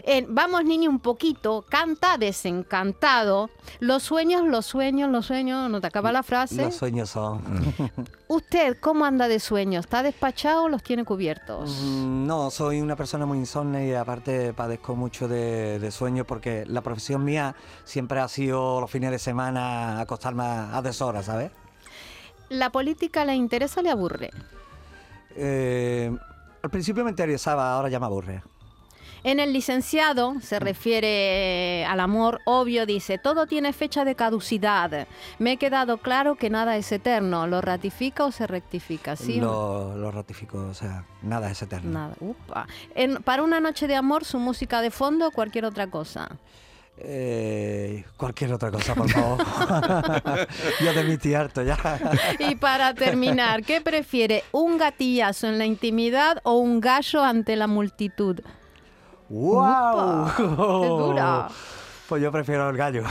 En 0.10 0.34
Vamos 0.34 0.64
niño 0.64 0.90
un 0.90 1.00
poquito, 1.00 1.66
canta 1.68 2.18
desencantado. 2.18 3.50
Los 3.82 4.04
sueños, 4.04 4.48
los 4.48 4.66
sueños, 4.66 5.12
los 5.12 5.26
sueños, 5.26 5.70
no 5.70 5.82
te 5.82 5.88
acaba 5.88 6.14
la 6.14 6.24
frase. 6.24 6.64
Los 6.64 6.76
sueños 6.76 7.10
son. 7.10 7.42
¿Usted 8.30 8.78
cómo 8.80 9.04
anda 9.04 9.28
de 9.28 9.42
sueños? 9.42 9.84
¿Está 9.86 10.04
despachado 10.04 10.64
o 10.64 10.70
los 10.70 10.82
tiene 10.82 11.04
cubiertos? 11.04 11.70
Mm, 11.84 12.26
No, 12.26 12.50
soy 12.52 12.80
una 12.80 12.96
persona 12.96 13.26
muy 13.26 13.38
insomne 13.38 13.86
y 13.88 13.94
aparte 13.94 14.54
padezco 14.54 14.96
mucho 14.96 15.28
de, 15.28 15.78
de 15.78 15.92
sueño 15.92 16.24
porque 16.24 16.64
la 16.68 16.80
profesión 16.80 17.26
mía 17.26 17.54
siempre 17.84 18.22
ha 18.22 18.30
sido 18.30 18.80
los 18.80 18.90
fines 18.90 19.12
de 19.12 19.20
semana 19.20 20.00
acostarme 20.00 20.44
a, 20.46 20.78
a 20.78 20.82
deshora, 20.82 21.22
¿sabes? 21.22 21.52
¿La 22.48 22.70
política 22.70 23.26
le 23.26 23.36
interesa 23.36 23.82
o 23.82 23.84
le 23.84 23.90
aburre? 23.90 24.30
Eh, 25.36 26.16
al 26.64 26.70
principio 26.70 27.04
me 27.04 27.10
interesaba, 27.10 27.74
ahora 27.74 27.90
ya 27.90 28.00
me 28.00 28.06
aburre. 28.06 28.42
En 29.24 29.40
el 29.40 29.52
licenciado 29.54 30.36
se 30.42 30.60
refiere 30.60 31.86
al 31.86 32.00
amor 32.00 32.40
obvio, 32.46 32.86
dice, 32.86 33.18
todo 33.18 33.46
tiene 33.48 33.74
fecha 33.74 34.06
de 34.06 34.16
caducidad. 34.16 35.08
Me 35.40 35.54
he 35.54 35.58
quedado 35.58 35.98
claro 35.98 36.36
que 36.36 36.50
nada 36.50 36.78
es 36.78 36.92
eterno. 36.92 37.48
¿Lo 37.48 37.62
ratifica 37.62 38.26
o 38.26 38.32
se 38.32 38.48
rectifica? 38.48 39.16
¿Sí 39.16 39.40
lo, 39.40 39.96
lo 39.98 40.12
ratifico, 40.12 40.60
o 40.70 40.74
sea, 40.74 41.04
nada 41.24 41.50
es 41.52 41.62
eterno. 41.62 41.92
Nada. 41.92 42.16
Upa. 42.20 42.68
En- 42.96 43.22
para 43.24 43.44
una 43.44 43.60
noche 43.60 43.88
de 43.88 43.96
amor, 43.96 44.24
su 44.24 44.40
música 44.40 44.82
de 44.82 44.92
fondo 44.92 45.28
o 45.28 45.32
cualquier 45.32 45.66
otra 45.66 45.88
cosa. 45.88 46.30
Eh, 47.00 48.04
cualquier 48.18 48.54
otra 48.54 48.72
cosa, 48.72 48.96
por 48.96 49.08
favor. 49.10 49.38
Yo 50.84 50.94
de 50.94 51.04
mi 51.04 51.34
harto 51.34 51.62
ya. 51.62 51.78
Y 52.40 52.56
para 52.56 52.94
terminar, 52.96 53.64
¿qué 53.64 53.82
prefiere? 53.82 54.44
¿Un 54.52 54.78
gatillazo 54.78 55.48
en 55.48 55.60
la 55.60 55.66
intimidad 55.66 56.40
o 56.44 56.54
un 56.54 56.82
gallo 56.82 57.24
ante 57.24 57.56
la 57.56 57.68
multitud? 57.68 58.40
¡Wow! 59.30 60.32
¡Qué 60.38 60.88
dura! 60.88 61.50
Pues 62.08 62.24
yo 62.24 62.32
prefiero 62.32 62.70
el 62.70 62.78
gallo. 62.78 63.04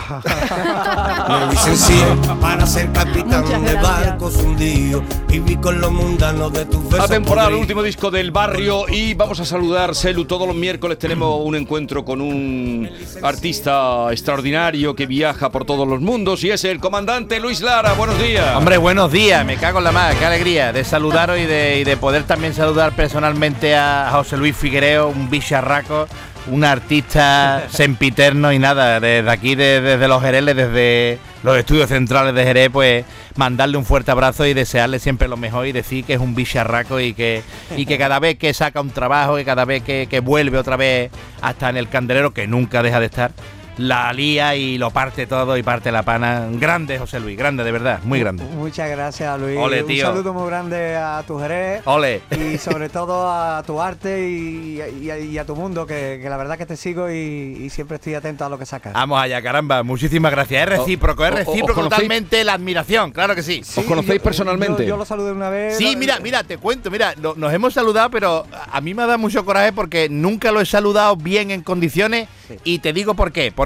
Me 1.29 1.47
licencié 1.53 2.03
para 2.41 2.67
ser 2.67 2.91
capitán 2.93 3.45
de 3.63 3.75
barcos 3.75 4.37
hundidos. 4.37 5.03
Viví 5.29 5.57
con 5.57 5.79
los 5.83 5.93
mundanos 5.93 6.51
de 6.55 6.65
tus 6.65 6.83
besos. 6.89 7.05
Atemporal, 7.05 7.45
podridos. 7.45 7.61
último 7.61 7.83
disco 7.83 8.11
del 8.11 8.31
barrio 8.31 8.89
y 8.89 9.13
vamos 9.13 9.39
a 9.41 9.45
saludar, 9.45 9.95
Selu, 9.95 10.25
todos 10.25 10.49
los 10.49 10.57
miércoles 10.57 10.99
tenemos 10.99 11.43
un 11.45 11.57
encuentro 11.57 12.07
con 12.07 12.23
un 12.23 12.89
artista 13.23 14.11
extraordinario 14.13 14.97
que 14.97 15.05
viaja 15.05 15.51
por 15.51 15.67
todos 15.67 15.87
los 15.87 16.01
mundos 16.01 16.43
y 16.45 16.51
es 16.51 16.65
el 16.65 16.81
comandante 16.81 17.39
Luis 17.39 17.61
Lara. 17.61 17.93
Buenos 17.93 18.19
días. 18.19 18.57
Hombre, 18.57 18.79
buenos 18.79 19.13
días, 19.13 19.45
me 19.45 19.59
cago 19.59 19.77
en 19.77 19.85
la 19.85 19.93
más, 19.93 20.15
qué 20.15 20.25
alegría 20.25 20.73
de 20.73 20.85
saludaros 20.85 21.39
y 21.39 21.45
de, 21.45 21.81
y 21.81 21.85
de 21.85 21.99
poder 21.99 22.23
también 22.23 22.55
saludar 22.55 22.93
personalmente 22.93 23.77
a 23.77 24.09
José 24.13 24.39
Luis 24.39 24.57
Figuereo, 24.57 25.09
un 25.09 25.29
bicharraco, 25.29 26.09
un 26.49 26.65
artista 26.65 27.65
sempiterno 27.71 28.53
y 28.53 28.59
nada, 28.59 29.01
desde 29.01 29.29
aquí, 29.31 29.55
de- 29.55 29.81
desde 29.81 30.09
los 30.09 30.23
Jereles, 30.23 30.55
desde 30.57 31.19
los 31.43 31.57
estudios 31.59 31.89
centrales 31.89 32.35
de 32.35 32.45
Jerez, 32.45 32.71
pues 32.73 33.05
mandarle 33.37 33.77
un 33.77 33.85
fuerte 33.85 34.11
abrazo 34.11 34.47
y 34.47 34.55
desearle 34.55 34.99
siempre 34.99 35.29
lo 35.29 35.37
mejor 35.37 35.67
y 35.67 35.73
decir 35.73 36.05
que 36.05 36.15
es 36.15 36.21
un 36.21 36.35
bicharraco 36.35 37.01
y 37.01 37.15
que, 37.15 37.43
y 37.77 37.87
que 37.87 37.99
cada 37.99 38.19
vez 38.19 38.37
que 38.39 38.53
saca 38.55 38.81
un 38.81 38.91
trabajo 38.91 39.39
y 39.39 39.45
cada 39.45 39.65
vez 39.65 39.83
que, 39.83 40.07
que 40.11 40.21
vuelve 40.21 40.59
otra 40.59 40.77
vez 40.77 41.11
hasta 41.43 41.69
en 41.69 41.77
el 41.77 41.89
candelero, 41.89 42.33
que 42.33 42.47
nunca 42.47 42.83
deja 42.83 43.01
de 43.01 43.07
estar, 43.07 43.33
la 43.79 44.12
lía 44.12 44.55
y 44.57 44.79
lo 44.79 44.91
parte 44.91 45.27
todo 45.27 45.57
y 45.57 45.62
parte 45.62 45.93
la 45.93 46.03
pana. 46.03 46.47
Grande, 46.53 46.99
José 46.99 47.20
Luis, 47.20 47.37
grande, 47.37 47.62
de 47.64 47.72
verdad, 47.72 48.01
muy 48.05 48.20
grande. 48.20 48.45
Muchas 48.45 48.89
gracias, 48.91 49.39
Luis. 49.39 49.57
Ole, 49.59 49.83
Un 49.83 49.97
saludo 49.99 50.33
muy 50.33 50.47
grande 50.49 50.97
a 50.97 51.22
tu 51.27 51.39
Jerez. 51.39 51.83
Ole. 51.85 52.22
Y 52.31 52.57
sobre 52.59 52.89
todo 52.89 53.31
a 53.31 53.62
tu 53.66 53.81
arte 53.81 54.29
y, 54.31 54.81
y 55.03 55.11
a, 55.11 55.18
y 55.18 55.37
a 55.39 55.45
tu 55.45 55.55
mundo, 55.55 55.87
que, 55.87 56.18
que 56.22 56.29
la 56.31 56.37
verdad 56.37 56.57
que 56.57 56.66
te 56.66 56.77
sigo 56.77 57.11
y, 57.11 57.14
y 57.61 57.70
siempre 57.70 57.97
estoy 57.97 58.14
atento 58.14 58.45
a 58.45 58.49
lo 58.49 58.59
que 58.59 58.64
sacas. 58.66 58.93
Vamos 58.95 59.20
allá, 59.20 59.43
caramba, 59.43 59.83
muchísimas 59.83 60.33
gracias. 60.33 60.62
Es 60.62 60.79
recíproco, 60.79 61.24
es 61.24 61.31
o- 61.31 61.35
o- 61.35 61.37
recíproco 61.39 61.83
totalmente 61.83 62.43
la 62.45 62.55
admiración, 62.55 63.12
claro 63.12 63.35
que 63.35 63.43
sí. 63.43 63.61
¿Os 63.77 63.85
conocéis 63.85 64.18
Yo, 64.20 64.24
personalmente? 64.24 64.87
yo 64.87 64.97
lo 64.97 65.05
saludé 65.05 65.33
una 65.33 65.51
vez. 65.51 65.77
Sí, 65.77 65.97
mira, 65.97 66.18
mira, 66.20 66.43
te 66.45 66.57
cuento, 66.59 66.91
mira, 66.91 67.14
lo- 67.20 67.35
nos 67.35 67.53
hemos 67.53 67.74
saludado, 67.74 68.11
pero 68.11 68.47
a 68.72 68.81
mí 68.81 68.95
me 68.95 69.03
ha 69.03 69.07
dado 69.07 69.18
mucho 69.18 69.45
coraje 69.45 69.72
porque 69.72 70.09
nunca 70.09 70.51
lo 70.51 70.61
he 70.61 70.66
saludado 70.66 71.16
bien 71.16 71.51
en 71.51 71.62
condiciones 71.62 72.29
y 72.64 72.79
te 72.79 72.93
digo 72.93 73.14
por 73.14 73.33
qué, 73.33 73.53
porque 73.55 73.66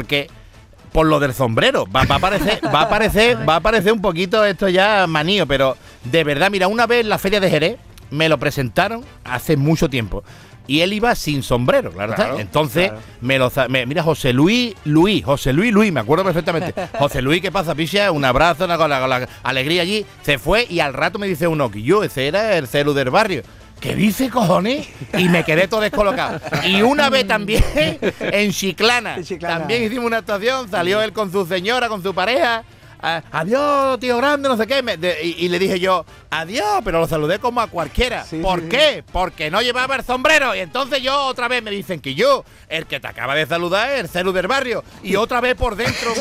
por 0.93 1.07
lo 1.07 1.21
del 1.21 1.33
sombrero, 1.35 1.87
va, 1.87 2.05
va 2.05 2.17
a 2.17 2.19
parecer, 2.19 2.61
va 2.75 2.83
a 2.83 2.89
parecer, 2.89 3.39
va 3.49 3.57
a 3.57 3.61
parecer 3.61 3.93
un 3.93 4.01
poquito 4.03 4.45
esto 4.45 4.69
ya 4.69 5.07
manío, 5.07 5.47
pero 5.47 5.77
de 6.05 6.25
verdad, 6.25 6.51
mira, 6.51 6.67
una 6.69 6.87
vez 6.87 7.01
en 7.03 7.09
la 7.09 7.19
feria 7.19 7.39
de 7.41 7.49
Jerez 7.51 7.77
me 8.11 8.29
lo 8.29 8.39
presentaron 8.39 9.05
hace 9.25 9.57
mucho 9.57 9.89
tiempo. 9.89 10.25
Y 10.67 10.83
él 10.83 10.93
iba 10.93 11.13
sin 11.17 11.43
sombrero, 11.43 11.91
claro, 11.91 12.13
está. 12.13 12.25
Claro, 12.27 12.39
Entonces, 12.39 12.91
claro. 12.91 13.03
me 13.21 13.39
lo 13.41 13.51
me- 13.69 13.87
mira, 13.87 14.05
José 14.05 14.33
Luis, 14.33 14.75
Luis, 14.85 15.25
José 15.25 15.53
Luis, 15.53 15.73
Luis, 15.73 15.91
me 15.93 15.99
acuerdo 15.99 16.23
perfectamente. 16.25 16.73
José 16.99 17.23
Luis, 17.23 17.41
¿qué 17.43 17.51
pasa, 17.51 17.75
picha? 17.75 18.13
Un 18.13 18.25
abrazo, 18.25 18.67
una, 18.67 18.77
con 18.77 18.89
la, 18.89 19.01
con 19.01 19.11
la 19.11 19.29
alegría 19.43 19.83
allí. 19.83 20.07
Se 20.23 20.39
fue 20.39 20.67
y 20.71 20.79
al 20.79 20.95
rato 20.95 21.19
me 21.19 21.27
dice 21.27 21.49
uno 21.49 21.73
que 21.73 21.83
yo, 21.83 22.05
ese 22.05 22.29
era 22.29 22.57
el 22.57 22.69
celu 22.69 22.93
del 22.93 23.11
barrio. 23.11 23.43
¿Qué 23.81 23.95
dice, 23.95 24.29
cojones? 24.29 24.89
Y 25.17 25.29
me 25.29 25.43
quedé 25.43 25.67
todo 25.67 25.81
descolocado. 25.81 26.39
Y 26.65 26.83
una 26.83 27.09
vez 27.09 27.27
también 27.27 27.65
en 28.21 28.51
Chiclana, 28.53 29.17
En 29.17 29.25
Chiclana. 29.25 29.59
también 29.61 29.83
hicimos 29.85 30.05
una 30.05 30.19
actuación, 30.19 30.71
salió 30.71 31.01
él 31.03 31.13
con 31.13 31.33
su 31.33 31.47
señora, 31.47 31.89
con 31.89 32.03
su 32.03 32.15
pareja. 32.15 32.63
Ah, 33.03 33.23
adiós, 33.33 33.99
tío 34.01 34.17
grande, 34.17 34.49
no 34.49 34.57
sé 34.57 34.67
qué. 34.67 34.83
me- 34.83 34.97
de- 34.97 35.23
y, 35.25 35.45
y 35.45 35.49
le 35.49 35.59
dije 35.59 35.79
yo, 35.81 36.05
adiós, 36.31 36.81
pero 36.85 37.01
lo 37.01 37.07
saludé 37.07 37.39
como 37.39 37.61
a 37.61 37.67
cualquiera. 37.69 38.25
Sí, 38.25 38.39
¿Por 38.39 38.61
sí, 38.63 38.69
qué? 38.69 39.05
Porque 39.13 39.51
no 39.51 39.63
llevaba 39.63 39.97
el 39.97 40.05
sombrero. 40.05 40.55
Y 40.55 40.61
entonces 40.61 41.03
yo 41.03 41.19
otra 41.27 41.49
vez 41.49 41.63
me 41.63 41.71
dicen 41.71 42.01
que 42.01 42.15
yo, 42.15 42.45
el 42.69 42.87
que 42.87 43.01
te 43.01 43.09
acaba 43.09 43.35
de 43.35 43.47
saludar, 43.47 43.91
es 43.91 44.01
el 44.01 44.09
celu 44.09 44.33
del 44.33 44.47
barrio. 44.47 44.85
Y 45.03 45.17
otra 45.17 45.41
vez 45.41 45.55
por 45.55 45.77
dentro. 45.77 46.13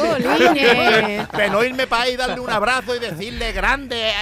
No 1.49 1.63
irme 1.63 1.87
para 1.87 2.03
ahí, 2.03 2.15
darle 2.15 2.39
un 2.39 2.49
abrazo 2.49 2.95
y 2.95 2.99
decirle 2.99 3.51
grande, 3.51 4.09
eh, 4.09 4.13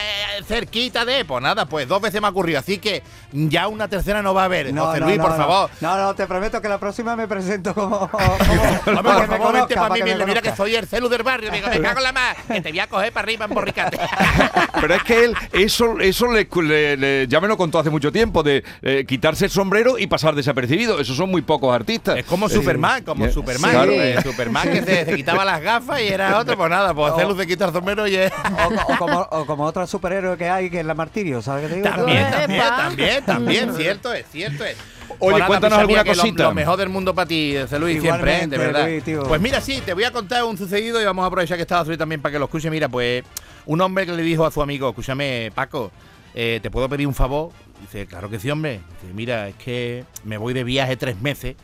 cerquita 0.48 1.06
de. 1.06 1.26
Pues 1.26 1.42
nada, 1.42 1.66
pues 1.66 1.88
dos 1.88 2.02
veces 2.02 2.22
me 2.22 2.28
ha 2.28 2.30
ocurrido. 2.30 2.60
Así 2.60 2.78
que 2.78 3.04
ya 3.32 3.68
una 3.68 3.88
tercera 3.88 4.22
no 4.22 4.34
va 4.34 4.44
a 4.44 4.46
haber. 4.46 4.76
José 4.78 5.00
Luis, 5.00 5.18
por 5.20 5.32
no. 5.32 5.38
favor. 5.38 5.70
No, 5.82 5.98
no, 5.98 6.16
te 6.16 6.26
prometo 6.28 6.62
que 6.62 6.70
la 6.70 6.78
próxima 6.80 7.16
me 7.16 7.28
presento 7.28 7.74
como. 7.74 8.00
como 8.10 9.00
Hombre, 9.00 9.04
por 9.04 9.22
que 9.22 9.28
me 9.28 9.38
favor, 9.38 9.54
vente 9.54 9.76
para 9.76 9.94
mí, 9.94 10.02
que 10.02 10.16
me 10.16 10.26
mira, 10.26 10.42
que 10.42 10.56
soy 10.56 10.76
el 10.76 10.88
celu 10.88 11.10
del 11.10 11.24
barrio. 11.24 11.52
Digo, 11.52 11.68
me 11.68 11.82
cago 11.82 11.98
en 12.00 12.04
la 12.04 12.12
más, 12.14 12.36
que 12.48 12.62
te 12.62 12.70
voy 12.70 12.80
a 12.80 12.88
coger 12.88 13.12
para 13.12 13.24
arriba 13.26 13.46
en 13.46 13.54
borricate. 13.54 13.98
Pero 14.82 14.94
es 14.96 15.04
que 15.04 15.24
él, 15.26 15.36
eso, 15.54 16.00
eso 16.00 16.32
le, 16.32 16.48
le- 16.64 16.98
le- 16.98 17.28
ya 17.28 17.40
me 17.42 17.48
lo 17.48 17.58
contó 17.58 17.80
hace 17.80 17.90
mucho 17.90 18.12
tiempo, 18.12 18.44
de 18.44 18.64
eh, 18.82 19.06
quitarse 19.08 19.46
el 19.46 19.52
sombrero 19.52 19.98
y 19.98 20.08
pasar 20.08 20.36
desapercibido. 20.36 21.00
Esos 21.00 21.16
son 21.18 21.30
muy 21.30 21.42
pocos 21.42 21.74
artistas. 21.74 22.18
Es 22.18 22.26
como 22.26 22.48
Superman, 22.50 23.04
como 23.04 23.26
eh, 23.26 23.32
Superman. 23.32 23.72
claro. 23.72 23.92
eh, 23.92 24.16
Superman 24.24 24.72
que 24.72 24.82
se, 24.84 25.06
se 25.06 25.16
quitaba 25.16 25.44
las 25.46 25.62
gafas 25.62 26.02
y 26.02 26.08
era 26.08 26.38
otro, 26.40 26.58
pues 26.58 26.70
nada, 26.70 26.94
pues 26.94 27.14
celu 27.16 27.36
se 27.38 27.48
quita 27.48 27.66
el 27.66 27.74
sombrero 27.74 28.08
y 28.08 28.16
es. 28.16 28.32
O, 28.32 28.94
o 28.94 28.98
como, 28.98 29.20
o 29.32 29.46
como 29.46 29.64
otro 29.66 29.86
superhéroe 29.88 30.38
que 30.38 30.50
hay, 30.50 30.70
que 30.70 30.80
es 30.80 30.86
la 30.86 30.94
Martirio, 30.94 31.42
¿sabes 31.42 31.64
qué 31.64 31.70
te 31.70 31.76
digo? 31.76 31.90
También, 31.90 32.32
también, 32.32 32.62
también, 32.78 33.24
también, 33.26 33.74
cierto 33.78 34.14
es, 34.14 34.26
cierto 34.32 34.64
es. 34.66 34.78
Oye, 35.20 35.38
Pues 35.38 35.46
cuéntanos 35.46 35.80
alguna 35.80 36.04
que 36.04 36.16
lo- 36.16 36.22
cosita. 36.22 36.44
Lo, 36.44 36.54
mejor 36.54 36.78
del 36.78 36.90
mundo 36.90 37.14
para 37.16 37.28
ti, 37.28 37.56
José 37.60 37.80
Luis, 37.80 38.02
siempre, 38.02 38.44
¿eh? 38.44 38.48
de 38.48 38.58
verdad. 38.58 38.88
Luis, 38.88 39.04
tío. 39.04 39.24
Pues 39.24 39.42
mira, 39.42 39.60
sí, 39.62 39.82
te 39.86 39.94
voy 39.94 40.04
a 40.04 40.12
contar 40.12 40.44
un 40.44 40.58
sucedido 40.58 41.02
y 41.02 41.06
vamos 41.06 41.24
a 41.24 41.28
aprovechar 41.28 41.58
que 41.58 41.64
estaba 41.64 41.84
Luis 41.84 41.98
también 41.98 42.22
para 42.22 42.34
que 42.34 42.40
lo 42.40 42.46
escuche. 42.46 42.70
Mira, 42.70 42.88
pues 42.88 43.24
un 43.66 43.82
hombre 43.82 44.06
que 44.06 44.12
le 44.12 44.22
dijo 44.24 44.46
a 44.46 44.52
su 44.52 44.62
amigo, 44.62 44.90
escúchame, 44.90 45.52
Paco, 45.56 45.92
eh, 46.36 46.60
¿te 46.62 46.70
puedo 46.70 46.88
pedir 46.88 47.08
un 47.08 47.16
favor? 47.16 47.52
Dice, 47.82 48.06
claro 48.06 48.30
que 48.30 48.40
sí, 48.40 48.50
hombre. 48.50 48.82
Dice, 49.02 49.14
mira, 49.14 49.48
es 49.48 49.56
que 49.56 50.04
me 50.24 50.38
voy 50.38 50.54
de 50.54 50.64
viaje 50.64 50.98
tres 50.98 51.20
meses 51.20 51.56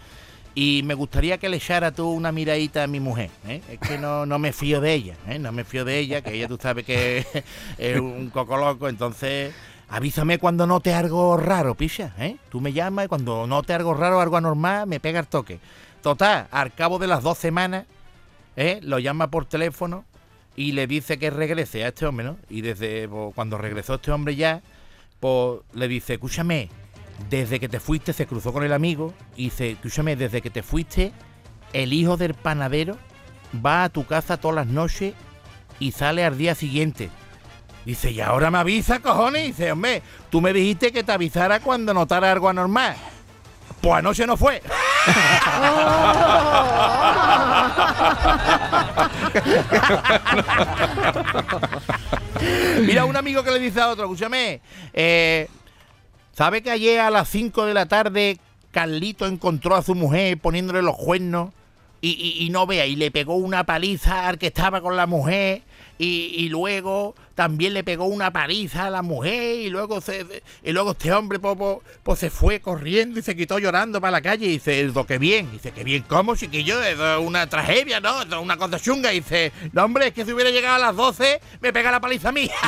y 0.55 0.81
me 0.83 0.93
gustaría 0.93 1.37
que 1.39 1.49
le 1.49 1.57
echara 1.57 1.91
tú 1.91 2.09
una 2.11 2.31
miradita 2.31 2.83
a 2.83 2.87
mi 2.87 2.99
mujer. 2.99 3.29
¿eh? 3.47 3.61
Es 3.69 3.79
que 3.79 3.97
no, 3.97 4.25
no 4.25 4.37
me 4.39 4.53
fío 4.53 4.81
de 4.81 4.93
ella, 4.93 5.15
¿eh? 5.27 5.39
no 5.39 5.51
me 5.51 5.63
fío 5.63 5.85
de 5.85 5.97
ella, 5.97 6.21
que 6.21 6.33
ella 6.33 6.47
tú 6.47 6.57
sabes 6.61 6.85
que 6.85 7.25
es 7.77 7.99
un 7.99 8.29
coco 8.29 8.57
loco, 8.57 8.87
entonces 8.89 9.53
avísame 9.93 10.39
cuando 10.39 10.65
note 10.65 10.91
algo 10.91 11.37
raro, 11.37 11.75
picha. 11.75 12.15
¿eh? 12.17 12.37
Tú 12.49 12.59
me 12.61 12.73
llamas 12.73 13.05
y 13.05 13.07
cuando 13.07 13.45
note 13.45 13.73
algo 13.73 13.93
raro, 13.93 14.19
algo 14.19 14.37
anormal, 14.37 14.87
me 14.87 14.99
pega 14.99 15.19
el 15.19 15.27
toque. 15.27 15.59
Total, 16.01 16.47
al 16.49 16.73
cabo 16.73 16.97
de 16.97 17.05
las 17.05 17.21
dos 17.21 17.37
semanas, 17.37 17.85
¿eh? 18.55 18.79
lo 18.81 18.97
llama 18.97 19.29
por 19.29 19.45
teléfono 19.45 20.03
y 20.55 20.71
le 20.71 20.87
dice 20.87 21.19
que 21.19 21.29
regrese 21.29 21.85
a 21.85 21.89
este 21.89 22.07
hombre, 22.07 22.25
¿no? 22.25 22.37
Y 22.49 22.61
desde 22.61 23.07
pues, 23.07 23.35
cuando 23.35 23.59
regresó 23.59 23.95
este 23.95 24.11
hombre 24.11 24.35
ya, 24.35 24.63
pues 25.19 25.59
le 25.73 25.87
dice, 25.87 26.13
escúchame, 26.13 26.69
desde 27.29 27.59
que 27.59 27.69
te 27.69 27.79
fuiste, 27.79 28.13
se 28.13 28.25
cruzó 28.25 28.51
con 28.51 28.63
el 28.63 28.73
amigo 28.73 29.13
y 29.35 29.45
dice, 29.45 29.71
escúchame, 29.71 30.15
desde 30.15 30.41
que 30.41 30.49
te 30.49 30.63
fuiste, 30.63 31.13
el 31.71 31.93
hijo 31.93 32.17
del 32.17 32.33
panadero 32.33 32.97
va 33.63 33.83
a 33.83 33.89
tu 33.89 34.07
casa 34.07 34.37
todas 34.37 34.55
las 34.55 34.67
noches 34.67 35.13
y 35.79 35.91
sale 35.91 36.25
al 36.25 36.35
día 36.35 36.55
siguiente. 36.55 37.11
Dice, 37.85 38.11
y 38.11 38.21
ahora 38.21 38.49
me 38.49 38.59
avisa, 38.59 38.99
cojones. 38.99 39.47
Dice, 39.47 39.71
hombre, 39.71 40.01
tú 40.29 40.41
me 40.41 40.53
dijiste 40.53 40.91
que 40.91 41.03
te 41.03 41.11
avisara 41.11 41.59
cuando 41.59 41.93
notara 41.93 42.31
algo 42.31 42.49
anormal. 42.49 42.95
Pues 43.81 43.95
anoche 43.95 44.25
no 44.25 44.37
fue. 44.37 44.61
Mira, 52.81 53.05
un 53.05 53.15
amigo 53.15 53.43
que 53.43 53.51
le 53.51 53.59
dice 53.59 53.79
a 53.81 53.89
otro, 53.89 54.05
escúchame, 54.05 54.61
eh, 54.93 55.47
¿sabe 56.33 56.61
que 56.61 56.71
ayer 56.71 56.99
a 56.99 57.09
las 57.09 57.29
5 57.29 57.65
de 57.65 57.73
la 57.73 57.85
tarde 57.87 58.37
Carlito 58.71 59.25
encontró 59.25 59.75
a 59.75 59.81
su 59.81 59.95
mujer 59.95 60.37
poniéndole 60.39 60.81
los 60.81 60.97
cuernos 60.97 61.51
y, 62.01 62.09
y- 62.11 62.45
y 62.45 62.49
no 62.49 62.65
vea, 62.67 62.85
y 62.85 62.95
le 62.95 63.11
pegó 63.11 63.35
una 63.35 63.63
paliza 63.65 64.27
al 64.27 64.37
que 64.37 64.47
estaba 64.47 64.81
con 64.81 64.97
la 64.97 65.07
mujer 65.07 65.61
y, 65.97 66.33
y 66.37 66.49
luego 66.49 67.15
también 67.35 67.73
le 67.73 67.83
pegó 67.83 68.05
una 68.05 68.31
paliza 68.31 68.85
a 68.85 68.89
la 68.89 69.01
mujer 69.01 69.59
y 69.59 69.69
luego 69.69 70.01
se, 70.01 70.25
y 70.63 70.71
luego 70.71 70.91
este 70.91 71.11
hombre 71.11 71.39
pues, 71.39 71.55
pues- 71.57 71.77
pues 72.03 72.19
se 72.19 72.29
fue 72.29 72.59
corriendo 72.59 73.19
y 73.19 73.23
se 73.23 73.35
quitó 73.35 73.57
llorando 73.59 73.99
para 73.99 74.11
la 74.11 74.21
calle 74.21 74.45
y 74.45 74.49
dice, 74.51 74.81
"Esto, 74.81 75.05
qué 75.05 75.17
bien, 75.17 75.51
dice, 75.51 75.71
qué 75.71 75.83
bien, 75.83 76.03
¿cómo, 76.07 76.35
chiquillo? 76.35 76.81
Eso 76.83 77.15
es 77.19 77.25
una 77.25 77.47
tragedia, 77.47 77.99
¿no? 77.99 78.21
Es 78.21 78.31
una 78.33 78.57
cosa 78.57 78.79
chunga. 78.79 79.11
Y 79.13 79.19
dice, 79.21 79.51
no, 79.71 79.83
hombre, 79.85 80.07
es 80.07 80.13
que 80.13 80.25
si 80.25 80.31
hubiera 80.33 80.51
llegado 80.51 80.75
a 80.75 80.79
las 80.79 80.95
12 80.95 81.39
me 81.61 81.73
pega 81.73 81.91
la 81.91 81.99
paliza 81.99 82.29
a 82.29 82.31
mí. 82.31 82.49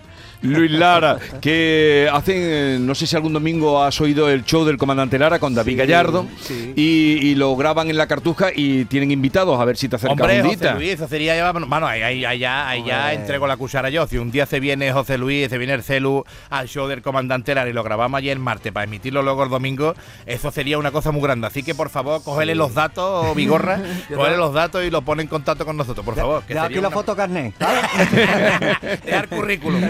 Luis 0.42 0.70
Lara, 0.70 1.18
que 1.40 2.08
hacen, 2.12 2.36
eh, 2.38 2.78
no 2.80 2.94
sé 2.94 3.06
si 3.06 3.14
algún 3.16 3.32
domingo 3.32 3.82
has 3.82 4.00
oído 4.00 4.28
el 4.30 4.44
show 4.44 4.64
del 4.64 4.76
comandante 4.78 5.18
Lara 5.18 5.38
con 5.38 5.54
David 5.54 5.72
Sí, 5.72 5.76
Gallardo 5.76 6.26
sí. 6.40 6.72
Y, 6.76 7.28
y 7.28 7.34
lo 7.34 7.54
graban 7.56 7.90
en 7.90 7.96
la 7.96 8.06
cartuja 8.06 8.48
y 8.54 8.84
tienen 8.86 9.10
invitados 9.10 9.60
a 9.60 9.64
ver 9.64 9.76
si 9.76 9.88
te 9.88 9.96
acercas 9.96 10.18
Hombre, 10.18 10.42
un 10.42 10.48
José. 10.54 10.72
Luis, 10.74 10.90
eso 10.94 11.08
sería 11.08 11.36
ya, 11.36 11.52
bueno, 11.52 11.86
ahí, 11.86 12.02
ahí, 12.02 12.24
ahí 12.24 12.38
ya, 12.38 12.68
ahí 12.68 12.82
ya 12.86 13.00
Hombre. 13.00 13.14
entrego 13.14 13.46
la 13.46 13.56
cuchara 13.56 13.90
yo. 13.90 14.06
Si 14.06 14.16
un 14.18 14.30
día 14.30 14.46
se 14.46 14.60
viene 14.60 14.92
José 14.92 15.18
Luis, 15.18 15.48
se 15.48 15.58
viene 15.58 15.74
el 15.74 15.82
celu 15.82 16.24
al 16.48 16.68
show 16.68 16.86
del 16.88 17.02
comandante 17.02 17.54
Lara 17.54 17.68
y 17.68 17.72
lo 17.72 17.82
grabamos 17.82 18.18
ayer 18.18 18.32
el 18.32 18.38
martes 18.38 18.72
para 18.72 18.84
emitirlo 18.84 19.22
luego 19.22 19.44
el 19.44 19.50
domingo, 19.50 19.94
eso 20.26 20.50
sería 20.50 20.78
una 20.78 20.90
cosa 20.90 21.10
muy 21.12 21.22
grande. 21.22 21.46
Así 21.46 21.62
que 21.62 21.74
por 21.74 21.90
favor, 21.90 22.22
cógele 22.24 22.54
los 22.54 22.74
datos, 22.74 23.34
Vigorra, 23.36 23.80
cógele 24.14 24.36
los 24.36 24.54
datos 24.54 24.84
y 24.84 24.90
lo 24.90 25.02
pone 25.02 25.22
en 25.22 25.28
contacto 25.28 25.64
con 25.66 25.76
nosotros, 25.76 26.04
por 26.04 26.14
favor. 26.16 26.42
Que 26.44 26.54
De 26.54 26.60
aquí 26.60 26.80
la 26.80 26.90
foto 26.90 27.14
carnet. 27.14 27.54
Dejar 29.04 29.28
currículum. 29.28 29.82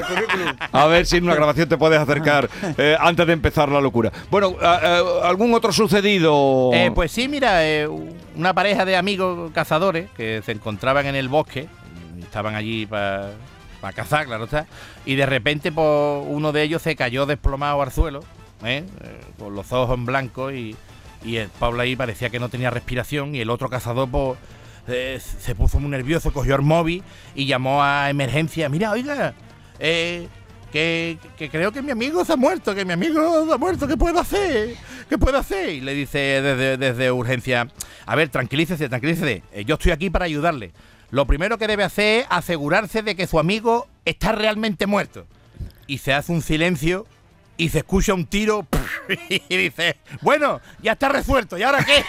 A 0.73 0.87
ver 0.87 1.07
si 1.07 1.17
en 1.19 1.25
una 1.25 1.35
grabación 1.35 1.69
te 1.69 1.77
puedes 1.77 1.99
acercar 1.99 2.49
eh, 2.79 2.97
antes 2.99 3.27
de 3.27 3.33
empezar 3.33 3.69
la 3.69 3.81
locura. 3.81 4.11
Bueno, 4.31 4.57
a- 4.61 4.75
a- 4.77 5.29
¿algún 5.29 5.53
otro 5.55 5.73
sucedido? 5.73 6.71
Eh, 6.73 6.91
pues 6.95 7.13
sí, 7.13 7.29
mira, 7.29 7.67
eh, 7.67 7.89
una 8.37 8.55
pareja 8.55 8.85
de 8.85 8.97
amigos 8.97 9.51
cazadores 9.53 10.11
que 10.17 10.43
se 10.45 10.53
encontraban 10.53 11.07
en 11.07 11.15
el 11.17 11.29
bosque, 11.29 11.69
estaban 12.21 12.55
allí 12.55 12.87
para 12.87 13.31
cazar, 13.95 14.27
claro 14.27 14.45
está, 14.45 14.67
y 15.07 15.15
de 15.15 15.27
repente 15.27 15.73
pues, 15.73 16.25
uno 16.27 16.53
de 16.53 16.63
ellos 16.63 16.83
se 16.83 16.95
cayó 16.97 17.27
desplomado 17.27 17.81
al 17.83 17.91
suelo, 17.93 18.21
¿eh? 18.65 18.85
Con 19.39 19.55
los 19.55 19.73
ojos 19.73 19.97
en 19.97 20.05
blanco 20.07 20.53
y, 20.53 20.77
y 21.25 21.37
el 21.37 21.49
Pablo 21.49 21.83
ahí 21.83 21.97
parecía 21.97 22.31
que 22.31 22.39
no 22.39 22.49
tenía 22.49 22.71
respiración 22.71 23.35
y 23.35 23.41
el 23.41 23.51
otro 23.51 23.69
cazador 23.69 24.09
pues, 24.11 24.39
eh, 24.89 25.19
se 25.21 25.55
puso 25.55 25.79
muy 25.81 25.91
nervioso, 25.91 26.33
cogió 26.33 26.55
el 26.57 26.63
móvil 26.63 27.03
y 27.35 27.47
llamó 27.47 27.83
a 27.83 28.11
emergencia, 28.11 28.69
mira, 28.69 28.91
oiga, 28.93 29.35
eh, 29.81 30.29
que, 30.71 31.19
que 31.37 31.51
creo 31.51 31.73
que 31.73 31.83
mi 31.83 31.91
amigo 31.91 32.25
se 32.25 32.35
ha 32.35 32.37
muerto, 32.37 32.75
que 32.75 32.85
mi 32.85 32.93
amigo 32.93 33.47
se 33.47 33.53
ha 33.53 33.57
muerto, 33.57 33.89
¿qué 33.89 33.97
puedo 33.97 34.21
hacer? 34.21 34.77
¿Qué 35.09 35.19
puedo 35.19 35.39
hacer? 35.39 35.71
Y 35.71 35.81
le 35.81 35.95
dice 35.95 36.19
desde, 36.19 36.77
desde 36.77 37.11
urgencia, 37.11 37.69
a 38.07 38.15
ver, 38.15 38.29
tranquilícese, 38.29 38.89
tranquilícese, 38.89 39.43
eh, 39.53 39.65
yo 39.65 39.75
estoy 39.75 39.93
aquí 39.93 40.11
para 40.11 40.27
ayudarle. 40.27 40.73
Lo 41.11 41.27
primero 41.27 41.59
que 41.59 41.67
debe 41.67 41.83
hacer 41.83 42.21
es 42.21 42.27
asegurarse 42.31 43.03
de 43.03 43.17
que 43.17 43.27
su 43.27 43.41
amigo 43.41 43.89
está 44.05 44.31
realmente 44.33 44.87
muerto. 44.87 45.27
Y 45.89 45.99
se 45.99 46.13
hace 46.13 46.31
un 46.31 46.43
silencio 46.43 47.05
y 47.57 47.71
se 47.71 47.79
escucha 47.79 48.15
un 48.15 48.27
tiro 48.27 48.65
y 49.49 49.57
dice, 49.57 49.97
bueno, 50.21 50.61
ya 50.83 50.93
está 50.93 51.09
resuelto, 51.09 51.57
¿y 51.59 51.63
ahora 51.63 51.85
qué? 51.85 52.05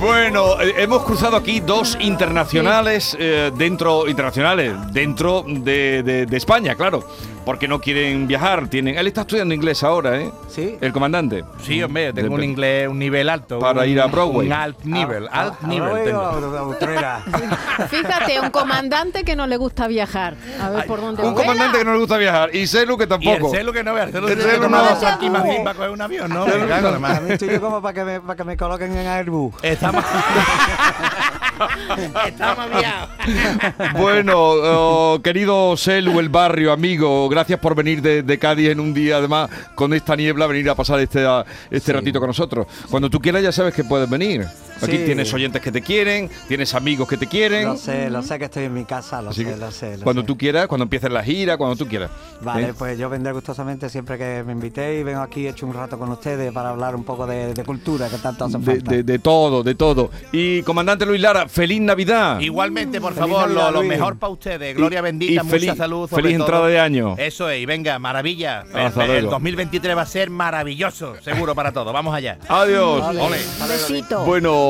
Bueno, 0.00 0.60
eh, 0.60 0.74
hemos 0.78 1.02
cruzado 1.04 1.36
aquí 1.36 1.60
dos 1.60 1.96
internacionales 2.00 3.16
eh, 3.18 3.50
dentro 3.56 4.08
internacionales 4.08 4.72
dentro 4.92 5.44
de, 5.46 6.02
de- 6.02 6.26
de 6.26 6.36
España, 6.36 6.74
claro, 6.74 7.06
porque 7.44 7.68
no 7.68 7.80
quieren 7.80 8.26
viajar. 8.26 8.68
Tienen, 8.68 8.96
él 8.96 9.06
está 9.06 9.22
estudiando 9.22 9.54
inglés 9.54 9.82
ahora, 9.82 10.18
¿eh? 10.20 10.30
Sí. 10.48 10.76
El 10.80 10.92
comandante. 10.92 11.44
Sí, 11.62 11.82
hombre, 11.82 12.12
tengo 12.14 12.34
un 12.34 12.42
inglés, 12.44 12.88
un 12.88 12.98
nivel 12.98 13.28
alto. 13.28 13.58
Para 13.58 13.82
un- 13.82 13.88
ir 13.88 14.00
a 14.00 14.06
Broadway. 14.06 14.46
Un 14.46 14.52
alt 14.54 14.82
nivel, 14.84 15.28
Ah, 15.30 15.40
alt 15.42 15.54
ah, 15.62 15.66
nivel. 15.66 15.92
ah, 15.92 16.04
tengo. 16.04 16.76
ah, 16.98 17.22
ah. 17.26 17.86
Fíjate, 17.88 18.40
un 18.40 18.50
comandante 18.50 19.22
que 19.24 19.36
no 19.36 19.46
le 19.46 19.58
gusta 19.58 19.86
viajar. 19.86 20.29
A 20.60 20.70
ver 20.70 20.86
por 20.86 21.00
dónde 21.00 21.22
Un 21.22 21.34
vuela. 21.34 21.46
comandante 21.48 21.78
que 21.78 21.84
no 21.84 21.92
le 21.92 21.98
gusta 21.98 22.16
viajar 22.16 22.54
y 22.54 22.66
Celu 22.66 22.96
que 22.96 23.02
Y 23.02 23.04
el 23.04 23.08
tampoco. 23.08 23.50
celu 23.50 23.72
que 23.72 23.82
no 23.84 23.98
el 23.98 24.10
celu 24.12 24.28
El 24.28 24.40
celu 24.40 24.68
no. 24.68 24.82
dos 24.82 25.02
aquí 25.04 25.28
Madrid 25.30 25.56
para 25.64 25.74
coger 25.74 25.90
un 25.90 26.00
avión, 26.02 26.28
¿no? 26.32 26.44
Celu 26.46 26.66
Claro, 26.66 26.82
no. 26.82 26.88
además. 26.88 27.18
A 27.18 27.20
mí 27.20 27.32
estoy 27.32 27.48
yo 27.50 27.60
como 27.60 27.80
para 27.82 27.94
que 27.94 28.04
me, 28.04 28.20
para 28.20 28.36
que 28.36 28.44
me 28.44 28.56
coloquen 28.56 28.96
en 28.96 29.06
Airbus. 29.06 29.54
Estamos. 29.62 30.04
Estamos. 32.26 32.66
Bueno, 33.98 34.34
oh, 34.38 35.20
querido 35.22 35.76
Celu, 35.76 36.18
el 36.20 36.28
barrio, 36.28 36.72
amigo, 36.72 37.28
gracias 37.28 37.58
por 37.60 37.74
venir 37.74 38.00
de, 38.00 38.22
de 38.22 38.38
Cádiz 38.38 38.70
en 38.70 38.80
un 38.80 38.94
día, 38.94 39.16
además, 39.18 39.50
con 39.74 39.92
esta 39.92 40.16
niebla, 40.16 40.46
venir 40.46 40.70
a 40.70 40.74
pasar 40.74 41.00
este, 41.00 41.26
a- 41.26 41.44
este 41.70 41.92
ratito 41.92 42.18
con 42.18 42.28
nosotros. 42.28 42.66
Cuando 42.90 43.10
tú 43.10 43.20
quieras 43.20 43.42
ya 43.42 43.52
sabes 43.52 43.74
que 43.74 43.84
puedes 43.84 44.08
venir. 44.08 44.46
Aquí 44.82 44.98
Sí. 44.98 45.04
tienes 45.04 45.32
oyentes 45.32 45.60
que 45.62 45.70
te 45.72 45.82
quieren, 45.82 46.30
tienes 46.48 46.74
amigos 46.74 47.08
que 47.08 47.16
te 47.16 47.26
quieren. 47.26 47.64
Lo 47.66 47.76
sé, 47.76 48.10
lo 48.10 48.22
sé 48.22 48.38
que 48.38 48.46
estoy 48.46 48.64
en 48.64 48.74
mi 48.74 48.84
casa, 48.84 49.20
lo 49.22 49.30
Así 49.30 49.44
sé, 49.44 49.56
lo 49.56 49.70
sé. 49.70 49.96
lo 49.98 50.04
cuando 50.04 50.22
sé. 50.22 50.26
tú 50.26 50.36
quieras, 50.38 50.66
cuando 50.66 50.84
empieces 50.84 51.10
la 51.10 51.22
gira, 51.22 51.56
cuando 51.56 51.76
tú 51.76 51.86
quieras. 51.86 52.10
Vale, 52.42 52.68
¿Eh? 52.70 52.74
pues 52.76 52.98
yo 52.98 53.08
vendré 53.10 53.32
gustosamente 53.32 53.88
siempre 53.88 54.16
que 54.18 54.42
me 54.46 54.52
invitéis. 54.52 55.04
Vengo 55.04 55.20
aquí, 55.20 55.46
he 55.46 55.50
hecho 55.50 55.66
un 55.66 55.74
rato 55.74 55.98
con 55.98 56.10
ustedes 56.10 56.52
para 56.52 56.70
hablar 56.70 56.94
un 56.94 57.04
poco 57.04 57.26
de, 57.26 57.54
de 57.54 57.64
cultura, 57.64 58.08
que 58.08 58.16
tanto 58.18 58.44
hace 58.46 58.58
De, 58.58 58.64
falta. 58.64 58.90
de- 58.92 59.02
de 59.02 59.18
todo, 59.18 59.62
de 59.62 59.74
todo. 59.74 60.10
Y 60.32 60.62
comandante 60.62 61.04
Luis 61.06 61.20
Lara, 61.20 61.48
feliz 61.48 61.80
Navidad. 61.80 62.40
Igualmente, 62.40 63.00
por 63.00 63.14
Feliz 63.14 63.28
favor, 63.30 63.48
Navidad, 63.50 63.72
lo, 63.72 63.82
mejor 63.82 64.18
para 64.18 64.32
ustedes. 64.32 64.76
Gloria 64.76 65.00
Y- 65.00 65.02
bendita, 65.02 65.32
y 65.32 65.36
mucha 65.38 65.50
feliz- 65.50 65.76
salud. 65.76 66.08
sobre 66.08 66.22
feliz 66.22 66.38
todo. 66.38 66.46
entrada 66.46 66.66
de 66.68 66.80
año. 66.80 67.14
Eso 67.18 67.48
es, 67.50 67.60
y 67.60 67.66
venga, 67.66 67.98
maravilla. 67.98 68.64
Hasta 68.72 69.04
el, 69.04 69.10
luego. 69.12 69.30
2023 69.32 69.96
va 69.96 70.02
a 70.02 70.06
ser 70.06 70.30
maravilloso, 70.30 71.14
seguro 71.22 71.54
para 71.54 71.72
todos. 71.72 71.92
Vamos 71.92 72.14
allá. 72.14 72.38
Adiós. 72.48 73.02
Ole. 73.18 73.38
Besito. 73.68 74.24
Bueno, 74.24 74.69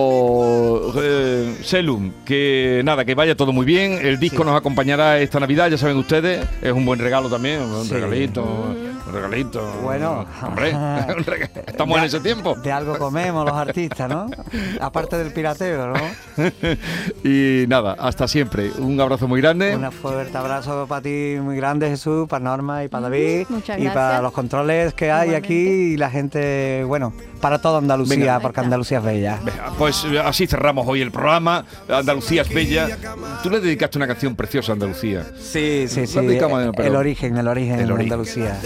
eh, 1.03 1.57
Selum, 1.63 2.13
que 2.25 2.83
nada, 2.85 3.05
que 3.05 3.15
vaya 3.15 3.35
todo 3.37 3.53
muy 3.53 3.65
bien. 3.67 3.99
El 4.03 4.19
disco 4.19 4.45
nos 4.45 4.57
acompañará 4.57 5.19
esta 5.19 5.41
Navidad, 5.41 5.69
ya 5.71 5.79
saben 5.79 5.97
ustedes. 5.97 6.47
Es 6.63 6.73
un 6.73 6.85
buen 6.85 6.99
regalo 7.01 7.29
también, 7.29 7.61
un 7.63 7.85
Sí. 7.85 7.95
regalito, 7.95 8.43
un 8.43 9.13
regalito. 9.13 9.63
Bueno. 9.83 10.27
hombre, 10.43 10.73
estamos 11.67 11.99
en 11.99 12.05
ese 12.05 12.21
tiempo. 12.21 12.55
De 12.57 12.73
algo 12.73 12.99
comemos 12.99 13.45
los 13.45 13.55
artistas, 13.57 14.09
¿no? 14.09 14.27
Aparte 14.81 15.17
del 15.19 15.33
pirateo, 15.33 15.89
¿no? 15.89 16.01
y 17.25 17.67
nada, 17.69 17.97
hasta 17.99 18.27
siempre. 18.29 18.71
Un 18.79 19.01
abrazo 19.01 19.29
muy 19.29 19.41
grande. 19.41 19.75
Un 19.77 19.91
fuerte 19.93 20.37
abrazo 20.37 20.87
para 20.89 21.03
ti 21.03 21.37
muy 21.41 21.57
grande, 21.57 21.89
Jesús, 21.89 22.29
para 22.29 22.45
Norma 22.45 22.85
y 22.85 22.89
para 22.89 23.05
David. 23.05 23.47
muchas 23.49 23.79
y 23.79 23.89
para 23.89 24.21
los 24.23 24.33
controles 24.33 24.95
que 24.95 25.11
hay 25.11 25.35
aquí 25.35 25.55
y 25.55 25.97
la 25.97 26.11
gente, 26.11 26.85
bueno, 26.85 27.13
para 27.41 27.61
toda 27.61 27.79
Andalucía, 27.79 28.17
Venga. 28.17 28.41
porque 28.41 28.61
Andalucía 28.61 28.99
es 28.99 29.05
bella. 29.05 29.39
Venga, 29.45 29.73
Pues 29.79 29.90
eh, 30.05 30.19
así 30.19 30.47
cerramos 30.47 30.87
hoy 30.89 31.01
el 31.01 31.11
programa. 31.11 31.65
Andalucía 31.89 32.43
es 32.43 32.49
bella. 32.53 32.97
Tú 33.43 33.51
le 33.51 33.61
dedicaste 33.61 33.99
una 33.99 34.07
canción 34.07 34.35
preciosa 34.37 34.73
a 34.73 34.75
Andalucía. 34.75 35.25
Sí, 35.39 35.87
sí, 35.89 36.07
sí. 36.07 36.17
La 36.17 36.23
dedicamos 36.23 36.59
a- 36.61 36.65
El, 36.67 36.73
pero- 36.73 36.99
origen, 36.99 37.37
el 37.37 37.49
origen 37.49 37.81
El 37.81 37.87
de 37.89 37.93
origen. 37.93 38.13
Andalucía. 38.13 38.61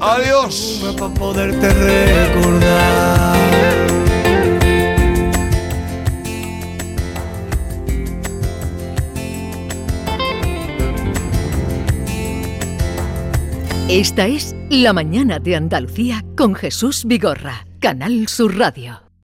Adiós. 0.00 0.80
para 0.98 1.14
poderte 1.14 1.68
recordar. 2.28 3.40
Esta 13.88 14.26
es 14.26 14.54
La 14.70 14.92
mañana 14.92 15.38
de 15.40 15.56
Andalucía 15.56 16.24
con 16.36 16.54
Jesús 16.54 17.04
Vigorra, 17.04 17.66
Canal 17.80 18.28
Sur 18.28 18.56
Radio. 18.56 19.09